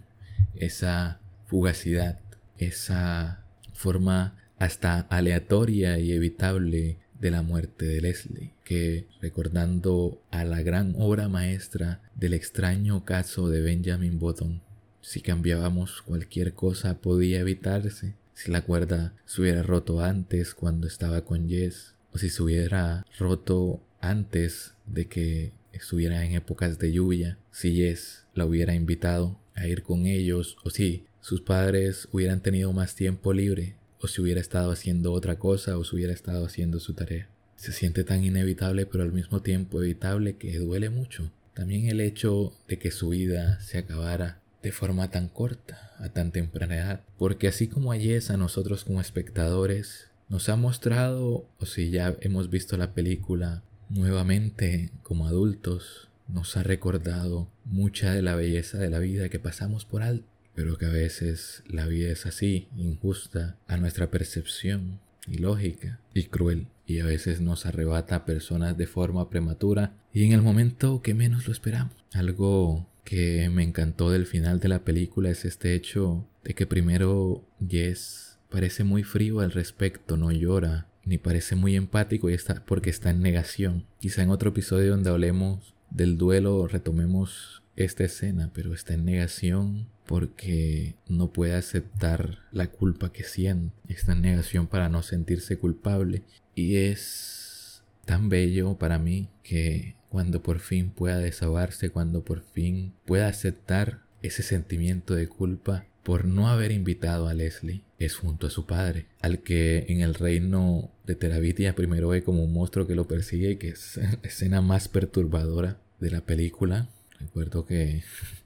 Esa 0.57 1.21
fugacidad, 1.47 2.19
esa 2.59 3.45
forma 3.73 4.37
hasta 4.59 5.01
aleatoria 5.01 5.99
y 5.99 6.13
evitable 6.13 6.99
de 7.21 7.31
la 7.31 7.43
muerte 7.43 7.87
de 7.87 8.01
Leslie, 8.01 8.51
que 8.65 9.07
recordando 9.21 10.21
a 10.33 10.45
la 10.45 10.63
gran 10.63 10.95
obra 10.99 11.29
maestra 11.29 12.01
del 12.17 12.35
extraño 12.35 13.05
caso 13.05 13.49
de 13.49 13.61
Benjamin 13.61 14.19
Button, 14.19 14.61
si 15.03 15.21
cambiábamos 15.21 16.01
cualquier 16.01 16.55
cosa 16.55 17.01
podía 17.01 17.41
evitarse. 17.41 18.15
Si 18.35 18.51
la 18.51 18.63
cuerda 18.63 19.13
se 19.27 19.43
hubiera 19.43 19.63
roto 19.63 20.01
antes 20.01 20.55
cuando 20.55 20.87
estaba 20.87 21.25
con 21.25 21.49
Jess. 21.49 21.95
O 22.13 22.19
si 22.19 22.31
se 22.31 22.43
hubiera 22.43 23.05
roto 23.19 23.83
antes 24.01 24.75
de 24.87 25.07
que 25.07 25.53
estuviera 25.73 26.25
en 26.25 26.33
épocas 26.33 26.79
de 26.79 26.93
lluvia. 26.93 27.37
Si 27.51 27.77
Jess 27.77 28.25
la 28.35 28.47
hubiera 28.47 28.75
invitado 28.75 29.39
a 29.55 29.67
ir 29.67 29.83
con 29.83 30.07
ellos. 30.07 30.57
O 30.65 30.71
si 30.71 31.05
sus 31.21 31.43
padres 31.43 32.09
hubieran 32.13 32.41
tenido 32.41 32.73
más 32.73 32.95
tiempo 32.95 33.33
libre. 33.33 33.75
O 34.01 34.07
si 34.07 34.23
hubiera 34.23 34.41
estado 34.41 34.71
haciendo 34.71 35.13
otra 35.13 35.39
cosa 35.39 35.79
o 35.79 35.85
si 35.85 35.97
hubiera 35.97 36.13
estado 36.13 36.47
haciendo 36.47 36.79
su 36.81 36.95
tarea. 36.95 37.29
Se 37.57 37.73
siente 37.73 38.05
tan 38.05 38.25
inevitable 38.25 38.87
pero 38.87 39.03
al 39.03 39.13
mismo 39.13 39.43
tiempo 39.43 39.83
evitable 39.83 40.37
que 40.37 40.59
duele 40.59 40.91
mucho. 40.91 41.31
También 41.55 41.87
el 41.87 42.01
hecho 42.01 42.53
de 42.69 42.79
que 42.79 42.91
su 42.91 43.11
vida 43.11 43.61
se 43.61 43.79
acabara 43.79 44.42
de 44.63 44.73
forma 44.73 45.11
tan 45.11 45.29
corta, 45.29 45.93
a 45.99 46.09
tan 46.11 46.33
temprana 46.33 46.77
edad. 46.77 47.01
Porque 47.19 47.49
así 47.49 47.69
como 47.69 47.93
Ayes 47.93 48.31
a 48.31 48.37
nosotros 48.37 48.85
como 48.85 49.01
espectadores 49.01 50.09
nos 50.29 50.49
ha 50.49 50.57
mostrado, 50.57 51.47
o 51.59 51.67
si 51.67 51.91
ya 51.91 52.17
hemos 52.21 52.49
visto 52.49 52.77
la 52.77 52.95
película 52.95 53.63
nuevamente 53.91 54.91
como 55.03 55.27
adultos, 55.27 56.09
nos 56.29 56.57
ha 56.57 56.63
recordado 56.63 57.49
mucha 57.65 58.13
de 58.13 58.23
la 58.23 58.35
belleza 58.35 58.79
de 58.79 58.89
la 58.89 58.99
vida 58.99 59.29
que 59.29 59.39
pasamos 59.39 59.85
por 59.85 60.03
alto, 60.03 60.27
pero 60.55 60.79
que 60.79 60.87
a 60.87 60.91
veces 60.91 61.63
la 61.67 61.87
vida 61.87 62.11
es 62.11 62.25
así, 62.25 62.69
injusta 62.77 63.57
a 63.67 63.77
nuestra 63.77 64.11
percepción, 64.11 65.01
ilógica 65.27 66.01
y 66.15 66.25
cruel, 66.25 66.69
y 66.87 67.01
a 67.01 67.05
veces 67.05 67.41
nos 67.41 67.67
arrebata 67.67 68.17
a 68.17 68.25
personas 68.25 68.77
de 68.77 68.87
forma 68.87 69.29
prematura 69.29 69.95
y 70.13 70.25
en 70.25 70.33
el 70.33 70.43
momento 70.43 71.03
que 71.03 71.15
menos 71.15 71.47
lo 71.47 71.53
esperamos. 71.53 71.95
Algo 72.13 72.87
que 73.05 73.49
me 73.51 73.63
encantó 73.63 74.11
del 74.11 74.27
final 74.27 74.61
de 74.61 74.69
la 74.69 74.85
película 74.85 75.31
es 75.31 75.45
este 75.45 75.75
hecho 75.75 76.27
de 76.45 76.55
que 76.55 76.67
primero 76.67 77.45
Jess 77.67 78.39
parece 78.49 78.85
muy 78.85 79.03
frío 79.03 79.41
al 79.41 79.53
respecto, 79.53 80.17
no 80.17 80.31
llora, 80.31 80.89
ni 81.05 81.19
parece 81.19 81.57
muy 81.57 81.77
empático 81.77 82.31
y 82.31 82.35
está 82.35 82.65
porque 82.65 82.91
está 82.91 83.11
en 83.11 83.23
negación. 83.23 83.87
Quizá 83.99 84.23
en 84.23 84.31
otro 84.31 84.51
episodio 84.51 84.93
donde 84.93 85.11
hablemos 85.11 85.75
del 85.91 86.17
duelo 86.17 86.67
retomemos 86.69 87.63
esta 87.77 88.05
escena, 88.05 88.51
pero 88.55 88.75
está 88.75 88.95
en 88.95 89.05
negación 89.05 89.89
porque 90.07 90.95
no 91.09 91.33
puede 91.33 91.55
aceptar 91.55 92.39
la 92.51 92.69
culpa 92.69 93.13
que 93.13 93.25
siente. 93.25 93.75
Está 93.89 94.13
en 94.13 94.23
negación 94.23 94.67
para 94.67 94.89
no 94.89 95.03
sentirse 95.03 95.57
culpable 95.57 96.23
y 96.55 96.77
es 96.77 97.83
tan 98.05 98.29
bello 98.29 98.77
para 98.79 98.99
mí 98.99 99.29
que 99.43 99.97
cuando 100.13 100.43
por 100.43 100.59
fin 100.59 100.91
pueda 100.91 101.17
desahogarse, 101.17 101.89
cuando 101.89 102.23
por 102.23 102.43
fin 102.43 102.93
pueda 103.07 103.29
aceptar 103.29 104.01
ese 104.21 104.43
sentimiento 104.43 105.15
de 105.15 105.27
culpa 105.27 105.87
por 106.03 106.27
no 106.27 106.51
haber 106.51 106.71
invitado 106.71 107.29
a 107.29 107.35
Leslie, 107.35 107.81
es 107.99 108.17
junto 108.17 108.47
a 108.47 108.51
su 108.51 108.67
padre, 108.67 109.07
al 109.23 109.39
que 109.39 109.87
en 109.89 110.03
el 110.03 110.13
reino 110.13 110.91
de 111.07 111.15
Terabitia 111.15 111.75
primero 111.75 112.09
ve 112.09 112.23
como 112.23 112.45
un 112.45 112.53
monstruo 112.53 112.87
que 112.87 112.95
lo 112.95 113.09
persigue 113.09 113.53
y 113.53 113.57
que 113.57 113.71
es 113.71 113.97
la 113.97 114.19
escena 114.23 114.61
más 114.61 114.89
perturbadora 114.89 115.79
de 115.99 116.11
la 116.11 116.21
película. 116.21 116.89
Recuerdo 117.19 117.65
que 117.65 118.03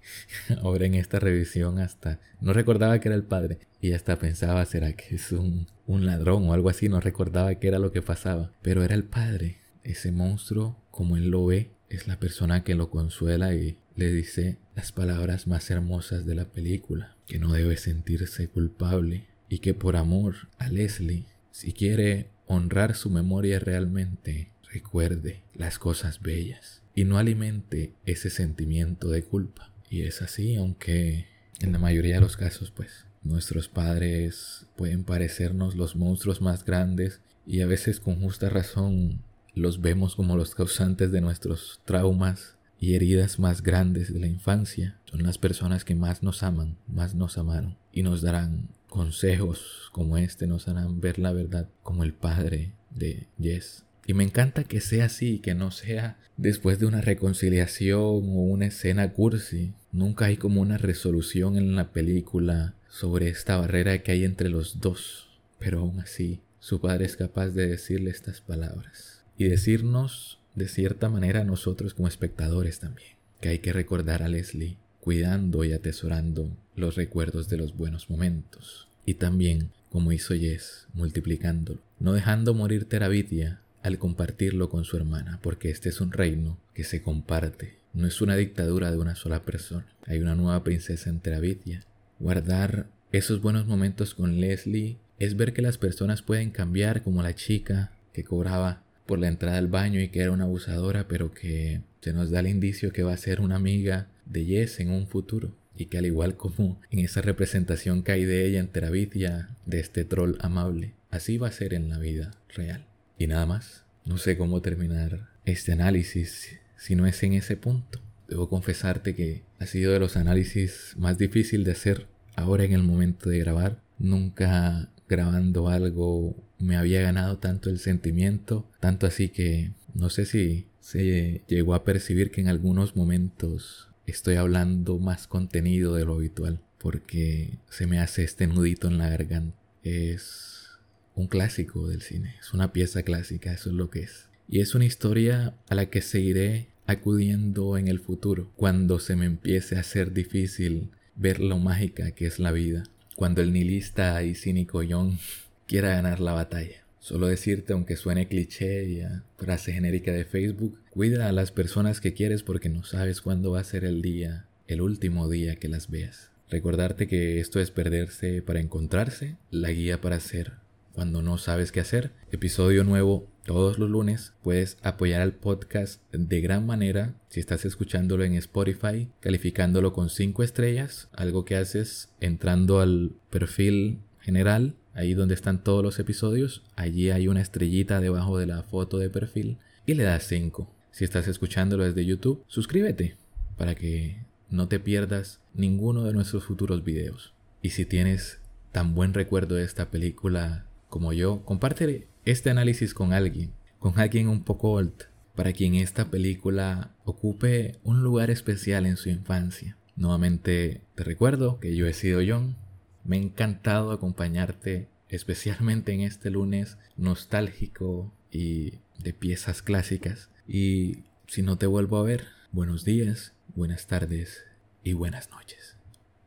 ahora 0.62 0.86
en 0.86 0.94
esta 0.94 1.18
revisión 1.18 1.80
hasta 1.80 2.20
no 2.40 2.52
recordaba 2.52 3.00
que 3.00 3.08
era 3.08 3.16
el 3.16 3.24
padre 3.24 3.58
y 3.80 3.90
hasta 3.90 4.20
pensaba, 4.20 4.64
¿será 4.66 4.92
que 4.92 5.16
es 5.16 5.32
un, 5.32 5.66
un 5.88 6.06
ladrón 6.06 6.48
o 6.48 6.52
algo 6.52 6.68
así? 6.68 6.88
No 6.88 7.00
recordaba 7.00 7.56
qué 7.56 7.66
era 7.66 7.80
lo 7.80 7.90
que 7.90 8.02
pasaba, 8.02 8.52
pero 8.62 8.84
era 8.84 8.94
el 8.94 9.02
padre, 9.02 9.56
ese 9.82 10.12
monstruo 10.12 10.76
como 10.96 11.18
él 11.18 11.28
lo 11.28 11.44
ve, 11.44 11.70
es 11.90 12.08
la 12.08 12.18
persona 12.18 12.64
que 12.64 12.74
lo 12.74 12.88
consuela 12.88 13.54
y 13.54 13.76
le 13.96 14.10
dice 14.10 14.56
las 14.74 14.92
palabras 14.92 15.46
más 15.46 15.70
hermosas 15.70 16.24
de 16.24 16.34
la 16.34 16.46
película, 16.46 17.14
que 17.26 17.38
no 17.38 17.52
debe 17.52 17.76
sentirse 17.76 18.48
culpable 18.48 19.26
y 19.50 19.58
que 19.58 19.74
por 19.74 19.96
amor 19.96 20.48
a 20.58 20.68
Leslie, 20.68 21.26
si 21.52 21.74
quiere 21.74 22.30
honrar 22.46 22.94
su 22.94 23.10
memoria 23.10 23.58
realmente, 23.58 24.48
recuerde 24.72 25.42
las 25.54 25.78
cosas 25.78 26.22
bellas 26.22 26.82
y 26.94 27.04
no 27.04 27.18
alimente 27.18 27.92
ese 28.06 28.30
sentimiento 28.30 29.10
de 29.10 29.22
culpa. 29.22 29.70
Y 29.90 30.02
es 30.02 30.22
así, 30.22 30.56
aunque 30.56 31.26
en 31.60 31.72
la 31.72 31.78
mayoría 31.78 32.14
de 32.14 32.20
los 32.22 32.38
casos, 32.38 32.70
pues, 32.70 33.04
nuestros 33.22 33.68
padres 33.68 34.66
pueden 34.76 35.04
parecernos 35.04 35.74
los 35.74 35.94
monstruos 35.94 36.40
más 36.40 36.64
grandes 36.64 37.20
y 37.46 37.60
a 37.60 37.66
veces 37.66 38.00
con 38.00 38.20
justa 38.20 38.48
razón 38.48 39.20
los 39.56 39.80
vemos 39.80 40.14
como 40.14 40.36
los 40.36 40.54
causantes 40.54 41.10
de 41.10 41.22
nuestros 41.22 41.80
traumas 41.86 42.56
y 42.78 42.94
heridas 42.94 43.38
más 43.38 43.62
grandes 43.62 44.12
de 44.12 44.20
la 44.20 44.26
infancia. 44.26 44.98
Son 45.06 45.22
las 45.22 45.38
personas 45.38 45.84
que 45.84 45.94
más 45.94 46.22
nos 46.22 46.42
aman, 46.42 46.76
más 46.86 47.14
nos 47.14 47.38
amaron 47.38 47.76
y 47.90 48.02
nos 48.02 48.20
darán 48.20 48.68
consejos 48.88 49.90
como 49.92 50.18
este, 50.18 50.46
nos 50.46 50.68
harán 50.68 51.00
ver 51.00 51.18
la 51.18 51.32
verdad 51.32 51.68
como 51.82 52.04
el 52.04 52.12
padre 52.12 52.72
de 52.90 53.26
Jess, 53.40 53.84
Y 54.06 54.14
me 54.14 54.24
encanta 54.24 54.64
que 54.64 54.80
sea 54.80 55.06
así, 55.06 55.38
que 55.38 55.54
no 55.54 55.70
sea 55.70 56.18
después 56.36 56.78
de 56.78 56.86
una 56.86 57.00
reconciliación 57.00 57.98
o 57.98 58.42
una 58.42 58.66
escena 58.66 59.12
cursi. 59.12 59.72
Nunca 59.90 60.26
hay 60.26 60.36
como 60.36 60.60
una 60.60 60.76
resolución 60.76 61.56
en 61.56 61.74
la 61.76 61.92
película 61.92 62.74
sobre 62.88 63.28
esta 63.28 63.56
barrera 63.56 64.02
que 64.02 64.12
hay 64.12 64.24
entre 64.24 64.50
los 64.50 64.80
dos. 64.80 65.28
Pero 65.58 65.80
aún 65.80 66.00
así, 66.00 66.40
su 66.60 66.80
padre 66.80 67.06
es 67.06 67.16
capaz 67.16 67.48
de 67.48 67.66
decirle 67.66 68.10
estas 68.10 68.40
palabras. 68.42 69.15
Y 69.38 69.44
decirnos, 69.48 70.38
de 70.54 70.68
cierta 70.68 71.08
manera, 71.08 71.40
a 71.40 71.44
nosotros 71.44 71.94
como 71.94 72.08
espectadores 72.08 72.78
también, 72.78 73.10
que 73.40 73.50
hay 73.50 73.58
que 73.58 73.72
recordar 73.72 74.22
a 74.22 74.28
Leslie 74.28 74.78
cuidando 75.00 75.64
y 75.64 75.72
atesorando 75.72 76.50
los 76.74 76.96
recuerdos 76.96 77.48
de 77.48 77.58
los 77.58 77.76
buenos 77.76 78.10
momentos. 78.10 78.88
Y 79.04 79.14
también, 79.14 79.70
como 79.90 80.12
hizo 80.12 80.34
Jess, 80.34 80.88
multiplicándolo, 80.94 81.80
no 82.00 82.12
dejando 82.12 82.54
morir 82.54 82.86
Terabitia 82.86 83.60
al 83.82 83.98
compartirlo 83.98 84.68
con 84.68 84.84
su 84.84 84.96
hermana, 84.96 85.38
porque 85.42 85.70
este 85.70 85.90
es 85.90 86.00
un 86.00 86.10
reino 86.10 86.58
que 86.74 86.82
se 86.82 87.02
comparte, 87.02 87.76
no 87.96 88.06
es 88.06 88.20
una 88.20 88.36
dictadura 88.36 88.90
de 88.90 88.98
una 88.98 89.14
sola 89.14 89.42
persona. 89.42 89.86
Hay 90.04 90.18
una 90.18 90.34
nueva 90.34 90.62
princesa 90.62 91.08
en 91.08 91.20
Terabitia. 91.20 91.82
Guardar 92.18 92.88
esos 93.10 93.40
buenos 93.40 93.66
momentos 93.66 94.14
con 94.14 94.38
Leslie 94.38 94.98
es 95.18 95.34
ver 95.34 95.54
que 95.54 95.62
las 95.62 95.78
personas 95.78 96.20
pueden 96.20 96.50
cambiar 96.50 97.02
como 97.02 97.22
la 97.22 97.34
chica 97.34 97.92
que 98.12 98.22
cobraba 98.22 98.82
por 99.06 99.18
la 99.18 99.28
entrada 99.28 99.58
al 99.58 99.68
baño 99.68 100.00
y 100.00 100.08
que 100.08 100.20
era 100.20 100.32
una 100.32 100.44
abusadora, 100.44 101.08
pero 101.08 101.32
que 101.32 101.80
se 102.00 102.12
nos 102.12 102.30
da 102.30 102.40
el 102.40 102.48
indicio 102.48 102.92
que 102.92 103.02
va 103.02 103.12
a 103.12 103.16
ser 103.16 103.40
una 103.40 103.56
amiga 103.56 104.08
de 104.26 104.44
Jess 104.44 104.80
en 104.80 104.90
un 104.90 105.06
futuro. 105.06 105.54
Y 105.78 105.86
que 105.86 105.98
al 105.98 106.06
igual 106.06 106.36
como 106.36 106.80
en 106.90 107.00
esa 107.00 107.20
representación 107.20 108.02
que 108.02 108.12
hay 108.12 108.24
de 108.24 108.46
ella 108.46 108.60
en 108.60 108.68
Terabitia, 108.68 109.50
de 109.66 109.80
este 109.80 110.04
troll 110.04 110.36
amable, 110.40 110.94
así 111.10 111.36
va 111.36 111.48
a 111.48 111.52
ser 111.52 111.74
en 111.74 111.90
la 111.90 111.98
vida 111.98 112.30
real. 112.54 112.86
Y 113.18 113.26
nada 113.26 113.46
más. 113.46 113.84
No 114.04 114.18
sé 114.18 114.38
cómo 114.38 114.62
terminar 114.62 115.28
este 115.44 115.72
análisis 115.72 116.60
si 116.76 116.94
no 116.94 117.06
es 117.06 117.20
en 117.24 117.32
ese 117.32 117.56
punto. 117.56 118.00
Debo 118.28 118.48
confesarte 118.48 119.16
que 119.16 119.42
ha 119.58 119.66
sido 119.66 119.92
de 119.92 119.98
los 119.98 120.16
análisis 120.16 120.94
más 120.96 121.18
difícil 121.18 121.64
de 121.64 121.72
hacer 121.72 122.06
ahora 122.36 122.64
en 122.64 122.72
el 122.72 122.84
momento 122.84 123.28
de 123.28 123.40
grabar. 123.40 123.80
Nunca 123.98 124.90
grabando 125.08 125.68
algo 125.68 126.34
me 126.58 126.76
había 126.76 127.02
ganado 127.02 127.38
tanto 127.38 127.70
el 127.70 127.78
sentimiento, 127.78 128.68
tanto 128.80 129.06
así 129.06 129.28
que 129.28 129.72
no 129.94 130.10
sé 130.10 130.26
si 130.26 130.66
se 130.80 131.42
llegó 131.48 131.74
a 131.74 131.84
percibir 131.84 132.30
que 132.30 132.40
en 132.40 132.48
algunos 132.48 132.96
momentos 132.96 133.88
estoy 134.06 134.36
hablando 134.36 134.98
más 134.98 135.26
contenido 135.26 135.94
de 135.94 136.04
lo 136.04 136.14
habitual, 136.14 136.60
porque 136.78 137.58
se 137.68 137.86
me 137.86 137.98
hace 137.98 138.24
este 138.24 138.46
nudito 138.46 138.88
en 138.88 138.98
la 138.98 139.08
garganta. 139.08 139.56
Es 139.82 140.70
un 141.14 141.26
clásico 141.26 141.88
del 141.88 142.02
cine, 142.02 142.36
es 142.40 142.52
una 142.54 142.72
pieza 142.72 143.02
clásica, 143.02 143.52
eso 143.52 143.70
es 143.70 143.76
lo 143.76 143.90
que 143.90 144.00
es. 144.00 144.28
Y 144.48 144.60
es 144.60 144.74
una 144.74 144.84
historia 144.84 145.54
a 145.68 145.74
la 145.74 145.86
que 145.86 146.02
seguiré 146.02 146.68
acudiendo 146.86 147.76
en 147.76 147.88
el 147.88 147.98
futuro, 147.98 148.52
cuando 148.56 148.98
se 149.00 149.16
me 149.16 149.26
empiece 149.26 149.76
a 149.76 149.80
hacer 149.80 150.12
difícil 150.12 150.90
ver 151.16 151.40
lo 151.40 151.58
mágica 151.58 152.12
que 152.12 152.26
es 152.26 152.38
la 152.38 152.52
vida, 152.52 152.84
cuando 153.16 153.40
el 153.40 153.52
nihilista 153.52 154.22
y 154.22 154.34
cínico 154.34 154.82
John 154.88 155.18
quiera 155.66 155.90
ganar 155.90 156.20
la 156.20 156.32
batalla. 156.32 156.84
Solo 157.00 157.28
decirte, 157.28 157.72
aunque 157.72 157.96
suene 157.96 158.28
cliché 158.28 158.84
y 158.84 159.00
a 159.00 159.22
frase 159.38 159.72
genérica 159.72 160.12
de 160.12 160.24
Facebook, 160.24 160.78
cuida 160.90 161.28
a 161.28 161.32
las 161.32 161.52
personas 161.52 162.00
que 162.00 162.14
quieres 162.14 162.42
porque 162.42 162.68
no 162.68 162.84
sabes 162.84 163.20
cuándo 163.20 163.52
va 163.52 163.60
a 163.60 163.64
ser 163.64 163.84
el 163.84 164.02
día, 164.02 164.46
el 164.66 164.80
último 164.80 165.28
día 165.28 165.56
que 165.56 165.68
las 165.68 165.88
veas. 165.88 166.30
Recordarte 166.50 167.06
que 167.06 167.40
esto 167.40 167.60
es 167.60 167.70
perderse 167.70 168.42
para 168.42 168.60
encontrarse, 168.60 169.36
la 169.50 169.70
guía 169.70 170.00
para 170.00 170.20
ser 170.20 170.54
cuando 170.92 171.20
no 171.20 171.36
sabes 171.36 171.72
qué 171.72 171.80
hacer. 171.80 172.10
Episodio 172.32 172.82
nuevo 172.82 173.28
todos 173.46 173.78
los 173.78 173.88
lunes. 173.88 174.34
Puedes 174.42 174.76
apoyar 174.82 175.22
al 175.22 175.32
podcast 175.32 176.02
de 176.12 176.40
gran 176.40 176.66
manera 176.66 177.14
si 177.30 177.40
estás 177.40 177.64
escuchándolo 177.64 178.24
en 178.24 178.34
Spotify, 178.34 179.08
calificándolo 179.20 179.92
con 179.92 180.10
5 180.10 180.42
estrellas. 180.42 181.08
Algo 181.12 181.44
que 181.44 181.56
haces 181.56 182.10
entrando 182.20 182.80
al 182.80 183.12
perfil 183.30 184.00
general, 184.20 184.74
ahí 184.92 185.14
donde 185.14 185.34
están 185.34 185.62
todos 185.62 185.82
los 185.82 185.98
episodios. 185.98 186.64
Allí 186.74 187.10
hay 187.10 187.28
una 187.28 187.40
estrellita 187.40 188.00
debajo 188.00 188.36
de 188.36 188.46
la 188.46 188.62
foto 188.64 188.98
de 188.98 189.08
perfil 189.08 189.58
y 189.86 189.94
le 189.94 190.02
das 190.02 190.24
5. 190.24 190.68
Si 190.90 191.04
estás 191.04 191.28
escuchándolo 191.28 191.84
desde 191.84 192.04
YouTube, 192.04 192.42
suscríbete 192.48 193.16
para 193.56 193.74
que 193.76 194.24
no 194.50 194.66
te 194.68 194.80
pierdas 194.80 195.40
ninguno 195.54 196.04
de 196.04 196.12
nuestros 196.12 196.44
futuros 196.44 196.84
videos. 196.84 197.32
Y 197.62 197.70
si 197.70 197.86
tienes 197.86 198.40
tan 198.72 198.94
buen 198.94 199.14
recuerdo 199.14 199.54
de 199.54 199.64
esta 199.64 199.90
película 199.90 200.66
como 200.88 201.12
yo, 201.12 201.44
comparte 201.44 202.08
este 202.24 202.50
análisis 202.50 202.94
con 202.94 203.12
alguien, 203.12 203.52
con 203.78 203.98
alguien 203.98 204.28
un 204.28 204.42
poco 204.42 204.72
old, 204.72 205.04
para 205.34 205.52
quien 205.52 205.74
esta 205.74 206.10
película 206.10 206.90
ocupe 207.04 207.76
un 207.84 208.02
lugar 208.02 208.30
especial 208.30 208.86
en 208.86 208.96
su 208.96 209.10
infancia. 209.10 209.76
Nuevamente 209.94 210.80
te 210.94 211.04
recuerdo 211.04 211.60
que 211.60 211.74
yo 211.76 211.86
he 211.86 211.92
sido 211.92 212.20
John. 212.26 212.56
Me 213.04 213.16
ha 213.16 213.20
encantado 213.20 213.92
acompañarte, 213.92 214.88
especialmente 215.08 215.92
en 215.92 216.00
este 216.00 216.30
lunes 216.30 216.78
nostálgico 216.96 218.12
y 218.30 218.80
de 218.98 219.12
piezas 219.12 219.62
clásicas. 219.62 220.30
Y 220.48 221.04
si 221.26 221.42
no 221.42 221.56
te 221.56 221.66
vuelvo 221.66 221.98
a 221.98 222.02
ver, 222.02 222.24
buenos 222.52 222.84
días, 222.84 223.34
buenas 223.54 223.86
tardes 223.86 224.44
y 224.82 224.94
buenas 224.94 225.30
noches. 225.30 225.76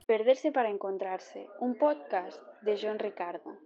Perderse 0.08 0.52
para 0.52 0.70
encontrarse, 0.70 1.48
un 1.60 1.78
podcast 1.78 2.42
de 2.62 2.80
John 2.82 2.98
Ricardo. 2.98 3.56